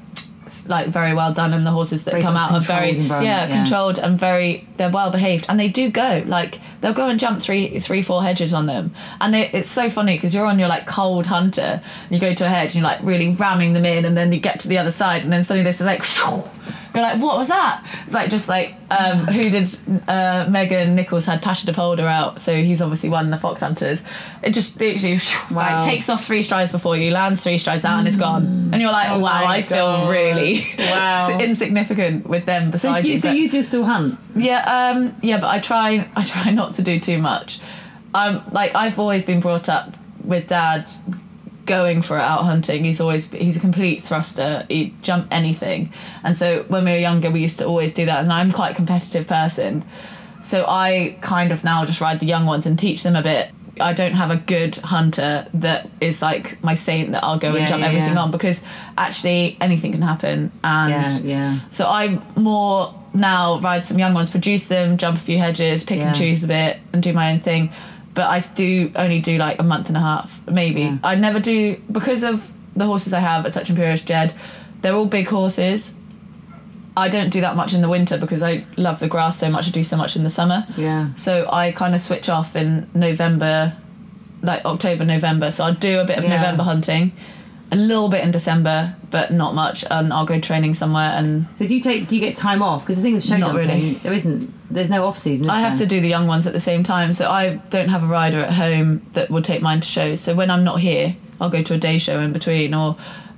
like 0.68 0.88
very 0.88 1.14
well 1.14 1.32
done 1.32 1.52
and 1.52 1.66
the 1.66 1.70
horses 1.70 2.04
that 2.04 2.12
Very 2.12 2.22
come 2.22 2.36
out 2.36 2.52
are 2.52 2.60
very 2.60 2.94
controlled 2.94 3.24
yeah, 3.24 3.46
controlled 3.48 3.98
and 3.98 4.18
very 4.18 4.66
they're 4.76 4.90
well 4.90 5.10
behaved. 5.10 5.46
And 5.48 5.58
they 5.58 5.68
do 5.68 5.90
go 5.90 6.22
like 6.26 6.60
they'll 6.80 6.92
go 6.92 7.08
and 7.08 7.18
jump 7.18 7.40
three 7.40 7.78
three 7.80 8.02
four 8.02 8.22
hedges 8.22 8.52
on 8.52 8.66
them. 8.66 8.94
And 9.20 9.34
it, 9.34 9.54
it's 9.54 9.68
so 9.68 9.88
funny 9.90 10.16
because 10.16 10.34
you're 10.34 10.46
on 10.46 10.58
your 10.58 10.68
like 10.68 10.86
cold 10.86 11.26
hunter 11.26 11.82
and 11.82 12.10
you 12.10 12.18
go 12.18 12.34
to 12.34 12.44
a 12.44 12.48
hedge 12.48 12.74
and 12.74 12.76
you're 12.76 12.84
like 12.84 13.02
really 13.02 13.30
ramming 13.30 13.72
them 13.72 13.84
in 13.84 14.04
and 14.04 14.16
then 14.16 14.32
you 14.32 14.40
get 14.40 14.60
to 14.60 14.68
the 14.68 14.78
other 14.78 14.90
side 14.90 15.22
and 15.22 15.32
then 15.32 15.44
suddenly 15.44 15.64
this 15.64 15.80
is 15.80 15.86
like 15.86 16.04
you're 16.96 17.04
like 17.04 17.20
what 17.20 17.36
was 17.36 17.48
that 17.48 17.84
it's 18.04 18.14
like 18.14 18.30
just 18.30 18.48
like 18.48 18.74
um 18.90 19.18
who 19.26 19.50
did 19.50 19.68
uh 20.08 20.46
Megan 20.50 20.94
Nicholls 20.96 21.26
had 21.26 21.42
Pacha 21.42 21.66
du 21.66 21.72
Polder 21.72 22.06
out 22.08 22.40
so 22.40 22.54
he's 22.56 22.80
obviously 22.80 23.10
won 23.10 23.30
the 23.30 23.36
fox 23.38 23.60
hunters 23.60 24.02
it 24.42 24.50
just 24.54 24.80
literally 24.80 25.18
Wow. 25.50 25.76
like 25.76 25.84
takes 25.84 26.08
off 26.08 26.24
three 26.24 26.42
strides 26.42 26.72
before 26.72 26.96
you 26.96 27.10
lands 27.12 27.44
three 27.44 27.58
strides 27.58 27.84
out 27.84 27.98
and 27.98 28.08
it's 28.08 28.16
gone 28.16 28.70
and 28.72 28.80
you're 28.80 28.90
like 28.90 29.10
oh, 29.10 29.18
wow 29.20 29.44
I 29.46 29.62
feel 29.62 30.08
really 30.10 30.66
Wow. 30.78 31.38
insignificant 31.40 32.26
with 32.26 32.46
them 32.46 32.66
so, 32.68 32.72
beside 32.72 33.04
you, 33.04 33.12
you 33.12 33.18
so 33.18 33.28
but- 33.28 33.36
you 33.36 33.48
do 33.50 33.62
still 33.62 33.84
hunt? 33.84 34.18
yeah, 34.34 34.92
um, 34.94 35.14
yeah, 35.22 35.38
but 35.40 35.48
I 35.48 35.58
try. 35.60 36.08
I 36.16 36.22
try 36.24 36.50
not 36.60 36.74
to 36.76 36.82
do 36.82 36.98
too 37.00 37.18
much. 37.18 37.58
I'm 38.14 38.42
like 38.52 38.74
I've 38.74 38.98
always 38.98 39.24
been 39.26 39.40
brought 39.40 39.68
up 39.68 39.96
with 40.24 40.46
dad 40.48 40.90
going 41.66 42.00
for 42.00 42.16
it 42.16 42.22
out 42.22 42.44
hunting. 42.44 42.84
He's 42.84 43.00
always 43.00 43.30
he's 43.32 43.56
a 43.56 43.60
complete 43.60 44.02
thruster. 44.02 44.64
He'd 44.68 45.02
jump 45.02 45.28
anything, 45.30 45.92
and 46.24 46.36
so 46.36 46.64
when 46.68 46.84
we 46.84 46.92
were 46.92 46.96
younger, 46.98 47.30
we 47.30 47.40
used 47.40 47.58
to 47.58 47.66
always 47.66 47.92
do 47.92 48.06
that. 48.06 48.20
And 48.20 48.32
I'm 48.32 48.52
quite 48.52 48.72
a 48.72 48.74
competitive 48.74 49.26
person, 49.26 49.84
so 50.42 50.64
I 50.66 51.18
kind 51.20 51.52
of 51.52 51.64
now 51.64 51.84
just 51.84 52.00
ride 52.00 52.20
the 52.20 52.26
young 52.26 52.46
ones 52.46 52.64
and 52.66 52.78
teach 52.78 53.02
them 53.02 53.16
a 53.16 53.22
bit. 53.22 53.50
I 53.78 53.92
don't 53.92 54.14
have 54.14 54.30
a 54.30 54.36
good 54.36 54.76
hunter 54.76 55.46
that 55.52 55.90
is 56.00 56.22
like 56.22 56.62
my 56.64 56.74
saint 56.74 57.10
that 57.10 57.22
I'll 57.22 57.38
go 57.38 57.52
Yeah, 57.52 57.58
and 57.58 57.68
jump 57.68 57.80
yeah, 57.82 57.88
everything 57.88 58.14
yeah. 58.14 58.22
on 58.22 58.30
because 58.30 58.64
actually 58.96 59.58
anything 59.60 59.92
can 59.92 60.00
happen 60.00 60.50
and 60.64 60.90
Yeah, 60.90 61.18
yeah. 61.18 61.58
so 61.72 61.86
I'm 61.86 62.22
more 62.36 62.94
now 63.12 63.60
ride 63.60 63.84
some 63.84 63.98
young 63.98 64.14
ones, 64.14 64.30
produce 64.30 64.68
them, 64.68 64.96
jump 64.96 65.18
a 65.18 65.20
few 65.20 65.36
hedges, 65.38 65.84
pick 65.84 66.00
and 66.00 66.16
choose 66.16 66.42
a 66.42 66.46
bit, 66.46 66.78
and 66.94 67.02
do 67.02 67.12
my 67.12 67.32
own 67.32 67.40
thing. 67.40 67.70
But 68.16 68.26
I 68.28 68.40
do 68.40 68.90
only 68.96 69.20
do 69.20 69.36
like 69.38 69.60
a 69.60 69.62
month 69.62 69.88
and 69.88 69.96
a 69.96 70.00
half, 70.00 70.40
maybe. 70.48 70.80
Yeah. 70.80 70.98
I 71.04 71.14
never 71.14 71.38
do 71.38 71.76
because 71.92 72.22
of 72.24 72.50
the 72.74 72.86
horses 72.86 73.12
I 73.12 73.20
have 73.20 73.46
at 73.46 73.52
Touch 73.52 73.70
Imperious 73.70 74.02
Jed. 74.02 74.34
They're 74.80 74.94
all 74.94 75.06
big 75.06 75.28
horses. 75.28 75.94
I 76.96 77.08
don't 77.10 77.28
do 77.28 77.42
that 77.42 77.56
much 77.56 77.74
in 77.74 77.82
the 77.82 77.90
winter 77.90 78.16
because 78.16 78.42
I 78.42 78.64
love 78.78 79.00
the 79.00 79.08
grass 79.08 79.38
so 79.38 79.50
much. 79.50 79.68
I 79.68 79.70
do 79.70 79.82
so 79.84 79.98
much 79.98 80.16
in 80.16 80.24
the 80.24 80.30
summer. 80.30 80.66
Yeah. 80.78 81.12
So 81.14 81.46
I 81.52 81.72
kind 81.72 81.94
of 81.94 82.00
switch 82.00 82.30
off 82.30 82.56
in 82.56 82.88
November, 82.94 83.76
like 84.42 84.64
October, 84.64 85.04
November. 85.04 85.50
So 85.50 85.64
I'll 85.64 85.74
do 85.74 86.00
a 86.00 86.04
bit 86.06 86.16
of 86.16 86.24
Yeah. 86.24 86.36
November 86.36 86.62
hunting, 86.62 87.12
a 87.72 87.76
little 87.76 88.08
bit 88.08 88.22
in 88.22 88.30
December, 88.30 88.94
but 89.10 89.32
not 89.32 89.54
much. 89.54 89.84
And 89.90 90.12
I'll 90.12 90.26
go 90.26 90.38
training 90.38 90.74
somewhere 90.74 91.10
and 91.18 91.46
So 91.56 91.66
do 91.66 91.74
you 91.74 91.80
take? 91.80 92.06
Do 92.06 92.14
you 92.14 92.20
get 92.20 92.36
time 92.36 92.62
off? 92.62 92.82
Because 92.82 92.96
the 92.96 93.02
thing 93.02 93.14
with 93.14 93.24
show 93.24 93.38
jumping, 93.38 93.56
really. 93.56 93.94
there 93.94 94.12
isn't. 94.12 94.52
There's 94.72 94.90
no 94.90 95.06
off 95.06 95.16
season. 95.18 95.48
I 95.48 95.60
have 95.60 95.78
to 95.78 95.86
do 95.86 96.00
the 96.00 96.08
young 96.08 96.26
ones 96.26 96.46
at 96.46 96.52
the 96.52 96.60
same 96.60 96.82
time. 96.82 97.12
So 97.12 97.28
I 97.30 97.56
don't 97.70 97.88
have 97.88 98.02
a 98.02 98.06
rider 98.06 98.38
at 98.38 98.52
home 98.54 99.06
that 99.12 99.30
would 99.30 99.44
take 99.44 99.62
mine 99.62 99.80
to 99.80 99.88
shows. 99.88 100.20
So 100.20 100.34
when 100.34 100.50
I'm 100.50 100.64
not 100.64 100.80
here, 100.80 101.16
I'll 101.40 101.50
go 101.50 101.62
to 101.62 101.74
a 101.74 101.78
day 101.78 101.98
show 101.98 102.20
in 102.20 102.32
between, 102.32 102.74
or 102.74 102.96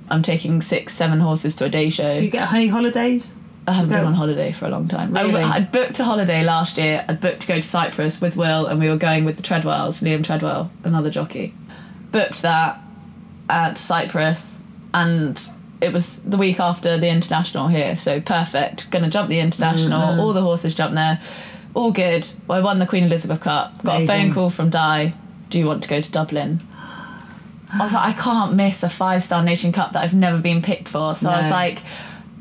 I'm 0.09 0.21
taking 0.21 0.61
six, 0.61 0.93
seven 0.95 1.19
horses 1.19 1.55
to 1.57 1.65
a 1.65 1.69
day 1.69 1.89
show. 1.89 2.15
Do 2.15 2.23
you 2.23 2.31
get 2.31 2.51
any 2.51 2.67
holidays? 2.67 3.35
I 3.67 3.73
haven't 3.73 3.91
been 3.91 4.03
on 4.03 4.13
holiday 4.13 4.51
for 4.51 4.65
a 4.65 4.69
long 4.69 4.87
time. 4.87 5.15
I, 5.15 5.21
Really? 5.21 5.43
I'd 5.43 5.71
booked 5.71 5.99
a 5.99 6.03
holiday 6.03 6.43
last 6.43 6.79
year. 6.79 7.05
I'd 7.07 7.21
booked 7.21 7.41
to 7.41 7.47
go 7.47 7.55
to 7.55 7.61
Cyprus 7.61 8.19
with 8.19 8.35
Will, 8.35 8.65
and 8.65 8.79
we 8.79 8.89
were 8.89 8.97
going 8.97 9.25
with 9.25 9.37
the 9.37 9.43
Treadwells, 9.43 10.01
Liam 10.01 10.23
Treadwell, 10.23 10.71
another 10.83 11.11
jockey. 11.11 11.53
Booked 12.11 12.41
that 12.41 12.81
at 13.49 13.77
Cyprus, 13.77 14.63
and 14.93 15.39
it 15.81 15.93
was 15.93 16.19
the 16.23 16.37
week 16.37 16.59
after 16.59 16.97
the 16.97 17.09
international 17.09 17.67
here, 17.67 17.95
so 17.95 18.19
perfect. 18.21 18.89
Gonna 18.91 19.09
jump 19.09 19.29
the 19.29 19.39
international. 19.39 19.99
Mm-hmm. 20.01 20.19
All 20.19 20.33
the 20.33 20.41
horses 20.41 20.75
jumped 20.75 20.95
there. 20.95 21.19
All 21.73 21.91
good. 21.91 22.27
Well, 22.47 22.57
I 22.59 22.61
won 22.63 22.79
the 22.79 22.87
Queen 22.87 23.03
Elizabeth 23.05 23.41
Cup. 23.41 23.83
Got 23.83 24.01
a 24.01 24.07
phone 24.07 24.33
call 24.33 24.49
from 24.49 24.69
Di. 24.69 25.13
Do 25.49 25.59
you 25.59 25.65
want 25.65 25.83
to 25.83 25.89
go 25.89 26.01
to 26.01 26.11
Dublin? 26.11 26.59
I 27.71 27.83
was 27.83 27.93
like, 27.93 28.15
I 28.15 28.19
can't 28.19 28.55
miss 28.55 28.81
a 28.83 28.89
five 28.89 29.23
star 29.23 29.43
Nation 29.43 29.71
Cup 29.71 29.93
that 29.93 30.03
I've 30.03 30.13
never 30.13 30.39
been 30.41 30.61
picked 30.61 30.87
for. 30.89 31.15
So 31.15 31.29
I 31.29 31.37
was 31.37 31.51
like, 31.51 31.79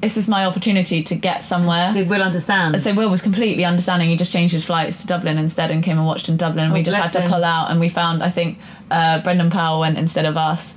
this 0.00 0.16
is 0.16 0.26
my 0.28 0.46
opportunity 0.46 1.02
to 1.02 1.14
get 1.14 1.42
somewhere. 1.44 1.92
Did 1.92 2.08
Will 2.08 2.22
understand? 2.22 2.80
So 2.80 2.94
Will 2.94 3.10
was 3.10 3.20
completely 3.20 3.64
understanding. 3.64 4.08
He 4.08 4.16
just 4.16 4.32
changed 4.32 4.54
his 4.54 4.64
flights 4.64 5.00
to 5.02 5.06
Dublin 5.06 5.36
instead 5.36 5.70
and 5.70 5.82
came 5.84 5.98
and 5.98 6.06
watched 6.06 6.28
in 6.30 6.36
Dublin. 6.38 6.72
we 6.72 6.80
Oh, 6.80 6.82
just 6.82 6.96
had 6.96 7.10
to 7.12 7.20
him. 7.20 7.30
pull 7.30 7.44
out, 7.44 7.70
and 7.70 7.78
we 7.80 7.88
found 7.90 8.22
I 8.22 8.30
think 8.30 8.58
uh, 8.90 9.22
Brendan 9.22 9.50
Powell 9.50 9.80
went 9.80 9.98
instead 9.98 10.24
of 10.24 10.36
us. 10.38 10.76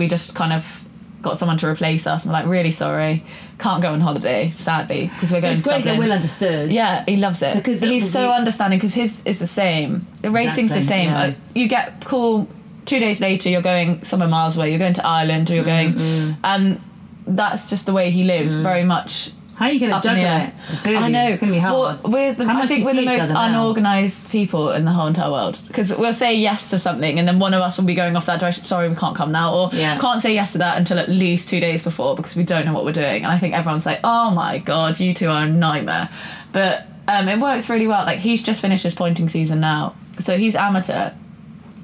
We 0.00 0.08
just 0.08 0.34
kind 0.34 0.52
of 0.52 0.84
got 1.22 1.36
someone 1.38 1.58
to 1.58 1.66
replace 1.68 2.06
us. 2.06 2.24
And 2.24 2.32
we're 2.32 2.40
like, 2.40 2.46
really 2.48 2.70
sorry, 2.70 3.22
can't 3.58 3.82
go 3.82 3.92
on 3.92 4.00
holiday, 4.00 4.50
sadly, 4.56 5.02
because 5.02 5.30
we're 5.30 5.42
going 5.42 5.52
it's 5.52 5.62
to 5.62 5.68
great 5.68 5.76
Dublin. 5.84 5.96
that 5.98 6.02
Will 6.06 6.12
understood. 6.12 6.72
Yeah, 6.72 7.04
he 7.06 7.16
loves 7.18 7.42
it. 7.42 7.54
Because 7.56 7.82
he's 7.82 8.10
so 8.10 8.22
the- 8.22 8.32
understanding 8.32 8.78
because 8.78 8.94
his 8.94 9.22
is 9.26 9.38
the 9.38 9.46
same. 9.46 10.06
The 10.22 10.30
racing's 10.30 10.72
the 10.74 10.80
same. 10.80 11.10
yeah. 11.10 11.20
Uh, 11.22 11.32
you 11.54 11.68
get 11.68 12.04
cool. 12.06 12.48
Two 12.86 12.98
days 12.98 13.20
later, 13.20 13.50
you're 13.50 13.62
going 13.62 14.02
somewhere 14.02 14.28
miles 14.28 14.56
away. 14.56 14.70
You're 14.70 14.78
going 14.80 14.94
to 14.94 15.06
Ireland, 15.06 15.50
or 15.50 15.54
you're 15.54 15.64
going, 15.76 15.92
Mm-hmm. 15.94 16.32
and 16.42 16.80
that's 17.26 17.70
just 17.70 17.84
the 17.86 17.92
way 17.92 18.10
he 18.10 18.24
lives. 18.24 18.54
Very 18.56 18.82
much 18.84 19.30
How 19.60 19.66
are 19.66 19.72
you 19.72 19.78
going 19.78 19.92
to 19.92 20.00
juggle 20.00 20.24
it? 20.24 20.52
The 20.70 20.76
two 20.78 20.96
of 20.96 21.02
I 21.02 21.08
know. 21.10 21.28
It's 21.28 21.38
going 21.38 21.52
to 21.52 21.54
be 21.56 21.60
hard. 21.60 21.74
Well, 22.02 22.10
we're 22.10 22.32
the, 22.32 22.46
I 22.46 22.66
think 22.66 22.82
we're 22.82 22.94
the 22.94 23.04
most 23.04 23.28
unorganized 23.28 24.30
people 24.30 24.70
in 24.70 24.86
the 24.86 24.90
whole 24.90 25.06
entire 25.06 25.30
world 25.30 25.60
because 25.66 25.94
we'll 25.94 26.14
say 26.14 26.34
yes 26.34 26.70
to 26.70 26.78
something 26.78 27.18
and 27.18 27.28
then 27.28 27.38
one 27.38 27.52
of 27.52 27.60
us 27.60 27.76
will 27.76 27.84
be 27.84 27.94
going 27.94 28.16
off 28.16 28.24
that 28.24 28.40
direction. 28.40 28.64
Sorry, 28.64 28.88
we 28.88 28.94
can't 28.96 29.14
come 29.14 29.32
now, 29.32 29.54
or 29.54 29.70
Yeah. 29.74 29.98
can't 29.98 30.22
say 30.22 30.32
yes 30.32 30.52
to 30.52 30.58
that 30.58 30.78
until 30.78 30.98
at 30.98 31.10
least 31.10 31.50
two 31.50 31.60
days 31.60 31.82
before 31.82 32.16
because 32.16 32.34
we 32.34 32.42
don't 32.42 32.64
know 32.64 32.72
what 32.72 32.86
we're 32.86 32.92
doing. 32.92 33.22
And 33.22 33.26
I 33.30 33.36
think 33.36 33.52
everyone's 33.54 33.84
like, 33.84 34.00
"Oh 34.02 34.30
my 34.30 34.56
god, 34.56 34.98
you 34.98 35.12
two 35.12 35.28
are 35.28 35.44
a 35.44 35.46
nightmare," 35.46 36.08
but 36.52 36.86
um, 37.06 37.28
it 37.28 37.38
works 37.38 37.68
really 37.68 37.86
well. 37.86 38.06
Like 38.06 38.20
he's 38.20 38.42
just 38.42 38.62
finished 38.62 38.84
his 38.84 38.94
pointing 38.94 39.28
season 39.28 39.60
now, 39.60 39.94
so 40.20 40.38
he's 40.38 40.56
amateur. 40.56 41.10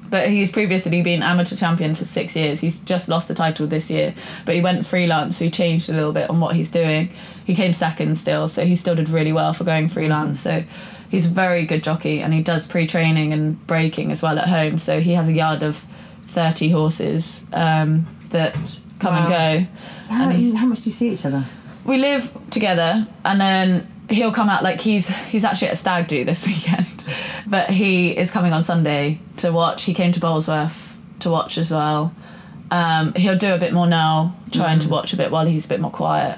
But 0.09 0.29
he's 0.29 0.51
previously 0.51 1.01
been 1.01 1.21
amateur 1.21 1.55
champion 1.55 1.93
for 1.95 2.05
six 2.05 2.35
years. 2.35 2.61
He's 2.61 2.79
just 2.81 3.09
lost 3.09 3.27
the 3.27 3.35
title 3.35 3.67
this 3.67 3.89
year, 3.91 4.13
but 4.45 4.55
he 4.55 4.61
went 4.61 4.85
freelance, 4.85 5.37
so 5.37 5.45
he 5.45 5.51
changed 5.51 5.89
a 5.89 5.93
little 5.93 6.13
bit 6.13 6.29
on 6.29 6.39
what 6.39 6.55
he's 6.55 6.69
doing. 6.71 7.09
He 7.45 7.55
came 7.55 7.73
second 7.73 8.17
still, 8.17 8.47
so 8.47 8.63
he 8.65 8.75
still 8.75 8.95
did 8.95 9.09
really 9.09 9.33
well 9.33 9.51
for 9.53 9.63
going 9.65 9.89
freelance. 9.89 10.39
So 10.39 10.63
he's 11.09 11.25
a 11.25 11.29
very 11.29 11.65
good 11.65 11.83
jockey, 11.83 12.21
and 12.21 12.33
he 12.33 12.41
does 12.41 12.67
pre-training 12.67 13.33
and 13.33 13.65
breaking 13.67 14.11
as 14.11 14.21
well 14.21 14.39
at 14.39 14.47
home. 14.47 14.77
So 14.77 14.99
he 15.01 15.13
has 15.13 15.27
a 15.27 15.33
yard 15.33 15.61
of 15.63 15.85
thirty 16.27 16.69
horses 16.69 17.45
um, 17.53 18.05
that 18.29 18.53
come 18.99 19.13
Wow. 19.13 19.19
and 19.21 19.29
go. 19.67 19.71
So 20.03 20.13
how, 20.13 20.29
and 20.29 20.33
he- 20.37 20.55
how 20.55 20.65
much 20.67 20.81
do 20.83 20.89
you 20.89 20.93
see 20.93 21.09
each 21.11 21.25
other? 21.25 21.43
we 21.85 21.97
live 21.97 22.29
together 22.49 23.07
and 23.23 23.39
then 23.39 23.87
he'll 24.09 24.31
come 24.31 24.49
out 24.49 24.63
like 24.63 24.79
he's 24.81 25.07
he's 25.27 25.43
actually 25.43 25.67
at 25.67 25.77
stag 25.77 26.07
do 26.07 26.23
this 26.23 26.47
weekend 26.47 27.05
but 27.47 27.69
he 27.69 28.17
is 28.17 28.31
coming 28.31 28.53
on 28.53 28.63
sunday 28.63 29.19
to 29.37 29.51
watch. 29.51 29.83
He 29.83 29.93
came 29.93 30.11
to 30.11 30.19
bolesworth 30.19 30.95
to 31.19 31.29
watch 31.29 31.57
as 31.57 31.71
well. 31.71 32.13
Um, 32.69 33.13
he'll 33.13 33.37
do 33.37 33.53
a 33.53 33.57
bit 33.57 33.73
more 33.73 33.87
now 33.87 34.35
trying 34.51 34.79
to 34.79 34.89
watch 34.89 35.13
a 35.13 35.17
bit 35.17 35.31
while 35.31 35.45
he's 35.45 35.65
a 35.65 35.69
bit 35.69 35.79
more 35.79 35.91
quiet. 35.91 36.37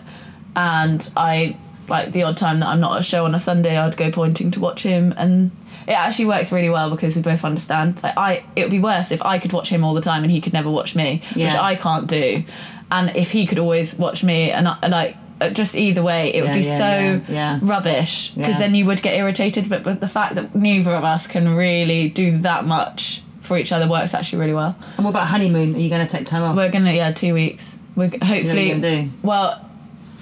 And 0.56 1.10
i 1.16 1.58
like 1.88 2.12
the 2.12 2.22
odd 2.22 2.38
time 2.38 2.60
that 2.60 2.68
i'm 2.68 2.80
not 2.80 2.94
at 2.94 3.00
a 3.00 3.04
show 3.04 3.26
on 3.26 3.34
a 3.34 3.40
sunday 3.40 3.76
i'd 3.76 3.98
go 3.98 4.12
pointing 4.12 4.52
to 4.52 4.60
watch 4.60 4.84
him. 4.84 5.14
And 5.18 5.52
it 5.88 5.94
actually 5.94 6.26
works 6.26 6.52
really 6.52 6.70
well 6.70 6.92
because 6.92 7.16
we 7.16 7.22
both 7.22 7.44
understand 7.44 8.02
like 8.04 8.16
i 8.18 8.44
it 8.56 8.64
would 8.64 8.72
be 8.72 8.80
worse 8.80 9.12
if 9.12 9.22
i 9.24 9.40
could 9.40 9.54
watch 9.54 9.70
him 9.70 9.84
all 9.84 9.96
the 9.96 10.02
time 10.02 10.24
and 10.24 10.32
he 10.32 10.40
could 10.40 10.54
never 10.54 10.70
watch 10.70 10.96
me 10.96 11.24
which 11.36 11.56
i 11.56 11.76
can't 11.76 12.08
do. 12.08 12.44
And 12.92 13.16
if 13.16 13.32
he 13.32 13.46
could 13.46 13.60
always 13.60 13.94
watch 13.96 14.24
me 14.24 14.52
and 14.52 14.68
I, 14.68 14.88
like 14.88 15.16
Uh, 15.42 15.50
just 15.50 15.74
either 15.76 16.04
way 16.04 16.34
it 16.34 16.42
would 16.44 16.52
be 16.54 16.60
yeah, 16.60 16.78
so 16.78 16.90
yeah, 16.90 17.20
yeah. 17.30 17.60
rubbish 17.62 18.32
because 18.36 18.56
Yeah. 18.56 18.60
then 18.60 18.76
you 18.76 18.86
would 18.86 19.02
get 19.02 19.16
irritated 19.16 19.70
but 19.70 19.86
with 19.86 20.00
the 20.02 20.08
fact 20.08 20.36
that 20.36 20.54
neither 20.54 20.92
of 20.92 21.04
us 21.06 21.28
can 21.28 21.56
really 21.56 22.10
do 22.10 22.38
that 22.40 22.66
much 22.66 23.22
for 23.42 23.58
each 23.58 23.72
other 23.72 23.88
works 23.90 24.14
actually 24.14 24.40
really 24.40 24.54
well 24.54 24.76
And 24.98 25.06
what 25.06 25.12
about 25.12 25.28
honeymoon? 25.28 25.76
Are 25.76 25.80
you 25.80 25.90
going 25.90 26.06
to 26.06 26.12
take 26.18 26.26
time 26.26 26.44
off? 26.44 26.56
we're 26.58 26.70
gonna 26.70 26.92
yeah 26.94 27.12
two 27.14 27.34
weeks 27.34 27.80
we're 27.96 28.10
hopefully 28.10 28.70
gonna 28.70 28.82
do? 28.82 29.10
well 29.24 29.66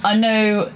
i 0.04 0.16
know 0.16 0.72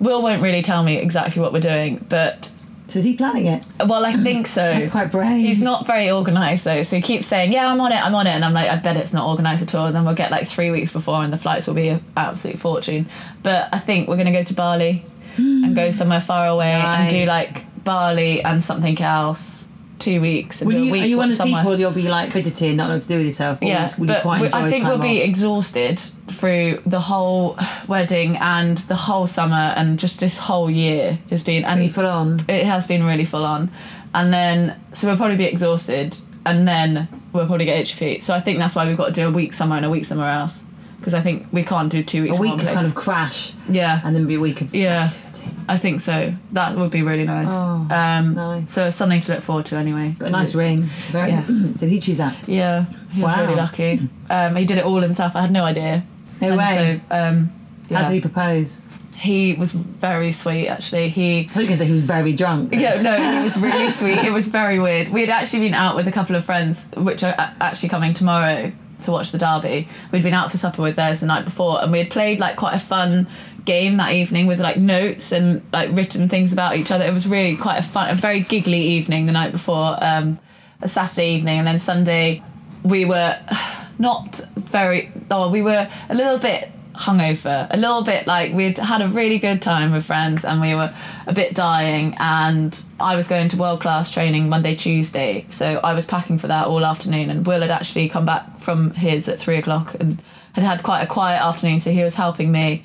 will 0.00 0.22
won't 0.22 0.40
really 0.42 0.62
tell 0.62 0.82
me 0.82 0.96
exactly 0.96 1.42
what 1.42 1.52
we're 1.52 1.60
doing 1.60 2.04
but 2.08 2.50
so 2.92 2.98
is 2.98 3.04
he 3.04 3.14
planning 3.16 3.46
it? 3.46 3.64
well 3.86 4.04
i 4.04 4.12
think 4.12 4.46
so 4.46 4.60
That's 4.60 4.90
quite 4.90 5.10
brave. 5.10 5.44
He's 5.46 5.60
not 5.60 5.86
very 5.86 6.10
organised 6.10 6.64
though, 6.64 6.82
so 6.82 6.96
he 6.96 7.02
keeps 7.02 7.26
saying, 7.26 7.52
"Yeah, 7.52 7.66
I'm 7.68 7.80
on 7.80 7.90
it, 7.92 7.96
I'm 8.06 8.14
on 8.14 8.26
it," 8.26 8.30
and 8.30 8.44
I'm 8.44 8.52
like, 8.52 8.68
"I 8.70 8.76
bet 8.76 8.96
it's 8.96 9.12
not 9.12 9.26
organised 9.28 9.62
at 9.62 9.74
all." 9.74 9.86
And 9.86 9.94
then 9.96 10.04
we'll 10.04 10.14
get 10.14 10.30
like 10.30 10.46
three 10.46 10.70
weeks 10.70 10.92
before, 10.92 11.22
and 11.24 11.32
the 11.32 11.36
flights 11.38 11.66
will 11.66 11.74
be 11.74 11.88
an 11.88 12.04
absolute 12.16 12.58
fortune. 12.58 13.06
But 13.42 13.68
I 13.72 13.78
think 13.78 14.08
we're 14.08 14.16
gonna 14.18 14.32
go 14.32 14.44
to 14.44 14.54
Bali 14.54 15.04
and 15.36 15.74
go 15.74 15.90
somewhere 16.00 16.20
far 16.20 16.46
away 16.46 16.72
and 16.72 17.10
do 17.10 17.24
like 17.24 17.64
Bali 17.84 18.42
and 18.42 18.62
something 18.62 19.00
else, 19.00 19.68
two 20.02 20.20
weeks 20.20 20.60
and 20.60 20.68
Will 20.68 20.76
do 20.78 20.82
a 20.82 20.86
you, 20.86 20.92
week 20.92 21.02
are 21.02 21.06
you 21.06 21.16
one 21.16 21.26
of 21.26 21.30
the 21.30 21.36
somewhere. 21.36 21.62
people 21.62 21.78
you'll 21.80 21.90
be 21.92 22.08
like 22.08 22.32
fidgety 22.32 22.68
and 22.68 22.76
not 22.76 22.88
know 22.88 22.94
what 22.94 23.02
to 23.02 23.08
do 23.08 23.16
with 23.16 23.26
yourself? 23.26 23.58
Yeah, 23.62 23.94
will 23.98 24.06
but 24.06 24.22
quite 24.22 24.40
we- 24.40 24.46
enjoy 24.46 24.58
I 24.58 24.70
think 24.70 24.84
we'll 24.84 24.98
be 24.98 25.20
exhausted 25.20 25.98
through 26.28 26.80
the 26.86 27.00
whole 27.00 27.56
wedding 27.88 28.36
and 28.38 28.78
the 28.78 28.94
whole 28.96 29.26
summer 29.26 29.72
and 29.76 29.98
just 29.98 30.20
this 30.20 30.38
whole 30.38 30.70
year 30.70 31.18
has 31.30 31.42
been 31.44 31.64
and 31.64 31.78
Pretty 31.78 31.92
full 31.92 32.06
on. 32.06 32.44
it 32.48 32.64
has 32.66 32.86
been 32.86 33.04
really 33.04 33.24
full 33.24 33.44
on. 33.44 33.70
And 34.14 34.32
then, 34.32 34.78
so 34.92 35.06
we'll 35.06 35.16
probably 35.16 35.38
be 35.38 35.46
exhausted, 35.46 36.16
and 36.44 36.68
then 36.68 37.08
we'll 37.32 37.46
probably 37.46 37.64
get 37.64 37.80
itchy 37.80 37.96
feet. 37.96 38.22
So 38.24 38.34
I 38.34 38.40
think 38.40 38.58
that's 38.58 38.74
why 38.74 38.86
we've 38.86 38.96
got 38.96 39.06
to 39.06 39.12
do 39.12 39.26
a 39.28 39.30
week 39.30 39.54
somewhere 39.54 39.78
and 39.78 39.86
a 39.86 39.90
week 39.90 40.04
somewhere 40.04 40.28
else. 40.30 40.64
Because 41.02 41.14
I 41.14 41.20
think 41.20 41.48
we 41.50 41.64
can't 41.64 41.90
do 41.90 42.04
two 42.04 42.22
weeks 42.22 42.38
A 42.38 42.40
week 42.40 42.52
of 42.52 42.60
place. 42.60 42.74
kind 42.74 42.86
of 42.86 42.94
crash 42.94 43.54
yeah, 43.68 44.00
and 44.04 44.14
then 44.14 44.24
be 44.26 44.36
a 44.36 44.40
week 44.40 44.60
of 44.60 44.72
Yeah. 44.72 45.02
activity. 45.06 45.50
I 45.68 45.76
think 45.76 46.00
so. 46.00 46.32
That 46.52 46.76
would 46.76 46.92
be 46.92 47.02
really 47.02 47.24
nice. 47.24 47.48
Oh, 47.50 47.88
um, 47.90 48.34
nice. 48.34 48.70
So 48.72 48.86
it's 48.86 48.96
something 48.96 49.20
to 49.22 49.32
look 49.34 49.42
forward 49.42 49.66
to 49.66 49.76
anyway. 49.76 50.14
Got 50.16 50.28
a 50.28 50.32
nice 50.32 50.54
ring. 50.54 50.82
Very. 51.10 51.30
Yes. 51.30 51.48
Did 51.80 51.88
he 51.88 51.98
choose 51.98 52.18
that? 52.18 52.36
Yeah, 52.46 52.84
he 53.10 53.20
was 53.20 53.32
Wow. 53.32 53.42
really 53.42 53.56
lucky. 53.56 54.08
Um, 54.30 54.54
he 54.54 54.64
did 54.64 54.78
it 54.78 54.84
all 54.84 55.00
himself. 55.00 55.34
I 55.34 55.40
had 55.40 55.50
no 55.50 55.64
idea. 55.64 56.04
No 56.40 56.48
and 56.50 56.56
way. 56.58 57.00
So, 57.10 57.16
um, 57.16 57.50
How 57.90 58.04
did 58.04 58.14
he 58.14 58.20
propose? 58.20 58.78
he 59.16 59.54
was 59.54 59.72
very 59.72 60.30
sweet 60.32 60.68
actually. 60.68 61.08
He 61.08 61.40
I 61.40 61.44
thought 61.44 61.56
you 61.56 61.62
were 61.62 61.66
going 61.68 61.78
to 61.78 61.78
say 61.78 61.86
he 61.86 61.92
was 61.92 62.02
very 62.02 62.32
drunk. 62.32 62.74
Yeah, 62.74 63.02
no, 63.02 63.16
he 63.16 63.42
was 63.42 63.56
really 63.60 63.88
sweet. 64.00 64.18
It 64.18 64.32
was 64.32 64.46
very 64.48 64.78
weird. 64.78 65.08
We 65.08 65.20
had 65.20 65.30
actually 65.30 65.60
been 65.60 65.74
out 65.74 65.96
with 65.96 66.06
a 66.08 66.12
couple 66.12 66.36
of 66.36 66.44
friends, 66.44 66.88
which 66.96 67.22
are 67.24 67.34
actually 67.60 67.88
coming 67.88 68.14
tomorrow 68.14 68.70
to 69.02 69.10
watch 69.10 69.32
the 69.32 69.38
derby. 69.38 69.88
We'd 70.10 70.22
been 70.22 70.34
out 70.34 70.50
for 70.50 70.56
supper 70.56 70.82
with 70.82 70.96
theirs 70.96 71.20
the 71.20 71.26
night 71.26 71.44
before, 71.44 71.82
and 71.82 71.92
we 71.92 71.98
had 71.98 72.10
played 72.10 72.40
like 72.40 72.56
quite 72.56 72.74
a 72.74 72.80
fun 72.80 73.28
game 73.64 73.96
that 73.98 74.12
evening 74.12 74.46
with 74.46 74.60
like 74.60 74.76
notes 74.76 75.30
and 75.32 75.62
like 75.72 75.90
written 75.92 76.28
things 76.28 76.52
about 76.52 76.76
each 76.76 76.90
other. 76.90 77.04
It 77.04 77.12
was 77.12 77.26
really 77.26 77.56
quite 77.56 77.78
a 77.78 77.82
fun, 77.82 78.10
a 78.10 78.14
very 78.14 78.40
giggly 78.40 78.80
evening 78.80 79.26
the 79.26 79.32
night 79.32 79.52
before, 79.52 79.96
um, 80.00 80.38
a 80.80 80.88
Saturday 80.88 81.34
evening, 81.34 81.58
and 81.58 81.66
then 81.66 81.78
Sunday 81.78 82.42
we 82.82 83.04
were 83.04 83.38
not 83.98 84.40
very. 84.56 85.10
Oh, 85.30 85.50
we 85.50 85.62
were 85.62 85.88
a 86.08 86.14
little 86.14 86.38
bit 86.38 86.68
hungover, 86.94 87.66
a 87.70 87.76
little 87.76 88.02
bit 88.02 88.26
like 88.26 88.52
we'd 88.52 88.78
had 88.78 89.00
a 89.00 89.08
really 89.08 89.38
good 89.38 89.62
time 89.62 89.92
with 89.92 90.04
friends, 90.04 90.44
and 90.44 90.60
we 90.60 90.74
were 90.74 90.92
a 91.26 91.32
bit 91.32 91.54
dying. 91.54 92.14
And 92.18 92.78
I 93.00 93.16
was 93.16 93.28
going 93.28 93.48
to 93.48 93.56
world 93.56 93.80
class 93.80 94.12
training 94.12 94.48
Monday, 94.48 94.74
Tuesday, 94.74 95.46
so 95.48 95.80
I 95.82 95.94
was 95.94 96.06
packing 96.06 96.38
for 96.38 96.48
that 96.48 96.66
all 96.66 96.84
afternoon. 96.84 97.30
And 97.30 97.46
Will 97.46 97.60
had 97.60 97.70
actually 97.70 98.08
come 98.08 98.26
back 98.26 98.60
from 98.60 98.92
his 98.92 99.28
at 99.28 99.38
three 99.38 99.56
o'clock 99.56 99.94
and 99.98 100.22
had 100.52 100.64
had 100.64 100.82
quite 100.82 101.02
a 101.02 101.06
quiet 101.06 101.40
afternoon, 101.40 101.80
so 101.80 101.90
he 101.90 102.02
was 102.02 102.14
helping 102.14 102.52
me. 102.52 102.84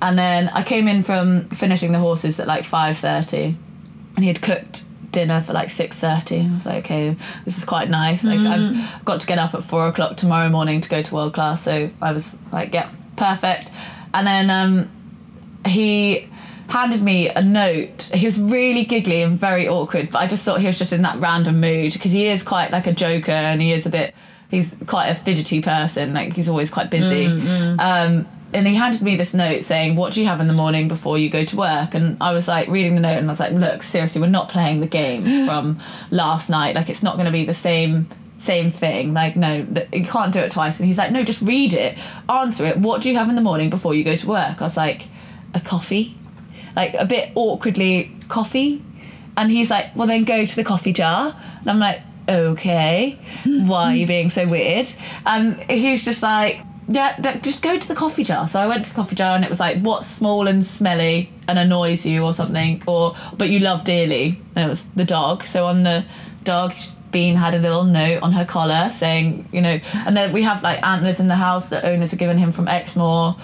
And 0.00 0.16
then 0.16 0.48
I 0.50 0.62
came 0.62 0.86
in 0.86 1.02
from 1.02 1.48
finishing 1.48 1.92
the 1.92 1.98
horses 1.98 2.38
at 2.38 2.46
like 2.46 2.64
five 2.64 2.96
thirty, 2.96 3.56
and 4.14 4.24
he 4.24 4.28
had 4.28 4.40
cooked 4.40 4.84
dinner 5.10 5.40
for 5.40 5.52
like 5.52 5.70
six 5.70 5.98
thirty. 5.98 6.40
I 6.40 6.54
was 6.54 6.66
like, 6.66 6.84
okay, 6.84 7.16
this 7.44 7.58
is 7.58 7.64
quite 7.64 7.90
nice. 7.90 8.24
Like 8.24 8.38
I've 8.38 8.60
mm. 8.60 9.04
got 9.04 9.20
to 9.22 9.26
get 9.26 9.38
up 9.38 9.54
at 9.54 9.64
four 9.64 9.88
o'clock 9.88 10.16
tomorrow 10.16 10.48
morning 10.48 10.80
to 10.80 10.88
go 10.88 11.02
to 11.02 11.14
world 11.14 11.34
class, 11.34 11.62
so 11.62 11.90
I 12.00 12.12
was 12.12 12.38
like, 12.52 12.72
yeah, 12.72 12.88
perfect. 13.18 13.70
And 14.14 14.26
then 14.26 14.50
um, 14.50 14.90
he 15.66 16.28
handed 16.68 17.02
me 17.02 17.28
a 17.28 17.42
note. 17.42 18.10
He 18.14 18.26
was 18.26 18.40
really 18.40 18.84
giggly 18.84 19.22
and 19.22 19.38
very 19.38 19.68
awkward, 19.68 20.10
but 20.10 20.18
I 20.18 20.26
just 20.26 20.44
thought 20.44 20.60
he 20.60 20.66
was 20.66 20.78
just 20.78 20.92
in 20.92 21.02
that 21.02 21.18
random 21.18 21.60
mood 21.60 21.92
because 21.92 22.12
he 22.12 22.26
is 22.26 22.42
quite 22.42 22.70
like 22.70 22.86
a 22.86 22.92
joker 22.92 23.32
and 23.32 23.60
he 23.60 23.72
is 23.72 23.86
a 23.86 23.90
bit 23.90 24.14
he's 24.50 24.76
quite 24.86 25.08
a 25.08 25.14
fidgety 25.14 25.60
person. 25.60 26.14
Like 26.14 26.34
he's 26.34 26.48
always 26.48 26.70
quite 26.70 26.90
busy. 26.90 27.26
Um, 27.26 28.26
and 28.52 28.66
he 28.66 28.74
handed 28.74 29.02
me 29.02 29.16
this 29.16 29.34
note 29.34 29.62
saying, 29.62 29.96
"What 29.96 30.14
do 30.14 30.20
you 30.22 30.26
have 30.26 30.40
in 30.40 30.48
the 30.48 30.54
morning 30.54 30.88
before 30.88 31.18
you 31.18 31.28
go 31.28 31.44
to 31.44 31.56
work?" 31.56 31.94
And 31.94 32.16
I 32.20 32.32
was 32.32 32.48
like 32.48 32.68
reading 32.68 32.94
the 32.94 33.00
note, 33.02 33.18
and 33.18 33.26
I 33.26 33.30
was 33.30 33.40
like, 33.40 33.52
"Look, 33.52 33.82
seriously, 33.82 34.22
we're 34.22 34.28
not 34.28 34.48
playing 34.48 34.80
the 34.80 34.86
game 34.86 35.22
from 35.46 35.80
last 36.10 36.48
night. 36.48 36.74
Like 36.74 36.88
it's 36.88 37.02
not 37.02 37.14
going 37.14 37.26
to 37.26 37.32
be 37.32 37.44
the 37.44 37.54
same." 37.54 38.08
Same 38.38 38.70
thing, 38.70 39.12
like 39.12 39.36
no, 39.36 39.66
you 39.92 40.04
can't 40.04 40.32
do 40.32 40.38
it 40.38 40.52
twice. 40.52 40.78
And 40.78 40.86
he's 40.86 40.96
like, 40.96 41.10
no, 41.10 41.22
just 41.24 41.42
read 41.42 41.74
it, 41.74 41.98
answer 42.28 42.64
it. 42.64 42.78
What 42.78 43.02
do 43.02 43.10
you 43.10 43.16
have 43.16 43.28
in 43.28 43.34
the 43.34 43.42
morning 43.42 43.68
before 43.68 43.94
you 43.94 44.04
go 44.04 44.16
to 44.16 44.28
work? 44.28 44.62
I 44.62 44.64
was 44.64 44.76
like, 44.76 45.08
a 45.54 45.60
coffee, 45.60 46.16
like 46.76 46.94
a 46.94 47.04
bit 47.04 47.32
awkwardly, 47.34 48.12
coffee. 48.28 48.82
And 49.36 49.50
he's 49.50 49.70
like, 49.70 49.94
well, 49.94 50.06
then 50.06 50.24
go 50.24 50.44
to 50.46 50.56
the 50.56 50.64
coffee 50.64 50.92
jar. 50.92 51.36
And 51.60 51.70
I'm 51.70 51.78
like, 51.78 52.00
okay, 52.28 53.18
why 53.44 53.92
are 53.92 53.94
you 53.94 54.06
being 54.14 54.30
so 54.30 54.46
weird? 54.46 54.88
And 55.24 55.56
he's 55.70 56.04
just 56.04 56.22
like, 56.22 56.60
yeah, 56.88 57.20
just 57.40 57.62
go 57.62 57.78
to 57.78 57.88
the 57.88 57.94
coffee 57.94 58.24
jar. 58.24 58.46
So 58.46 58.60
I 58.60 58.66
went 58.66 58.84
to 58.86 58.90
the 58.90 58.96
coffee 58.96 59.14
jar 59.14 59.36
and 59.36 59.44
it 59.44 59.50
was 59.50 59.60
like, 59.60 59.80
what's 59.82 60.06
small 60.06 60.46
and 60.48 60.64
smelly 60.64 61.30
and 61.46 61.58
annoys 61.58 62.06
you 62.06 62.24
or 62.24 62.32
something, 62.32 62.82
or 62.86 63.14
but 63.36 63.50
you 63.50 63.60
love 63.60 63.84
dearly. 63.84 64.40
And 64.56 64.66
it 64.66 64.68
was 64.68 64.86
the 64.86 65.04
dog. 65.04 65.44
So 65.44 65.66
on 65.66 65.82
the 65.82 66.06
dog, 66.44 66.74
Bean 67.10 67.36
had 67.36 67.54
a 67.54 67.58
little 67.58 67.84
note 67.84 68.22
on 68.22 68.32
her 68.32 68.44
collar 68.44 68.90
saying, 68.92 69.48
you 69.52 69.60
know, 69.60 69.78
and 70.06 70.16
then 70.16 70.32
we 70.32 70.42
have 70.42 70.62
like 70.62 70.82
antlers 70.82 71.20
in 71.20 71.28
the 71.28 71.36
house 71.36 71.70
that 71.70 71.84
owners 71.84 72.12
are 72.12 72.16
given 72.16 72.38
him 72.38 72.52
from 72.52 72.66
Exmoor. 72.68 73.36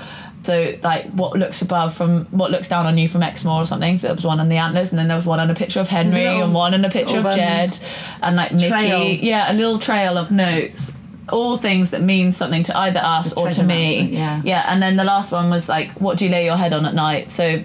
So 0.43 0.75
like 0.83 1.07
what 1.13 1.39
looks 1.39 1.63
above 1.63 1.95
from 1.95 2.27
what 2.27 2.51
looks 2.51 2.69
down 2.69 2.85
on 2.85 2.99
you 2.99 3.09
from 3.09 3.23
Exmoor 3.23 3.63
or 3.63 3.67
something. 3.67 3.97
So 3.97 4.09
there 4.09 4.15
was 4.17 4.27
one 4.27 4.41
on 4.41 4.51
the 4.51 4.57
antlers, 4.59 4.91
and 4.93 4.99
then 4.99 5.09
there 5.09 5.17
was 5.17 5.25
one 5.25 5.41
on 5.41 5.49
a 5.51 5.55
picture 5.55 5.81
of 5.81 5.89
Henry, 5.89 6.27
and 6.27 6.53
one 6.53 6.75
on 6.75 6.85
a 6.85 6.91
picture 6.91 7.23
sort 7.23 7.27
of 7.27 7.27
of, 7.27 7.33
um, 7.33 7.39
Jed, 7.39 7.79
and 8.21 8.37
like 8.37 8.53
Mickey. 8.53 8.69
trail. 8.69 9.05
Yeah, 9.07 9.51
a 9.51 9.55
little 9.55 9.79
trail 9.79 10.19
of 10.19 10.31
notes. 10.31 10.99
All 11.31 11.57
things 11.57 11.93
that 11.93 12.03
mean 12.03 12.33
something 12.33 12.63
to 12.65 12.77
either 12.77 13.01
us 13.03 13.33
or 13.33 13.51
to 13.51 13.63
me. 13.63 14.03
yeah. 14.09 14.43
Yeah, 14.45 14.65
and 14.69 14.83
then 14.83 14.97
the 14.97 15.05
last 15.05 15.33
one 15.33 15.49
was 15.49 15.71
like, 15.71 15.89
what 15.99 16.19
do 16.19 16.27
you 16.27 16.31
lay 16.31 16.45
your 16.45 16.59
head 16.59 16.75
on 16.75 16.85
at 16.85 16.95
night? 16.95 17.31
So 17.31 17.63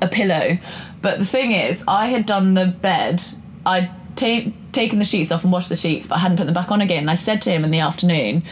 a 0.00 0.08
pillow. 0.08 0.56
But 1.02 1.18
the 1.18 1.26
thing 1.26 1.52
is, 1.52 1.84
I 1.86 2.06
had 2.06 2.24
done 2.24 2.54
the 2.54 2.74
bed. 2.80 3.22
I'd 3.66 3.90
ta- 4.16 4.50
taken 4.74 4.98
the 4.98 5.04
sheets 5.04 5.30
off 5.32 5.42
and 5.44 5.52
washed 5.52 5.68
the 5.68 5.76
sheets, 5.76 6.06
but 6.06 6.16
I 6.16 6.18
hadn't 6.18 6.36
put 6.36 6.44
them 6.44 6.54
back 6.54 6.70
on 6.70 6.80
again. 6.80 7.00
And 7.00 7.10
I 7.10 7.14
said 7.14 7.40
to 7.42 7.50
him 7.50 7.64
in 7.64 7.70
the 7.70 7.80
afternoon, 7.80 8.42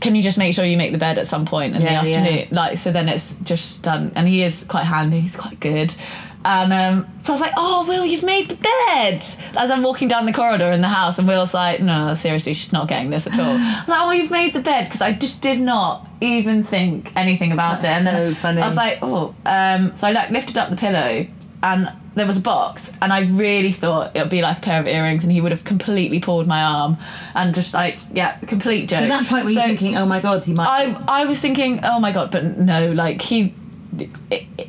can 0.00 0.14
you 0.14 0.22
just 0.22 0.38
make 0.38 0.54
sure 0.54 0.64
you 0.64 0.76
make 0.78 0.92
the 0.92 0.98
bed 0.98 1.18
at 1.18 1.26
some 1.26 1.44
point 1.44 1.74
in 1.76 1.82
Yeah, 1.82 2.02
the 2.02 2.08
yeah. 2.10 2.16
afternoon? 2.16 2.48
Like, 2.50 2.78
so 2.78 2.90
then 2.90 3.08
it's 3.08 3.34
just 3.42 3.82
done. 3.82 4.12
And 4.16 4.26
he 4.26 4.42
is 4.42 4.64
quite 4.64 4.84
handy, 4.84 5.20
he's 5.20 5.36
quite 5.36 5.60
good. 5.60 5.94
And 6.42 6.72
um, 6.72 7.06
so 7.20 7.32
I 7.32 7.34
was 7.34 7.40
like, 7.42 7.52
oh, 7.58 7.84
Will, 7.86 8.06
you've 8.06 8.22
made 8.22 8.48
the 8.48 8.56
bed. 8.56 9.22
As 9.58 9.70
I'm 9.70 9.82
walking 9.82 10.08
down 10.08 10.24
the 10.24 10.32
corridor 10.32 10.72
in 10.72 10.80
the 10.80 10.88
house, 10.88 11.18
and 11.18 11.28
Will's 11.28 11.52
like, 11.52 11.80
no, 11.80 12.14
seriously, 12.14 12.54
she's 12.54 12.72
not 12.72 12.88
getting 12.88 13.10
this 13.10 13.26
at 13.26 13.38
all. 13.38 13.44
I 13.58 13.80
was 13.80 13.88
like, 13.88 14.00
oh, 14.00 14.10
you've 14.12 14.30
made 14.30 14.54
the 14.54 14.60
bed. 14.60 14.84
Because 14.84 15.02
I 15.02 15.12
just 15.12 15.42
did 15.42 15.60
not 15.60 16.08
even 16.22 16.64
think 16.64 17.14
anything 17.14 17.52
about 17.52 17.82
That's 17.82 17.84
it. 17.84 17.98
And 17.98 18.06
then 18.06 18.34
so 18.34 18.40
funny. 18.40 18.62
I 18.62 18.66
was 18.66 18.76
like, 18.76 18.98
oh. 19.02 19.34
Um, 19.44 19.94
so 19.98 20.06
I 20.06 20.12
like 20.12 20.30
lifted 20.30 20.56
up 20.56 20.70
the 20.70 20.76
pillow, 20.76 21.26
and 21.62 21.92
there 22.14 22.26
was 22.26 22.36
a 22.36 22.40
box, 22.40 22.92
and 23.00 23.12
I 23.12 23.20
really 23.26 23.72
thought 23.72 24.16
it 24.16 24.20
would 24.20 24.30
be 24.30 24.42
like 24.42 24.58
a 24.58 24.60
pair 24.60 24.80
of 24.80 24.86
earrings, 24.86 25.22
and 25.22 25.32
he 25.32 25.40
would 25.40 25.52
have 25.52 25.64
completely 25.64 26.18
pulled 26.18 26.46
my 26.46 26.62
arm, 26.62 26.96
and 27.34 27.54
just 27.54 27.72
like, 27.72 27.98
yeah, 28.12 28.36
complete 28.38 28.88
joke. 28.88 29.02
At 29.02 29.08
that 29.08 29.26
point, 29.26 29.44
were 29.44 29.50
you 29.52 29.60
thinking, 29.60 29.96
"Oh 29.96 30.06
my 30.06 30.20
god, 30.20 30.44
he 30.44 30.52
might"? 30.52 30.66
I 30.66 31.22
I 31.22 31.24
was 31.24 31.40
thinking, 31.40 31.80
oh 31.84 32.00
my 32.00 32.12
god, 32.12 32.30
but 32.30 32.44
no, 32.58 32.90
like 32.92 33.22
he 33.22 33.54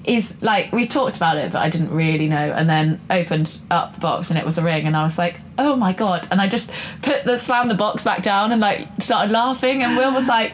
is 0.06 0.42
like 0.42 0.72
we 0.72 0.86
talked 0.86 1.16
about 1.18 1.38
it, 1.38 1.52
but 1.52 1.60
I 1.60 1.70
didn't 1.70 1.92
really 1.92 2.28
know. 2.28 2.36
And 2.38 2.70
then 2.70 3.00
opened 3.10 3.60
up 3.70 3.94
the 3.96 4.00
box 4.00 4.30
and 4.30 4.38
it 4.38 4.46
was 4.46 4.58
a 4.58 4.64
ring, 4.64 4.86
and 4.86 4.96
I 4.96 5.04
was 5.04 5.18
like, 5.18 5.42
oh 5.58 5.76
my 5.76 5.94
god! 5.94 6.28
And 6.32 6.42
I 6.42 6.48
just 6.48 6.72
put 7.02 7.24
the 7.24 7.38
slammed 7.40 7.72
the 7.72 7.76
box 7.76 8.04
back 8.04 8.22
down 8.22 8.52
and 8.52 8.62
like 8.62 8.88
started 9.00 9.32
laughing, 9.32 9.84
and 9.84 9.98
Will 9.98 10.14
was 10.14 10.28
like. 10.28 10.54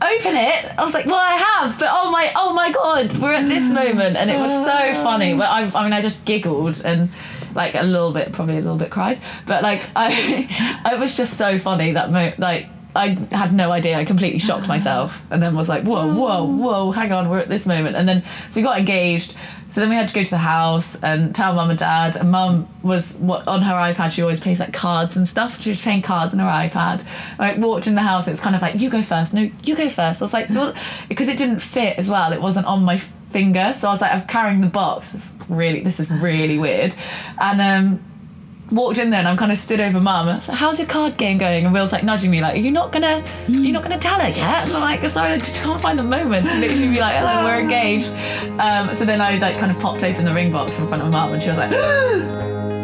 Open 0.00 0.36
it. 0.36 0.64
I 0.78 0.84
was 0.84 0.94
like, 0.94 1.06
well, 1.06 1.16
I 1.20 1.32
have, 1.34 1.78
but 1.78 1.88
oh 1.90 2.10
my, 2.10 2.30
oh 2.36 2.52
my 2.52 2.70
god, 2.70 3.16
we're 3.18 3.34
at 3.34 3.48
this 3.48 3.68
moment, 3.70 4.16
and 4.16 4.30
it 4.30 4.38
was 4.38 4.52
so 4.64 4.94
funny. 5.02 5.34
But 5.38 5.48
I, 5.48 5.70
I 5.74 5.84
mean, 5.84 5.92
I 5.92 6.00
just 6.00 6.24
giggled 6.24 6.80
and 6.84 7.10
like 7.54 7.74
a 7.74 7.82
little 7.82 8.12
bit, 8.12 8.32
probably 8.32 8.54
a 8.54 8.60
little 8.60 8.76
bit 8.76 8.90
cried, 8.90 9.20
but 9.46 9.62
like 9.62 9.80
I, 9.96 10.86
it 10.92 10.98
was 11.00 11.16
just 11.16 11.36
so 11.36 11.58
funny 11.58 11.92
that 11.92 12.10
mo- 12.12 12.32
like 12.38 12.66
I 12.94 13.10
had 13.30 13.52
no 13.52 13.70
idea. 13.70 13.96
I 13.96 14.04
completely 14.04 14.38
shocked 14.38 14.66
myself, 14.66 15.24
and 15.30 15.42
then 15.42 15.54
was 15.54 15.68
like, 15.68 15.84
"Whoa, 15.84 16.12
whoa, 16.14 16.44
whoa! 16.44 16.90
Hang 16.90 17.12
on, 17.12 17.28
we're 17.28 17.38
at 17.38 17.48
this 17.48 17.66
moment." 17.66 17.96
And 17.96 18.08
then 18.08 18.22
so 18.48 18.60
we 18.60 18.62
got 18.64 18.78
engaged. 18.78 19.34
So 19.70 19.82
then 19.82 19.90
we 19.90 19.96
had 19.96 20.08
to 20.08 20.14
go 20.14 20.24
to 20.24 20.30
the 20.30 20.38
house 20.38 21.00
and 21.02 21.34
tell 21.34 21.54
mum 21.54 21.68
and 21.68 21.78
dad. 21.78 22.16
And 22.16 22.30
mum 22.30 22.68
was 22.82 23.16
what 23.16 23.46
on 23.46 23.60
her 23.62 23.74
iPad. 23.74 24.10
She 24.10 24.22
always 24.22 24.40
plays 24.40 24.60
like 24.60 24.72
cards 24.72 25.16
and 25.16 25.28
stuff. 25.28 25.60
She 25.60 25.68
was 25.68 25.80
playing 25.80 26.02
cards 26.02 26.32
on 26.32 26.40
her 26.40 26.46
iPad. 26.46 27.04
I 27.38 27.54
walked 27.58 27.86
in 27.86 27.94
the 27.94 28.00
house. 28.00 28.28
It's 28.28 28.40
kind 28.40 28.56
of 28.56 28.62
like 28.62 28.80
you 28.80 28.88
go 28.88 29.02
first. 29.02 29.34
No, 29.34 29.50
you 29.62 29.76
go 29.76 29.90
first. 29.90 30.22
I 30.22 30.24
was 30.24 30.32
like, 30.32 30.48
because 31.08 31.28
it 31.32 31.36
didn't 31.36 31.60
fit 31.60 31.98
as 31.98 32.08
well. 32.08 32.32
It 32.32 32.40
wasn't 32.40 32.66
on 32.66 32.82
my 32.82 32.98
finger, 33.28 33.74
so 33.76 33.88
I 33.88 33.92
was 33.92 34.00
like, 34.00 34.12
I'm 34.12 34.26
carrying 34.26 34.62
the 34.62 34.68
box. 34.68 35.14
It's 35.14 35.34
really, 35.50 35.80
this 35.80 36.00
is 36.00 36.10
really 36.10 36.58
weird. 36.58 36.94
And 37.38 37.60
um, 37.60 38.04
walked 38.70 38.98
in 38.98 39.10
there 39.10 39.20
and 39.20 39.28
I'm 39.28 39.36
kind 39.36 39.52
of 39.52 39.58
stood 39.58 39.80
over 39.80 40.00
mum. 40.00 40.28
I 40.28 40.34
like, 40.34 40.44
"How's 40.44 40.78
your 40.78 40.88
card 40.88 41.16
game 41.16 41.38
going?" 41.38 41.64
And 41.64 41.72
Will's 41.72 41.92
like 41.92 42.04
nudging 42.04 42.30
me, 42.30 42.40
like, 42.40 42.54
"Are 42.56 42.60
you 42.60 42.70
not 42.70 42.92
gonna, 42.92 43.22
you're 43.48 43.72
not 43.72 43.82
gonna 43.82 43.98
tell 43.98 44.20
her 44.20 44.28
yet?" 44.28 44.66
And 44.66 44.72
I'm 44.72 44.80
like, 44.80 45.08
"Sorry, 45.08 45.32
I 45.32 45.38
just 45.38 45.54
can't 45.62 45.80
find 45.80 45.98
the 45.98 46.02
moment 46.02 46.46
to 46.46 46.58
literally 46.58 46.88
be 46.88 47.00
like, 47.00 47.16
hello, 47.16 47.44
we're 47.44 47.60
engaged." 47.60 48.10
Um, 48.60 48.94
so 48.94 49.04
then 49.04 49.20
I 49.20 49.36
like 49.38 49.58
kind 49.58 49.72
of 49.72 49.78
popped 49.80 50.04
open 50.04 50.24
the 50.24 50.34
ring 50.34 50.52
box 50.52 50.78
in 50.78 50.86
front 50.86 51.02
of 51.02 51.10
mum, 51.10 51.32
and 51.32 51.42
she 51.42 51.48
was 51.48 51.58
like. 51.58 51.72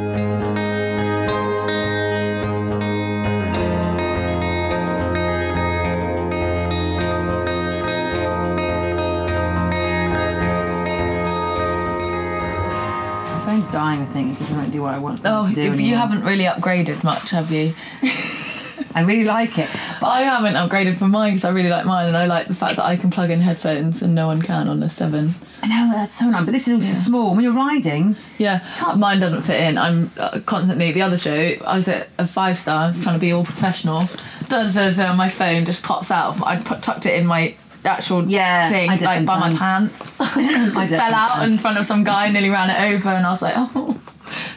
dying. 13.74 14.00
I 14.00 14.04
think 14.04 14.32
it 14.36 14.38
doesn't 14.38 14.70
do 14.70 14.82
what 14.82 14.94
I 14.94 14.98
want 14.98 15.20
Oh, 15.24 15.48
to 15.48 15.54
do. 15.54 15.82
you 15.82 15.96
haven't 15.96 16.22
really 16.22 16.44
upgraded 16.44 17.02
much, 17.02 17.30
have 17.32 17.50
you? 17.50 17.74
I 18.96 19.00
really 19.00 19.24
like 19.24 19.58
it. 19.58 19.68
But 20.00 20.06
I 20.08 20.20
haven't 20.22 20.54
upgraded 20.54 20.96
from 20.96 21.10
mine 21.10 21.32
because 21.32 21.44
I 21.44 21.50
really 21.50 21.68
like 21.68 21.84
mine, 21.84 22.06
and 22.06 22.16
I 22.16 22.26
like 22.26 22.46
the 22.46 22.54
fact 22.54 22.76
that 22.76 22.84
I 22.84 22.96
can 22.96 23.10
plug 23.10 23.30
in 23.30 23.40
headphones 23.40 24.02
and 24.02 24.14
no 24.14 24.28
one 24.28 24.40
can 24.40 24.68
on 24.68 24.80
a 24.84 24.88
seven. 24.88 25.30
I 25.62 25.66
know 25.68 25.92
that's 25.92 26.14
so 26.14 26.26
nice, 26.30 26.44
but 26.44 26.52
this 26.52 26.68
is 26.68 26.74
also 26.74 26.92
small. 27.08 27.34
When 27.34 27.42
you're 27.42 27.52
riding, 27.54 28.14
Yeah, 28.38 28.60
mine 28.96 29.18
doesn't 29.20 29.42
fit 29.42 29.60
in. 29.62 29.78
I'm 29.78 30.08
uh, 30.20 30.38
constantly 30.46 30.92
the 30.92 31.02
other 31.02 31.18
show. 31.18 31.34
I 31.66 31.74
was 31.76 31.88
at 31.88 32.08
a 32.18 32.26
five 32.26 32.56
star, 32.58 32.90
I 32.90 33.02
trying 33.02 33.16
to 33.16 33.20
be 33.20 33.32
all 33.32 33.44
professional. 33.44 34.04
Da, 34.48 34.70
da, 34.70 34.90
da, 34.90 35.14
my 35.16 35.28
phone 35.28 35.64
just 35.64 35.82
pops 35.82 36.10
out. 36.12 36.40
I 36.46 36.56
put, 36.58 36.82
tucked 36.82 37.06
it 37.06 37.18
in 37.18 37.26
my 37.26 37.56
actual 37.84 38.24
Yeah, 38.28 38.70
thing, 38.70 38.90
I 38.90 38.96
do 38.96 39.04
like 39.04 39.26
by 39.26 39.38
my 39.38 39.54
pants. 39.54 40.00
I 40.20 40.86
Fell 40.88 41.14
out 41.14 41.48
in 41.48 41.58
front 41.58 41.78
of 41.78 41.86
some 41.86 42.04
guy, 42.04 42.30
nearly 42.30 42.50
ran 42.50 42.70
it 42.70 42.94
over, 42.94 43.08
and 43.10 43.26
I 43.26 43.30
was 43.30 43.42
like, 43.42 43.54
oh, 43.56 44.00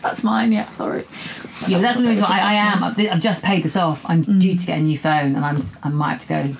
that's 0.01 0.23
mine. 0.23 0.51
Yeah, 0.51 0.69
sorry. 0.71 1.03
yeah, 1.67 1.78
but 1.78 1.82
that's 1.82 1.99
one 1.99 2.07
reason 2.07 2.23
why 2.23 2.39
I, 2.39 2.51
I 2.51 2.53
am. 2.55 2.84
I've, 2.84 2.99
I've 2.99 3.21
just 3.21 3.43
paid 3.43 3.63
this 3.63 3.75
off. 3.75 4.05
I'm 4.09 4.23
Mm. 4.25 4.39
due 4.39 4.55
to 4.55 4.65
get 4.65 4.80
a 4.80 4.82
new 4.82 4.97
phone, 4.97 5.36
and 5.36 5.45
I'm 5.45 5.61
I 5.84 5.89
might 5.89 6.11
have 6.11 6.21
to 6.21 6.28
go 6.28 6.55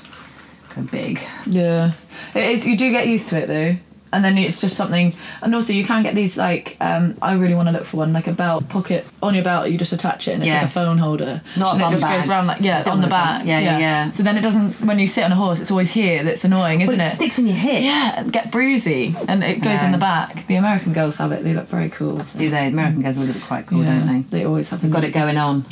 go 0.76 0.82
big. 0.92 1.20
Yeah, 1.46 1.92
it 2.36 2.44
is. 2.58 2.68
You 2.68 2.78
do 2.78 2.92
get 2.92 3.08
used 3.08 3.30
to 3.30 3.38
it 3.42 3.48
though, 3.48 3.76
and 4.14 4.24
then 4.24 4.38
it's 4.38 4.62
just 4.62 4.76
something. 4.78 5.14
And 5.42 5.54
also, 5.56 5.74
you 5.74 5.84
can 5.86 6.04
get 6.04 6.16
these 6.16 6.38
like. 6.38 6.78
Um, 6.80 7.16
I 7.22 7.34
really 7.36 7.56
want 7.56 7.68
to 7.68 7.72
look 7.72 7.86
for 7.86 7.98
one 7.98 8.14
like 8.14 8.28
a 8.28 8.32
belt 8.32 8.68
pocket 8.70 9.06
on 9.22 9.34
your 9.36 9.44
belt. 9.44 9.70
You 9.70 9.78
just 9.78 9.94
attach 9.94 10.28
it, 10.28 10.32
and 10.34 10.44
it's 10.44 10.48
Yes. 10.48 10.62
like 10.64 10.70
a 10.70 10.74
phone 10.88 10.98
holder. 10.98 11.42
Not 11.58 11.80
a 11.80 11.84
and 11.86 11.94
it 11.94 11.96
just 11.96 12.04
bag. 12.04 12.20
goes 12.22 12.30
around 12.30 12.48
like 12.48 12.62
yeah 12.62 12.84
on 12.90 13.02
the 13.02 13.08
back. 13.08 13.46
Yeah, 13.46 13.60
yeah, 13.60 13.80
yeah. 13.80 14.12
So 14.12 14.24
then 14.24 14.38
it 14.38 14.42
doesn't. 14.42 14.86
When 14.88 15.00
you 15.00 15.08
sit 15.08 15.24
on 15.24 15.32
a 15.32 15.36
horse, 15.36 15.60
it's 15.60 15.72
always 15.72 15.92
here. 15.92 16.24
That's 16.24 16.44
annoying, 16.46 16.82
isn't 16.82 16.98
Well, 16.98 17.06
it? 17.08 17.12
it 17.12 17.16
sticks 17.16 17.38
in 17.40 17.46
your 17.48 17.56
hip. 17.56 17.82
Yeah, 17.84 18.20
and 18.22 18.32
get 18.34 18.52
bruisey, 18.52 19.14
and 19.28 19.44
it 19.44 19.62
goes 19.62 19.84
in 19.84 19.92
the 19.92 19.98
back. 19.98 20.48
The 20.48 20.56
American 20.56 20.94
girls 20.94 21.18
have 21.18 21.32
it. 21.32 21.44
They 21.44 21.54
look 21.54 21.68
very 21.68 21.90
cool. 21.90 22.18
Do 22.36 22.50
they? 22.50 22.68
American 22.68 23.02
girls 23.02 23.18
all 23.18 23.26
look 23.26 23.42
quite 23.42 23.66
cool, 23.68 23.84
yeah, 23.84 24.00
don't 24.00 24.30
they? 24.30 24.40
they 24.40 24.46
always 24.46 24.70
have. 24.70 24.82
They've 24.82 24.92
got 24.92 25.04
it 25.04 25.14
going 25.14 25.38
on. 25.38 25.66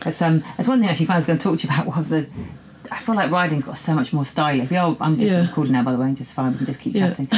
That's 0.00 0.20
um. 0.20 0.40
That's 0.56 0.68
one 0.68 0.80
thing 0.80 0.88
actually. 0.90 1.08
I 1.08 1.16
was 1.16 1.24
going 1.24 1.38
to 1.38 1.42
talk 1.42 1.58
to 1.60 1.66
you 1.66 1.72
about 1.72 1.86
was 1.96 2.08
the. 2.08 2.26
I 2.94 2.98
feel 2.98 3.14
like 3.16 3.30
riding's 3.30 3.64
got 3.64 3.76
so 3.76 3.94
much 3.94 4.12
more 4.12 4.24
stylish. 4.24 4.70
We 4.70 4.76
all, 4.76 4.96
I'm 5.00 5.18
just 5.18 5.34
Yeah. 5.36 5.42
recording 5.46 5.72
now, 5.72 5.82
by 5.82 5.92
the 5.92 5.98
way. 5.98 6.12
Just 6.14 6.32
fine. 6.34 6.52
We 6.52 6.58
can 6.58 6.66
just 6.66 6.80
keep 6.80 6.94
Yeah. 6.94 7.08
chatting. 7.08 7.28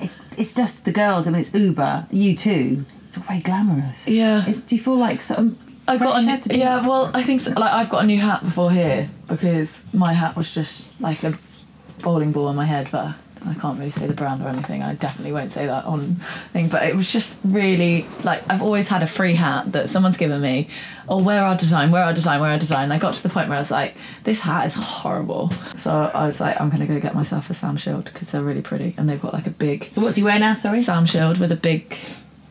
It's 0.00 0.18
it's 0.36 0.54
just 0.54 0.84
the 0.84 0.92
girls. 0.92 1.26
I 1.26 1.30
mean, 1.30 1.40
it's 1.40 1.54
Uber. 1.54 2.06
You 2.10 2.36
too. 2.36 2.84
It's 3.06 3.16
all 3.16 3.22
very 3.24 3.40
glamorous. 3.40 4.06
Yeah. 4.08 4.44
It's, 4.46 4.60
do 4.60 4.74
you 4.76 4.82
feel 4.82 4.96
like 4.96 5.22
some? 5.22 5.56
I've 5.88 6.00
got 6.00 6.20
a 6.22 6.26
new, 6.26 6.36
to 6.38 6.48
be- 6.48 6.58
yeah. 6.58 6.86
Well, 6.86 7.10
I 7.14 7.22
think 7.22 7.40
so, 7.42 7.52
like 7.52 7.72
I've 7.72 7.88
got 7.88 8.02
a 8.04 8.06
new 8.06 8.18
hat 8.20 8.44
before 8.44 8.70
here 8.72 9.08
because 9.28 9.84
my 9.92 10.12
hat 10.12 10.36
was 10.36 10.52
just 10.52 11.00
like 11.00 11.22
a 11.22 11.34
bowling 12.02 12.32
ball 12.32 12.48
on 12.48 12.56
my 12.56 12.66
head, 12.66 12.88
but 12.90 13.14
I 13.48 13.54
can't 13.54 13.78
really 13.78 13.90
say 13.90 14.06
the 14.06 14.14
brand 14.14 14.42
or 14.42 14.48
anything. 14.48 14.82
I 14.82 14.94
definitely 14.94 15.32
won't 15.32 15.50
say 15.52 15.66
that 15.66 15.84
on 15.84 16.16
thing. 16.52 16.68
But 16.68 16.84
it 16.88 16.94
was 16.96 17.12
just 17.12 17.40
really 17.44 18.06
like 18.24 18.42
I've 18.50 18.62
always 18.62 18.88
had 18.88 19.02
a 19.02 19.06
free 19.06 19.34
hat 19.34 19.72
that 19.72 19.90
someone's 19.90 20.16
given 20.16 20.40
me. 20.40 20.68
Or 21.08 21.22
wear 21.22 21.42
our 21.44 21.56
design, 21.56 21.92
wear 21.92 22.02
our 22.02 22.12
design, 22.12 22.40
wear 22.40 22.50
our 22.50 22.58
design. 22.58 22.90
I 22.90 22.98
got 22.98 23.14
to 23.14 23.22
the 23.22 23.28
point 23.28 23.48
where 23.48 23.56
I 23.56 23.60
was 23.60 23.70
like, 23.70 23.94
this 24.24 24.40
hat 24.40 24.66
is 24.66 24.74
horrible. 24.74 25.50
So 25.76 26.10
I 26.12 26.26
was 26.26 26.40
like, 26.40 26.60
I'm 26.60 26.68
gonna 26.70 26.86
go 26.86 26.98
get 26.98 27.14
myself 27.14 27.48
a 27.48 27.52
Samshield 27.52 28.04
because 28.06 28.32
they're 28.32 28.42
really 28.42 28.62
pretty 28.62 28.94
and 28.98 29.08
they've 29.08 29.22
got 29.22 29.32
like 29.32 29.46
a 29.46 29.50
big 29.50 29.90
So 29.90 30.00
what 30.00 30.14
do 30.14 30.20
you 30.20 30.24
wear 30.24 30.38
now? 30.38 30.54
Sorry. 30.54 30.78
Samshield 30.78 31.38
with 31.38 31.52
a 31.52 31.56
big 31.56 31.96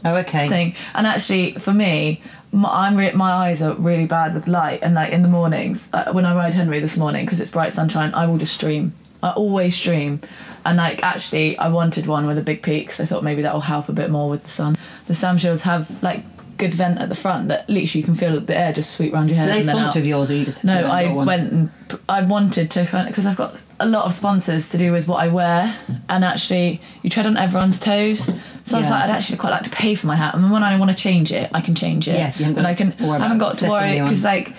Oh, 0.06 0.16
okay. 0.18 0.48
thing. 0.48 0.76
And 0.94 1.08
actually, 1.08 1.54
for 1.54 1.74
me, 1.74 2.22
my, 2.52 2.70
I'm 2.70 2.96
re- 2.96 3.12
my 3.14 3.32
eyes 3.32 3.62
are 3.64 3.74
really 3.74 4.06
bad 4.06 4.36
with 4.36 4.48
light, 4.48 4.80
and 4.84 4.94
like 4.94 5.12
in 5.12 5.24
the 5.24 5.28
mornings 5.28 5.90
uh, 5.94 6.12
when 6.14 6.26
I 6.26 6.36
ride 6.36 6.54
Henry 6.54 6.80
this 6.80 6.96
morning 6.96 7.26
because 7.26 7.42
it's 7.42 7.50
bright 7.52 7.74
sunshine, 7.74 8.14
I 8.14 8.28
will 8.28 8.38
just 8.38 8.54
stream. 8.54 8.94
I 9.24 9.32
always 9.32 9.76
stream, 9.76 10.22
and 10.66 10.78
like 10.78 11.04
actually, 11.04 11.58
I 11.58 11.70
wanted 11.70 12.08
one 12.08 12.28
with 12.28 12.38
a 12.38 12.44
big 12.44 12.64
peak, 12.64 12.92
so 12.92 13.04
I 13.04 13.06
thought 13.06 13.24
maybe 13.24 13.44
that 13.44 13.54
will 13.54 13.62
help 13.62 13.88
a 13.88 13.94
bit 13.94 14.10
more 14.10 14.30
with 14.30 14.44
the 14.44 14.50
sun. 14.50 14.76
The 15.06 15.14
Samshields 15.14 15.62
have 15.62 16.02
like 16.04 16.24
good 16.58 16.74
vent 16.74 17.00
at 17.00 17.10
the 17.10 17.16
front 17.16 17.50
that 17.50 17.62
at 17.62 17.70
least 17.70 17.96
you 17.96 18.04
can 18.04 18.16
feel 18.16 18.40
the 18.40 18.58
air 18.58 18.72
just 18.72 18.92
sweep 18.96 19.14
around 19.14 19.30
your 19.30 19.38
head. 19.38 19.48
So 19.48 19.52
they 19.52 19.58
and 19.58 19.66
sponsor 19.66 20.00
out. 20.00 20.02
of 20.04 20.08
yours, 20.08 20.32
or 20.32 20.36
you 20.36 20.46
just 20.46 20.64
No, 20.64 20.88
I 20.88 21.12
went 21.12 21.52
and 21.52 21.70
I 22.10 22.24
wanted 22.24 22.72
to 22.72 22.86
kind 22.86 23.08
because 23.08 23.26
I've 23.26 23.38
got 23.38 23.56
a 23.80 23.86
lot 23.86 24.06
of 24.06 24.14
sponsors 24.14 24.70
to 24.70 24.78
do 24.78 24.92
with 24.92 25.08
what 25.08 25.18
I 25.18 25.28
wear, 25.28 25.78
and 26.10 26.24
actually 26.26 26.82
you 27.04 27.10
tread 27.10 27.26
on 27.28 27.38
everyone's 27.38 27.80
toes. 27.80 28.32
So 28.64 28.78
I 28.78 28.80
was 28.80 28.90
like, 28.90 29.04
I'd 29.04 29.12
actually 29.12 29.38
quite 29.38 29.52
like 29.52 29.64
to 29.64 29.70
pay 29.70 29.94
for 29.94 30.08
my 30.08 30.16
hat, 30.16 30.34
and 30.34 30.52
when 30.52 30.64
I 30.64 30.78
want 30.80 30.90
to 30.90 30.98
change 30.98 31.32
it, 31.32 31.52
I 31.54 31.62
can 31.62 31.76
change 31.76 32.08
it. 32.08 32.16
Yes, 32.16 32.40
you 32.40 32.46
haven't 32.46 32.66
and 32.66 32.78
got 32.78 32.90
I 32.90 32.94
can. 32.94 33.12
I 33.12 33.20
haven't 33.20 33.38
got 33.38 33.54
to 33.56 33.70
worry 33.70 34.02
because 34.02 34.24
like 34.24 34.54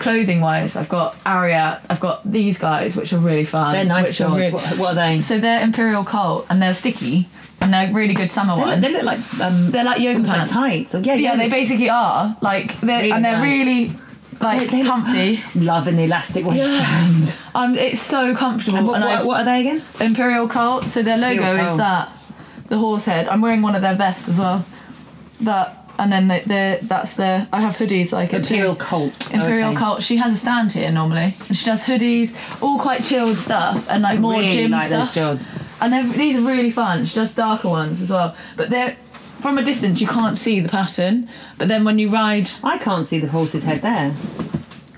clothing 0.00 0.40
wise, 0.40 0.74
I've 0.76 0.88
got 0.88 1.14
Ariat, 1.20 1.82
I've 1.88 2.00
got 2.00 2.28
these 2.30 2.58
guys 2.58 2.96
which 2.96 3.12
are 3.12 3.18
really 3.18 3.44
fun. 3.44 3.72
They're 3.74 3.84
nice 3.84 4.20
are 4.20 4.28
really- 4.36 4.50
What, 4.50 4.78
what 4.78 4.88
are 4.92 4.94
they? 4.96 5.20
So 5.20 5.38
they're 5.38 5.62
Imperial 5.62 6.04
Colt, 6.04 6.46
and 6.50 6.60
they're 6.60 6.74
sticky, 6.74 7.28
and 7.60 7.72
they're 7.72 7.92
really 7.92 8.14
good 8.14 8.32
summer 8.32 8.54
They 8.56 8.60
look, 8.62 8.70
ones. 8.70 8.82
they 8.82 8.92
look 8.92 9.04
like 9.04 9.40
um, 9.40 9.70
They're 9.70 9.84
like 9.84 10.00
yoga 10.00 10.14
almost 10.14 10.28
like 10.32 10.38
pants. 10.38 10.52
tights. 10.52 10.94
Or, 10.96 10.98
yeah, 11.00 11.14
yeah, 11.14 11.32
yeah. 11.32 11.36
they 11.36 11.48
basically 11.48 11.90
are 11.90 12.36
like 12.40 12.80
they're 12.80 12.98
Really 13.02 13.12
and 13.12 13.24
they're 13.24 13.32
nice. 13.38 13.42
really 13.42 13.92
like 14.40 14.60
They- 14.70 14.82
they 14.82 14.82
comfy. 14.88 15.40
Loving 15.60 15.96
the 15.96 16.04
elastic 16.04 16.44
waistband. 16.44 17.36
Um, 17.54 17.74
it's 17.74 18.00
so 18.00 18.34
comfortable. 18.34 18.78
And 18.78 18.86
what, 18.86 18.94
and 18.96 19.04
what, 19.04 19.26
what 19.26 19.40
are 19.40 19.44
they 19.44 19.60
again? 19.60 19.82
Imperial 20.00 20.46
Colt. 20.48 20.84
So 20.84 21.02
their 21.02 21.18
logo 21.18 21.42
Imperial 21.42 21.64
is 21.64 21.66
Colt. 21.72 21.78
that 21.78 22.16
the 22.68 22.78
horse 22.78 23.04
head. 23.04 23.26
I'm 23.28 23.40
wearing 23.40 23.60
one 23.60 23.74
of 23.74 23.82
their 23.82 23.94
vests 23.96 24.28
as 24.28 24.38
well. 24.38 24.64
That 25.40 25.79
and 26.00 26.10
then 26.10 26.28
they, 26.28 26.40
they're 26.40 26.78
that's 26.78 27.16
their. 27.16 27.46
I 27.52 27.60
have 27.60 27.76
hoodies 27.76 28.10
like. 28.10 28.32
Imperial 28.32 28.74
Colt. 28.74 29.32
Imperial 29.32 29.70
okay. 29.70 29.78
Colt. 29.78 30.02
She 30.02 30.16
has 30.16 30.32
a 30.32 30.36
stand 30.36 30.72
here 30.72 30.90
normally, 30.90 31.34
and 31.46 31.56
she 31.56 31.66
does 31.66 31.84
hoodies, 31.84 32.36
all 32.62 32.78
quite 32.78 33.04
chilled 33.04 33.36
stuff, 33.36 33.86
and 33.90 34.02
like 34.02 34.18
more 34.18 34.32
really 34.32 34.50
gym 34.50 34.70
like 34.70 34.84
stuff. 34.84 35.12
those 35.12 35.14
jods. 35.14 35.58
And 35.80 35.92
they're, 35.92 36.06
these 36.06 36.38
are 36.38 36.46
really 36.46 36.70
fun. 36.70 37.04
She 37.04 37.14
does 37.14 37.34
darker 37.34 37.68
ones 37.68 38.00
as 38.00 38.10
well, 38.10 38.34
but 38.56 38.70
they're 38.70 38.92
from 39.42 39.58
a 39.58 39.62
distance 39.62 40.00
you 40.00 40.06
can't 40.06 40.38
see 40.38 40.60
the 40.60 40.70
pattern. 40.70 41.28
But 41.58 41.68
then 41.68 41.84
when 41.84 41.98
you 41.98 42.08
ride, 42.08 42.48
I 42.64 42.78
can't 42.78 43.04
see 43.04 43.18
the 43.18 43.28
horse's 43.28 43.64
head 43.64 43.82
there. 43.82 44.14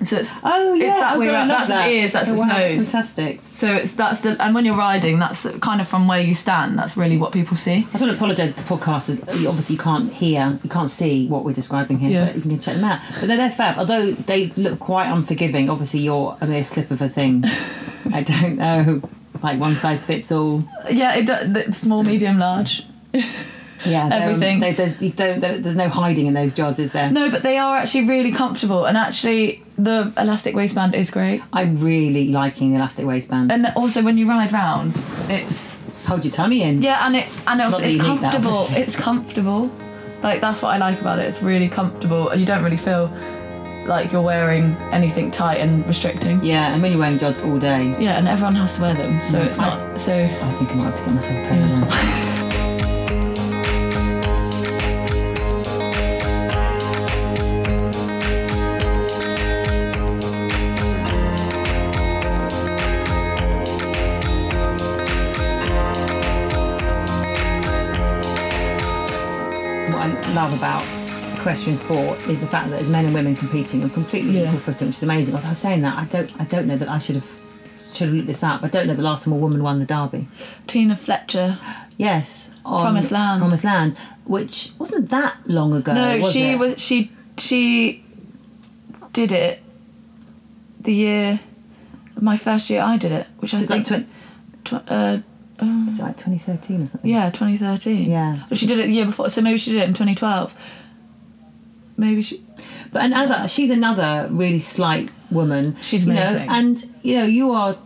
So 0.05 0.17
it's 0.19 0.35
Oh 0.43 0.75
yeah, 0.75 0.89
It's 0.89 0.97
that 0.99 1.17
oh, 1.17 1.21
way 1.21 1.27
God, 1.27 1.35
I 1.35 1.39
around. 1.39 1.49
love 1.49 1.59
That's 1.59 1.71
his 1.71 1.79
that. 1.79 1.91
ears, 1.91 2.13
that's 2.13 2.29
oh, 2.29 2.33
his 2.33 2.41
wow, 2.41 2.47
nose. 2.47 2.57
That's 2.77 2.91
fantastic. 2.93 3.41
so 3.53 3.73
it's 3.75 3.95
that's 3.95 4.21
the 4.23 4.43
and 4.43 4.55
when 4.55 4.65
you're 4.65 4.77
riding, 4.77 5.19
that's 5.19 5.43
the, 5.43 5.59
kind 5.61 5.81
of 5.81 5.89
from 5.89 6.07
where 6.09 6.21
you 6.21 6.35
stand. 6.35 6.79
That's 6.79 6.97
really 6.97 7.19
what 7.19 7.33
people 7.33 7.57
see. 7.57 7.73
I 7.79 7.81
just 7.81 8.01
want 8.03 8.11
to 8.11 8.15
apologise 8.17 8.55
to 8.55 8.63
the 8.63 8.69
podcasters. 8.69 9.41
You 9.41 9.49
Obviously, 9.49 9.77
you 9.77 9.83
can't 9.83 10.13
hear, 10.13 10.59
you 10.63 10.71
can't 10.71 10.91
see 10.91 11.27
what 11.29 11.45
we're 11.45 11.53
describing 11.53 11.99
here, 11.99 12.11
Yeah. 12.11 12.27
but 12.27 12.37
you 12.37 12.43
can 12.43 12.59
check 12.59 12.75
them 12.77 12.85
out. 12.85 13.01
But 13.21 13.29
they're, 13.29 13.37
they're 13.37 13.51
fab. 13.51 13.79
Although 13.79 14.11
they 14.13 14.47
look 14.57 14.79
quite 14.79 15.07
unforgiving. 15.11 15.69
Obviously, 15.71 16.01
you're 16.01 16.37
a 16.41 16.47
mere 16.47 16.65
slip 16.65 16.91
of 16.91 17.01
a 17.03 17.09
thing. 17.09 17.45
I 18.13 18.23
don't 18.23 18.57
know, 18.57 19.03
like 19.43 19.59
one 19.61 19.77
size 19.77 20.05
fits 20.05 20.33
all. 20.33 20.65
Yeah, 20.91 21.15
it 21.17 21.27
do- 21.27 21.59
it's 21.61 21.79
small, 21.79 22.03
medium, 22.03 22.39
large. 22.39 22.85
Yeah, 23.87 24.09
Everything. 24.13 24.61
They, 24.61 24.73
there's, 24.73 24.97
there's 24.97 25.75
no 25.77 25.89
hiding 25.89 26.27
in 26.27 26.35
those 26.35 26.53
jods, 26.53 26.79
is 26.79 26.93
there? 26.93 27.11
No, 27.11 27.31
but 27.31 27.43
they 27.43 27.59
are 27.59 27.77
actually 27.77 28.09
really 28.09 28.33
comfortable, 28.33 28.85
and 28.87 28.97
actually 28.97 29.63
the 29.79 30.13
elastic 30.17 30.55
waistband 30.55 30.95
is 30.95 31.11
great. 31.11 31.43
I'm 31.53 31.75
really 31.83 32.29
liking 32.29 32.71
the 32.71 32.77
elastic 32.77 33.07
waistband. 33.07 33.51
And 33.51 33.67
also 33.77 34.03
when 34.03 34.17
you 34.19 34.29
ride 34.29 34.53
round, 34.53 34.93
it's 35.29 35.81
Hold 36.07 36.25
your 36.25 36.33
tummy 36.33 36.63
in. 36.63 36.83
yeah, 36.83 37.07
and 37.07 37.15
it 37.17 37.27
and 37.47 37.61
also 37.61 37.79
it's 37.83 37.97
need 37.97 38.03
that, 38.21 38.33
comfortable. 38.33 38.67
it's 38.71 38.97
comfortable. 38.97 39.71
Like 40.23 40.41
that's 40.41 40.61
what 40.63 40.71
I 40.75 40.77
like 40.79 41.01
about 41.01 41.19
it. 41.19 41.27
It's 41.27 41.43
really 41.43 41.69
comfortable, 41.69 42.29
and 42.31 42.41
you 42.41 42.47
don't 42.47 42.63
really 42.63 42.77
feel 42.77 43.11
like 43.87 44.13
you're 44.13 44.23
wearing 44.23 44.77
anything 44.93 45.31
tight 45.33 45.57
and 45.59 45.85
restricting. 45.89 46.45
Yeah, 46.45 46.73
and 46.73 46.81
when 46.83 46.93
you're 46.93 47.01
wearing 47.01 47.19
jods 47.19 47.41
all 47.41 47.59
day, 47.59 47.97
Yeah, 47.99 48.19
and 48.19 48.29
everyone 48.29 48.55
has 48.57 48.77
to 48.77 48.83
wear 48.83 48.95
them, 48.95 49.25
so 49.25 49.39
Mm, 49.41 49.47
it's 49.47 49.59
I- 49.59 49.69
not 49.91 50.01
so. 50.01 50.13
I 50.23 50.27
think 50.29 50.71
I 50.71 50.75
might 50.75 50.85
have 50.85 50.95
to 50.97 51.05
get 51.05 51.15
myself 51.15 51.45
a 51.45 51.49
pair 51.49 51.59
Yeah. 51.59 52.29
equestrian 71.43 71.75
sport 71.77 72.19
is 72.29 72.41
the 72.41 72.47
fact 72.47 72.71
that 72.71 72.77
there's 72.77 72.89
men 72.89 73.05
and 73.05 73.13
women 73.13 73.35
competing 73.35 73.83
on 73.83 73.91
completely 73.91 74.39
Yeah. 74.39 74.47
equal 74.47 74.61
footing, 74.61 74.87
which 74.87 74.99
is 74.99 75.03
amazing. 75.03 75.35
Although 75.35 75.49
I 75.49 75.51
was 75.51 75.59
saying 75.59 75.83
that, 75.83 75.99
I 75.99 76.05
don't, 76.05 76.31
I 76.41 76.45
don't 76.45 76.69
know 76.69 76.77
that 76.77 76.89
I 76.89 76.99
should 77.01 77.17
have, 77.17 77.29
should 77.93 78.07
have 78.09 78.15
looked 78.15 78.29
this 78.29 78.45
up. 78.45 78.63
I 78.63 78.69
don't 78.69 78.87
know 78.87 78.95
the 78.95 79.03
last 79.03 79.25
time 79.25 79.33
a 79.33 79.37
woman 79.37 79.61
won 79.61 79.81
the 79.81 79.85
derby. 79.85 80.29
Tina 80.69 80.95
Fletcher. 80.95 81.59
Yes, 81.99 82.51
on 82.65 82.83
Promised 82.83 83.11
Land. 83.11 83.41
Promised 83.41 83.65
Land, 83.65 83.99
which 84.25 84.71
wasn't 84.79 85.11
that 85.11 85.37
long 85.47 85.73
ago. 85.75 85.93
No, 85.95 86.19
was 86.19 86.33
she 86.33 86.51
it? 86.53 86.59
was 86.61 86.81
she 86.81 87.11
she 87.37 88.05
did 89.13 89.31
it 89.33 89.61
the 90.81 90.93
year 90.95 91.41
my 92.21 92.37
first 92.37 92.71
year 92.71 92.83
I 92.83 92.97
did 92.97 93.11
it, 93.13 93.27
which 93.39 93.51
So 93.51 93.57
I 93.59 93.61
it's 93.61 93.71
like 93.71 93.87
think 93.87 94.09
twen- 94.65 94.81
tw- 94.81 94.91
uh, 94.91 95.19
is 95.91 95.99
it 95.99 96.03
like 96.03 96.17
2013 96.17 96.83
or 96.83 96.87
something? 96.87 97.11
yeah 97.11 97.31
2013. 97.31 98.11
Yeah. 98.11 98.45
So 98.45 98.55
she 98.55 98.67
did 98.67 98.79
it 98.79 98.87
the 98.87 98.93
year 98.93 99.07
before. 99.07 99.29
So 99.29 99.43
maybe 99.43 99.59
she 99.59 99.71
did 99.73 99.81
it 99.83 99.89
in 99.89 99.95
2012. 99.95 100.55
Maybe 102.03 102.23
she. 102.23 102.45
But 102.93 103.05
another, 103.07 103.49
she's 103.49 103.71
another 103.71 104.29
really 104.31 104.59
slight 104.59 105.11
woman. 105.31 105.77
She's 105.81 106.07
you 106.07 106.13
know, 106.13 106.23
amazing. 106.23 106.49
and 106.51 106.91
you 107.03 107.15
know, 107.15 107.25
you 107.25 107.53
are, 107.53 107.79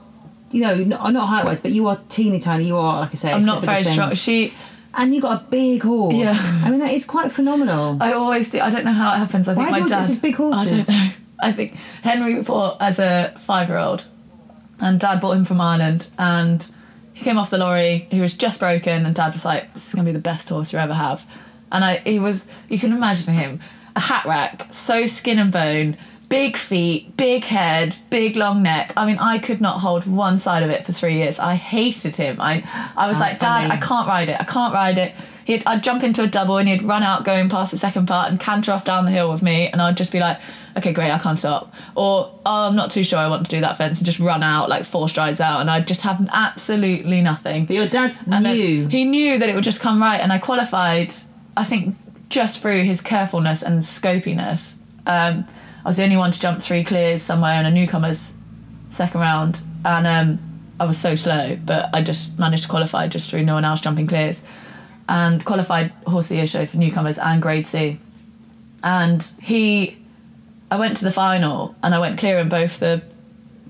you 0.51 0.63
know, 0.63 0.75
not, 0.77 1.13
not 1.13 1.27
height 1.29 1.45
wise, 1.45 1.61
but 1.61 1.71
you 1.71 1.87
are 1.87 2.01
teeny 2.09 2.39
tiny. 2.39 2.65
You 2.65 2.79
are, 2.79 3.01
like 3.01 3.11
I 3.13 3.15
say, 3.15 3.33
I'm 3.33 3.45
not 3.45 3.63
very 3.63 3.85
strong. 3.85 4.15
She. 4.15 4.53
And 4.99 5.15
you 5.15 5.21
got 5.21 5.43
a 5.43 5.45
big 5.51 5.83
horse. 5.83 6.15
Yeah. 6.15 6.35
I 6.65 6.71
mean, 6.71 6.81
that 6.81 6.93
is 6.93 7.05
quite 7.05 7.31
phenomenal. 7.31 7.99
I 8.01 8.15
always 8.15 8.51
do. 8.51 8.61
I 8.61 8.71
don't 8.71 8.87
know 8.87 8.93
how 8.93 9.15
it 9.15 9.19
happens. 9.19 9.47
I 9.47 9.55
think 9.55 9.67
Why 9.67 9.73
my 9.73 9.77
do 9.77 9.83
you 9.85 9.91
dad. 9.91 10.07
such 10.07 10.23
big 10.23 10.35
horses? 10.35 10.73
I 10.73 10.77
don't 10.77 10.89
know. 10.89 11.13
I 11.39 11.53
think 11.53 11.75
Henry 12.03 12.41
bought 12.43 12.79
as 12.81 12.99
a 12.99 13.35
five-year-old, 13.39 14.07
and 14.81 14.99
Dad 14.99 15.21
bought 15.21 15.37
him 15.37 15.45
from 15.45 15.61
Ireland, 15.61 16.09
and 16.19 16.67
he 17.13 17.25
came 17.25 17.37
off 17.37 17.51
the 17.51 17.59
lorry. 17.59 18.09
He 18.11 18.23
was 18.23 18.33
just 18.33 18.61
broken, 18.61 19.05
and 19.05 19.15
Dad 19.15 19.35
was 19.35 19.45
like, 19.45 19.75
"This 19.75 19.89
is 19.89 19.95
gonna 19.95 20.07
be 20.07 20.13
the 20.13 20.19
best 20.19 20.49
horse 20.49 20.73
you 20.73 20.79
ever 20.79 20.95
have." 20.95 21.27
And 21.71 21.85
I, 21.85 21.97
he 21.97 22.19
was. 22.19 22.49
You 22.71 22.79
can 22.79 22.93
imagine 22.93 23.25
for 23.25 23.33
him, 23.33 23.61
a 23.97 24.01
hat 24.01 24.25
rack, 24.27 24.67
so 24.73 25.07
skin 25.07 25.39
and 25.39 25.51
bone, 25.53 25.97
big 26.29 26.57
feet, 26.57 27.17
big 27.17 27.45
head, 27.45 27.97
big 28.11 28.37
long 28.37 28.63
neck. 28.63 28.93
I 28.97 29.07
mean, 29.07 29.19
I 29.19 29.39
could 29.39 29.61
not 29.61 29.79
hold 29.81 30.07
one 30.07 30.39
side 30.39 30.63
of 30.63 30.71
it 30.71 30.85
for 30.85 30.93
three 30.93 31.15
years. 31.15 31.39
I 31.39 31.55
hated 31.55 32.17
him. 32.17 32.41
I, 32.41 32.63
I 32.97 33.09
was 33.09 33.17
How 33.17 33.23
like, 33.25 33.39
Dad, 33.41 33.69
funny. 33.69 33.71
I 33.71 33.77
can't 33.79 34.07
ride 34.09 34.29
it. 34.29 34.37
I 34.41 34.45
can't 34.45 34.75
ride 34.75 34.99
it. 34.99 35.15
He'd, 35.45 35.63
I'd 35.65 35.83
jump 35.85 36.03
into 36.03 36.23
a 36.23 36.27
double 36.27 36.59
and 36.59 36.69
he'd 36.69 36.83
run 36.83 37.03
out 37.05 37.25
going 37.25 37.49
past 37.49 37.71
the 37.71 37.79
second 37.79 38.07
part 38.07 38.31
and 38.31 38.41
canter 38.41 38.73
off 38.73 38.85
down 38.85 39.05
the 39.05 39.13
hill 39.13 39.31
with 39.31 39.43
me 39.43 39.69
and 39.69 39.81
I'd 39.81 39.97
just 39.97 40.11
be 40.11 40.19
like, 40.19 40.39
okay, 40.77 40.93
great, 40.93 41.13
I 41.13 41.19
can't 41.19 41.39
stop. 41.39 41.73
Or, 41.95 42.39
oh, 42.45 42.69
I'm 42.69 42.75
not 42.75 42.91
too 42.91 43.05
sure 43.05 43.19
I 43.21 43.29
want 43.29 43.45
to 43.49 43.51
do 43.57 43.61
that 43.61 43.77
fence 43.79 43.99
and 43.99 44.07
just 44.07 44.19
run 44.19 44.43
out 44.43 44.69
like 44.69 44.85
four 44.85 45.09
strides 45.09 45.41
out 45.41 45.61
and 45.61 45.71
I'd 45.71 45.87
just 45.87 46.03
have 46.03 46.21
absolutely 46.33 47.23
nothing. 47.23 47.65
But 47.67 47.77
your 47.77 47.87
dad 47.87 48.17
And 48.31 48.45
knew. 48.45 48.89
he 48.89 49.05
knew 49.05 49.39
that 49.39 49.49
it 49.49 49.55
would 49.55 49.63
just 49.65 49.81
come 49.81 50.03
right 50.03 50.21
and 50.21 50.33
I 50.33 50.39
qualified, 50.39 51.15
I 51.57 51.63
think, 51.65 51.95
just 52.29 52.61
through 52.61 52.83
his 52.83 53.01
carefulness 53.01 53.63
and 53.63 53.83
scopiness. 53.83 54.79
Um, 55.07 55.47
I 55.85 55.89
was 55.89 55.97
the 55.97 56.05
only 56.05 56.17
one 56.17 56.33
to 56.33 56.41
jump 56.41 56.61
three 56.61 56.83
clears 56.85 57.23
somewhere 57.23 57.61
in 57.61 57.67
a 57.67 57.71
newcomers 57.71 58.37
second 58.91 59.21
round 59.21 59.61
and 59.85 60.07
um, 60.07 60.61
I 60.81 60.85
was 60.85 60.99
so 60.99 61.15
slow, 61.15 61.57
but 61.65 61.91
I 61.95 62.03
just 62.03 62.39
managed 62.39 62.65
to 62.65 62.69
qualify 62.69 63.09
just 63.09 63.31
through 63.31 63.45
no 63.45 63.55
one 63.55 63.65
else 63.65 63.81
jumping 63.81 64.07
clears 64.07 64.43
and 65.09 65.45
qualified 65.45 65.93
horse 66.07 66.27
of 66.27 66.31
the 66.31 66.37
year 66.37 66.47
show 66.47 66.67
for 66.67 66.77
newcomers 66.77 67.19
and 67.19 67.41
grade 67.41 67.67
C. 67.67 68.01
And 68.83 69.23
he, 69.41 69.97
I 70.71 70.79
went 70.79 70.97
to 70.99 71.05
the 71.05 71.13
final 71.13 71.77
and 71.83 71.95
I 71.95 71.99
went 71.99 72.19
clear 72.19 72.39
in 72.39 72.49
both 72.49 72.81
the 72.81 73.03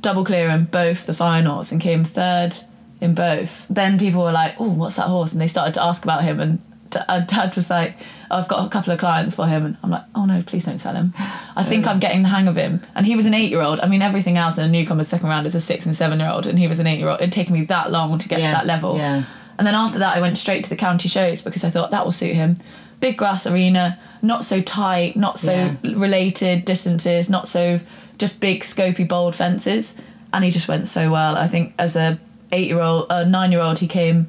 double 0.01 0.25
clear 0.25 0.49
in 0.49 0.65
both 0.65 1.07
the 1.07 1.15
finals 1.15 1.71
and 1.73 1.81
came 1.81 2.05
third 2.05 2.57
in 3.01 3.15
both. 3.15 3.67
Then 3.69 3.99
people 3.99 4.23
were 4.23 4.33
like, 4.33 4.55
"Oh, 4.59 4.71
what's 4.71 4.97
that 4.97 5.09
horse?" 5.09 5.33
and 5.33 5.41
they 5.41 5.49
started 5.49 5.75
to 5.75 5.83
ask 5.83 6.05
about 6.05 6.25
him. 6.25 6.41
And 6.41 6.63
d- 6.99 7.05
uh, 7.09 7.21
Dad 7.27 7.55
was 7.57 7.69
like, 7.71 7.95
"I've 8.31 8.49
got 8.49 8.65
a 8.67 8.69
couple 8.69 8.93
of 8.93 8.99
clients 8.99 9.35
for 9.35 9.47
him," 9.47 9.65
and 9.67 9.77
I'm 9.83 9.91
like, 9.91 10.03
"Oh 10.15 10.25
no, 10.27 10.43
please 10.43 10.65
don't 10.65 10.79
sell 10.79 10.95
him. 10.95 11.13
I 11.55 11.63
think 11.65 11.87
I'm 11.87 11.99
getting 12.01 12.23
the 12.23 12.29
hang 12.29 12.49
of 12.49 12.57
him." 12.57 12.81
And 12.95 13.07
he 13.07 13.17
was 13.17 13.27
an 13.27 13.35
eight-year-old. 13.35 13.81
I 13.81 13.89
mean, 13.89 14.03
everything 14.03 14.37
else 14.37 14.59
in 14.59 14.65
a 14.65 14.69
newcomer's 14.69 15.09
second 15.09 15.29
round 15.29 15.47
is 15.47 15.55
a 15.55 15.61
six 15.61 15.87
and 15.87 15.95
seven-year-old, 15.97 16.47
and 16.47 16.59
he 16.59 16.67
was 16.69 16.79
an 16.79 16.87
eight-year-old. 16.87 17.21
It'd 17.21 17.33
taken 17.33 17.55
me 17.55 17.65
that 17.67 17.91
long 17.91 18.19
to 18.19 18.29
get 18.29 18.37
to 18.37 18.43
that 18.43 18.67
level. 18.67 18.97
yeah. 18.97 19.25
And 19.59 19.67
then 19.67 19.75
after 19.75 19.99
that, 20.01 20.17
I 20.17 20.21
went 20.21 20.37
straight 20.37 20.65
to 20.65 20.71
the 20.71 20.77
county 20.77 21.09
shows 21.09 21.41
because 21.41 21.65
I 21.65 21.71
thought 21.71 21.91
that 21.91 22.05
will 22.05 22.13
suit 22.13 22.35
him. 22.35 22.61
Big 23.01 23.17
grass 23.17 23.47
arena, 23.47 23.99
not 24.21 24.45
so 24.45 24.61
tight, 24.61 25.17
not 25.17 25.39
so 25.41 25.53
Yeah. 25.53 25.75
related 25.97 26.65
distances, 26.67 27.31
not 27.31 27.49
so 27.49 27.81
just 28.19 28.39
big 28.41 28.61
scopy 28.63 29.07
bold 29.09 29.35
fences, 29.35 29.95
and 30.33 30.45
he 30.45 30.51
just 30.51 30.69
went 30.69 30.89
so 30.89 31.11
well. 31.11 31.37
I 31.37 31.49
think 31.49 31.73
as 31.79 31.97
a 31.97 32.19
eight 32.53 32.67
year 32.69 32.81
old, 32.81 33.07
a 33.11 33.25
nine 33.25 33.51
year 33.51 33.61
old, 33.63 33.79
he 33.79 33.87
came, 33.89 34.29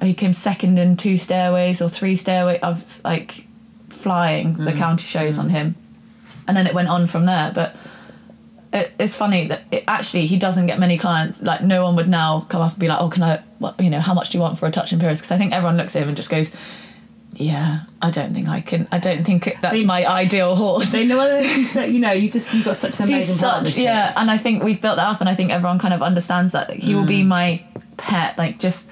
he 0.00 0.14
came 0.14 0.32
second 0.32 0.78
in 0.78 0.96
two 0.96 1.16
stairways 1.16 1.82
or 1.82 1.88
three 1.88 2.16
stairway. 2.16 2.58
I 2.62 2.70
was 2.70 3.02
like, 3.04 3.46
flying 3.88 4.54
the 4.54 4.72
county 4.72 5.04
shows 5.06 5.38
on 5.38 5.48
him, 5.50 5.74
and 6.46 6.56
then 6.56 6.66
it 6.66 6.74
went 6.74 6.88
on 6.88 7.06
from 7.06 7.26
there. 7.26 7.50
But 7.54 7.74
it, 8.72 8.92
it's 8.98 9.16
funny 9.16 9.48
that 9.48 9.62
it, 9.72 9.84
actually 9.88 10.26
he 10.26 10.38
doesn't 10.38 10.66
get 10.66 10.78
many 10.78 10.98
clients. 10.98 11.42
Like 11.42 11.62
no 11.62 11.82
one 11.84 11.96
would 11.96 12.08
now 12.08 12.46
come 12.48 12.60
up 12.62 12.72
and 12.72 12.80
be 12.80 12.86
like, 12.88 13.00
"Oh, 13.00 13.08
can 13.08 13.22
I? 13.22 13.42
What 13.58 13.80
you 13.80 13.90
know? 13.90 14.00
How 14.00 14.14
much 14.14 14.30
do 14.30 14.38
you 14.38 14.42
want 14.42 14.58
for 14.58 14.66
a 14.66 14.70
touch 14.70 14.92
imperious?" 14.92 15.20
Because 15.20 15.32
I 15.32 15.38
think 15.38 15.52
everyone 15.52 15.76
looks 15.76 15.96
at 15.96 16.02
him 16.02 16.08
and 16.08 16.16
just 16.16 16.30
goes. 16.30 16.54
Yeah, 17.34 17.80
I 18.02 18.10
don't 18.10 18.34
think 18.34 18.48
I 18.48 18.60
can. 18.62 18.88
I 18.90 18.98
don't 18.98 19.22
think 19.22 19.46
it- 19.46 19.56
that's 19.60 19.84
my 19.84 20.04
ideal 20.06 20.56
horse. 20.56 20.90
They 20.90 21.04
know 21.06 21.20
other 21.20 21.42
so 21.66 21.84
you 21.84 22.00
know 22.00 22.10
you 22.12 22.28
just 22.30 22.52
you've 22.54 22.64
got 22.64 22.76
such 22.76 22.98
an 22.98 23.04
amazing 23.04 23.32
He's 23.34 23.40
such 23.40 23.76
yeah, 23.76 24.12
and 24.16 24.30
I 24.30 24.38
think 24.38 24.64
we've 24.64 24.80
built 24.80 24.96
that 24.96 25.06
up, 25.06 25.20
and 25.20 25.28
I 25.28 25.34
think 25.34 25.50
everyone 25.52 25.78
kind 25.78 25.92
of 25.94 26.02
understands 26.02 26.52
that 26.52 26.70
he 26.72 26.94
will 26.94 27.04
Mm. 27.04 27.08
be 27.08 27.22
my 27.24 27.62
pet. 27.96 28.36
Like 28.38 28.58
just 28.58 28.90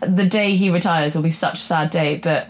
the 0.00 0.26
day 0.26 0.56
he 0.56 0.70
retires 0.70 1.14
will 1.14 1.22
be 1.22 1.30
such 1.30 1.54
a 1.54 1.62
sad 1.62 1.90
day, 1.90 2.18
but 2.22 2.48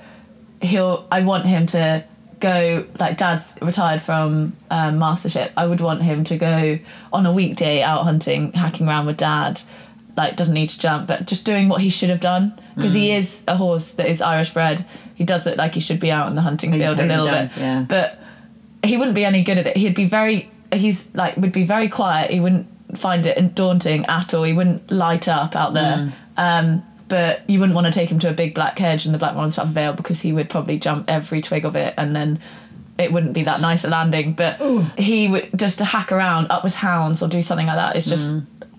he'll. 0.60 1.06
I 1.10 1.22
want 1.22 1.46
him 1.46 1.66
to 1.68 2.04
go 2.40 2.86
like 2.98 3.16
Dad's 3.16 3.56
retired 3.62 4.02
from 4.02 4.56
um, 4.70 4.98
Mastership. 4.98 5.52
I 5.56 5.66
would 5.66 5.80
want 5.80 6.02
him 6.02 6.24
to 6.24 6.36
go 6.36 6.78
on 7.12 7.26
a 7.26 7.32
weekday 7.32 7.82
out 7.82 8.04
hunting, 8.04 8.52
hacking 8.52 8.88
around 8.88 9.06
with 9.06 9.16
Dad. 9.16 9.60
Like 10.16 10.36
doesn't 10.36 10.54
need 10.54 10.68
to 10.68 10.78
jump, 10.78 11.08
but 11.08 11.26
just 11.26 11.44
doing 11.44 11.68
what 11.68 11.80
he 11.80 11.90
should 11.90 12.08
have 12.10 12.20
done 12.20 12.58
because 12.76 12.94
he 12.94 13.08
Mm. 13.08 13.18
is 13.18 13.42
a 13.48 13.56
horse 13.56 13.90
that 13.92 14.06
is 14.08 14.22
Irish 14.22 14.50
bred. 14.54 14.84
He 15.16 15.24
does 15.24 15.44
look 15.44 15.56
like 15.56 15.74
he 15.74 15.80
should 15.80 15.98
be 15.98 16.12
out 16.12 16.28
in 16.28 16.36
the 16.36 16.42
hunting 16.42 16.72
He 16.72 16.78
field 16.78 17.00
a 17.00 17.04
little 17.04 17.26
does, 17.26 17.54
bit, 17.54 17.60
yeah. 17.60 17.84
but 17.88 18.18
he 18.84 18.96
wouldn't 18.96 19.16
be 19.16 19.24
any 19.24 19.42
good 19.42 19.58
at 19.58 19.66
it. 19.66 19.76
He'd 19.76 19.94
be 19.96 20.04
very 20.04 20.50
he's 20.72 21.12
like 21.16 21.36
would 21.36 21.50
be 21.52 21.64
very 21.64 21.88
quiet. 21.88 22.30
He 22.30 22.38
wouldn't 22.38 22.68
find 22.96 23.26
it 23.26 23.54
daunting 23.56 24.06
at 24.06 24.32
all. 24.32 24.44
He 24.44 24.52
wouldn't 24.52 24.88
light 24.92 25.26
up 25.26 25.56
out 25.56 25.74
there. 25.74 26.12
Um, 26.36 26.84
but 27.08 27.48
you 27.48 27.60
wouldn't 27.60 27.74
want 27.74 27.86
to 27.86 27.92
take 27.92 28.10
him 28.10 28.18
to 28.20 28.30
a 28.30 28.32
big 28.32 28.54
black 28.54 28.78
hedge 28.78 29.04
and 29.04 29.14
the 29.14 29.18
Black 29.18 29.34
Mountains 29.34 29.56
veil 29.72 29.92
because 29.92 30.20
he 30.22 30.32
would 30.32 30.48
probably 30.50 30.78
jump 30.78 31.04
every 31.08 31.40
twig 31.40 31.64
of 31.64 31.76
it 31.76 31.94
and 31.96 32.14
then 32.16 32.38
it 32.98 33.12
wouldn't 33.12 33.32
be 33.34 33.42
that 33.42 33.60
nice 33.60 33.84
a 33.84 33.90
landing. 33.90 34.32
But 34.32 34.60
he 34.98 35.28
would 35.28 35.50
just 35.56 35.78
to 35.78 35.84
hack 35.84 36.10
around 36.12 36.46
up 36.50 36.64
with 36.64 36.74
hounds 36.76 37.22
or 37.22 37.28
do 37.28 37.42
something 37.42 37.66
like 37.66 37.76
that 37.76 37.96
is 37.96 38.06
just 38.06 38.30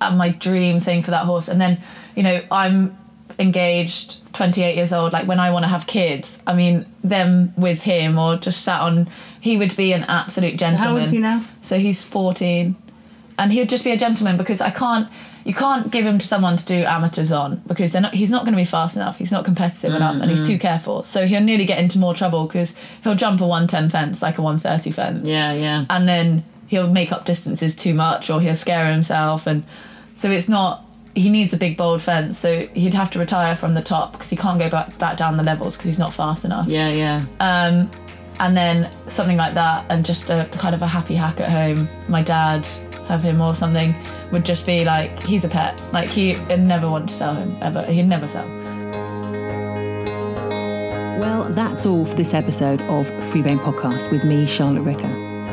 uh, 0.02 0.12
my 0.12 0.30
dream 0.30 0.80
thing 0.80 1.04
for 1.04 1.12
that 1.12 1.26
horse. 1.26 1.48
And 1.48 1.60
then 1.62 1.80
you 2.16 2.24
know 2.24 2.42
I'm 2.50 2.98
engaged 3.38 4.34
28 4.34 4.76
years 4.76 4.94
old 4.94 5.12
like 5.12 5.28
when 5.28 5.40
i 5.40 5.50
want 5.52 5.64
to 5.64 5.68
have 5.68 5.86
kids 5.88 6.42
i 6.48 6.54
mean 6.54 6.86
them 7.04 7.54
with 7.58 7.82
him 7.82 8.18
or 8.18 8.38
just 8.38 8.62
sat 8.64 8.80
on 8.80 9.08
he 9.42 9.58
would 9.58 9.76
be 9.76 9.92
an 9.94 10.04
absolute 10.04 10.58
gentleman 10.58 10.88
How 10.88 10.94
old 10.94 11.02
is 11.02 11.12
he 11.12 11.20
now? 11.20 11.44
so 11.62 11.78
he's 11.78 12.02
14 12.04 12.76
and 13.38 13.52
he 13.52 13.60
would 13.60 13.68
just 13.68 13.84
be 13.84 13.92
a 13.92 13.98
gentleman 13.98 14.38
because 14.38 14.62
i 14.62 14.70
can't 14.70 15.10
you 15.46 15.54
can't 15.54 15.92
give 15.92 16.06
him 16.06 16.18
to 16.18 16.26
someone 16.26 16.58
to 16.58 16.66
do 16.66 16.84
amateurs 16.84 17.32
on 17.32 17.62
because 17.68 17.92
they're 17.92 18.02
not 18.02 18.16
he's 18.16 18.32
not 18.32 18.42
going 18.46 18.54
to 18.54 18.58
be 18.58 18.66
fast 18.66 18.96
enough. 18.96 19.18
He's 19.18 19.32
not 19.32 19.46
competitive 19.46 19.94
enough 19.94 20.20
and 20.20 20.30
he's 20.30 20.46
too 20.46 20.58
careful. 20.58 21.04
So 21.04 21.28
he'll 21.28 21.40
nearly 21.40 21.66
get 21.66 21.78
into 21.78 22.00
more 22.00 22.16
trouble 22.16 22.48
because 22.48 22.76
he'll 23.04 23.16
jump 23.16 23.40
a 23.42 23.48
110 23.48 23.92
fence 23.92 24.24
like 24.24 24.40
a 24.40 24.42
130 24.42 24.92
fence. 24.92 25.24
Yeah, 25.24 25.54
yeah. 25.54 25.86
and 25.88 26.10
then 26.10 26.44
he'll 26.66 26.92
make 26.92 27.12
up 27.12 27.26
distances 27.26 27.76
too 27.76 27.94
much 27.94 28.32
or 28.32 28.42
he'll 28.42 28.56
scare 28.56 28.92
himself 28.92 29.46
and 29.46 29.64
so 30.16 30.32
it's 30.32 30.50
not 30.50 30.84
he 31.14 31.30
needs 31.30 31.54
a 31.54 31.58
big 31.58 31.78
bold 31.78 32.02
fence. 32.02 32.40
So 32.40 32.62
he'd 32.68 32.96
have 32.96 33.12
to 33.12 33.20
retire 33.20 33.56
from 33.56 33.76
the 33.76 33.84
top 33.84 34.14
because 34.14 34.32
he 34.32 34.36
can't 34.36 34.58
go 34.58 34.68
back 34.68 34.98
back 34.98 35.16
down 35.16 35.38
the 35.38 35.44
levels 35.44 35.78
because 35.78 35.86
he's 35.86 36.00
not 36.00 36.12
fast 36.12 36.44
enough. 36.44 36.68
Yeah, 36.68 36.90
yeah. 36.90 37.24
um, 37.40 37.92
and 38.40 38.58
then 38.58 38.92
something 39.08 39.38
like 39.38 39.54
that 39.54 39.86
and 39.90 40.04
just 40.04 40.32
a 40.32 40.50
kind 40.54 40.74
of 40.74 40.82
a 40.82 40.88
happy 40.88 41.14
hack 41.14 41.40
at 41.40 41.52
home. 41.52 41.88
My 42.10 42.24
dad 42.24 42.66
have 43.08 43.22
him 43.22 43.40
or 43.40 43.54
something 43.54 43.94
would 44.32 44.46
just 44.46 44.66
be 44.66 44.86
like 44.86 45.22
he's 45.24 45.44
a 45.44 45.50
pet 45.50 45.82
like 45.94 46.10
he 46.10 46.36
would 46.50 46.60
never 46.60 46.90
want 46.90 47.10
to 47.10 47.16
sell 47.16 47.34
him 47.36 47.58
ever 47.62 47.84
he'd 47.86 48.04
never 48.04 48.28
sell 48.28 48.48
Well, 51.20 51.46
that's 51.50 51.86
all 51.86 52.06
for 52.06 52.16
this 52.16 52.34
episode 52.34 52.82
of 52.84 53.08
Free 53.32 53.42
Reign 53.42 53.58
Podcast 53.58 54.12
with 54.12 54.24
me, 54.26 54.46
Charlotte 54.46 54.82
Ricker. 54.82 55.08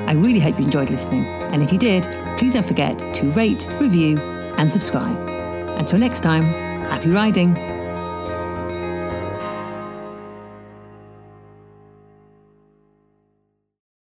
I 0.09 0.13
really 0.13 0.41
hope 0.41 0.59
you 0.59 0.65
enjoyed 0.65 0.91
listening, 0.91 1.25
and 1.25 1.63
if 1.63 1.73
you 1.73 1.79
did, 1.79 2.03
please 2.37 2.55
don't 2.55 2.67
forget 2.67 2.99
to 2.99 3.31
rate, 3.31 3.67
review, 3.81 4.19
and 4.59 4.71
subscribe. 4.71 5.17
Until 5.79 6.01
next 6.01 6.21
time, 6.21 6.43
happy 6.43 7.11
riding. 7.11 7.57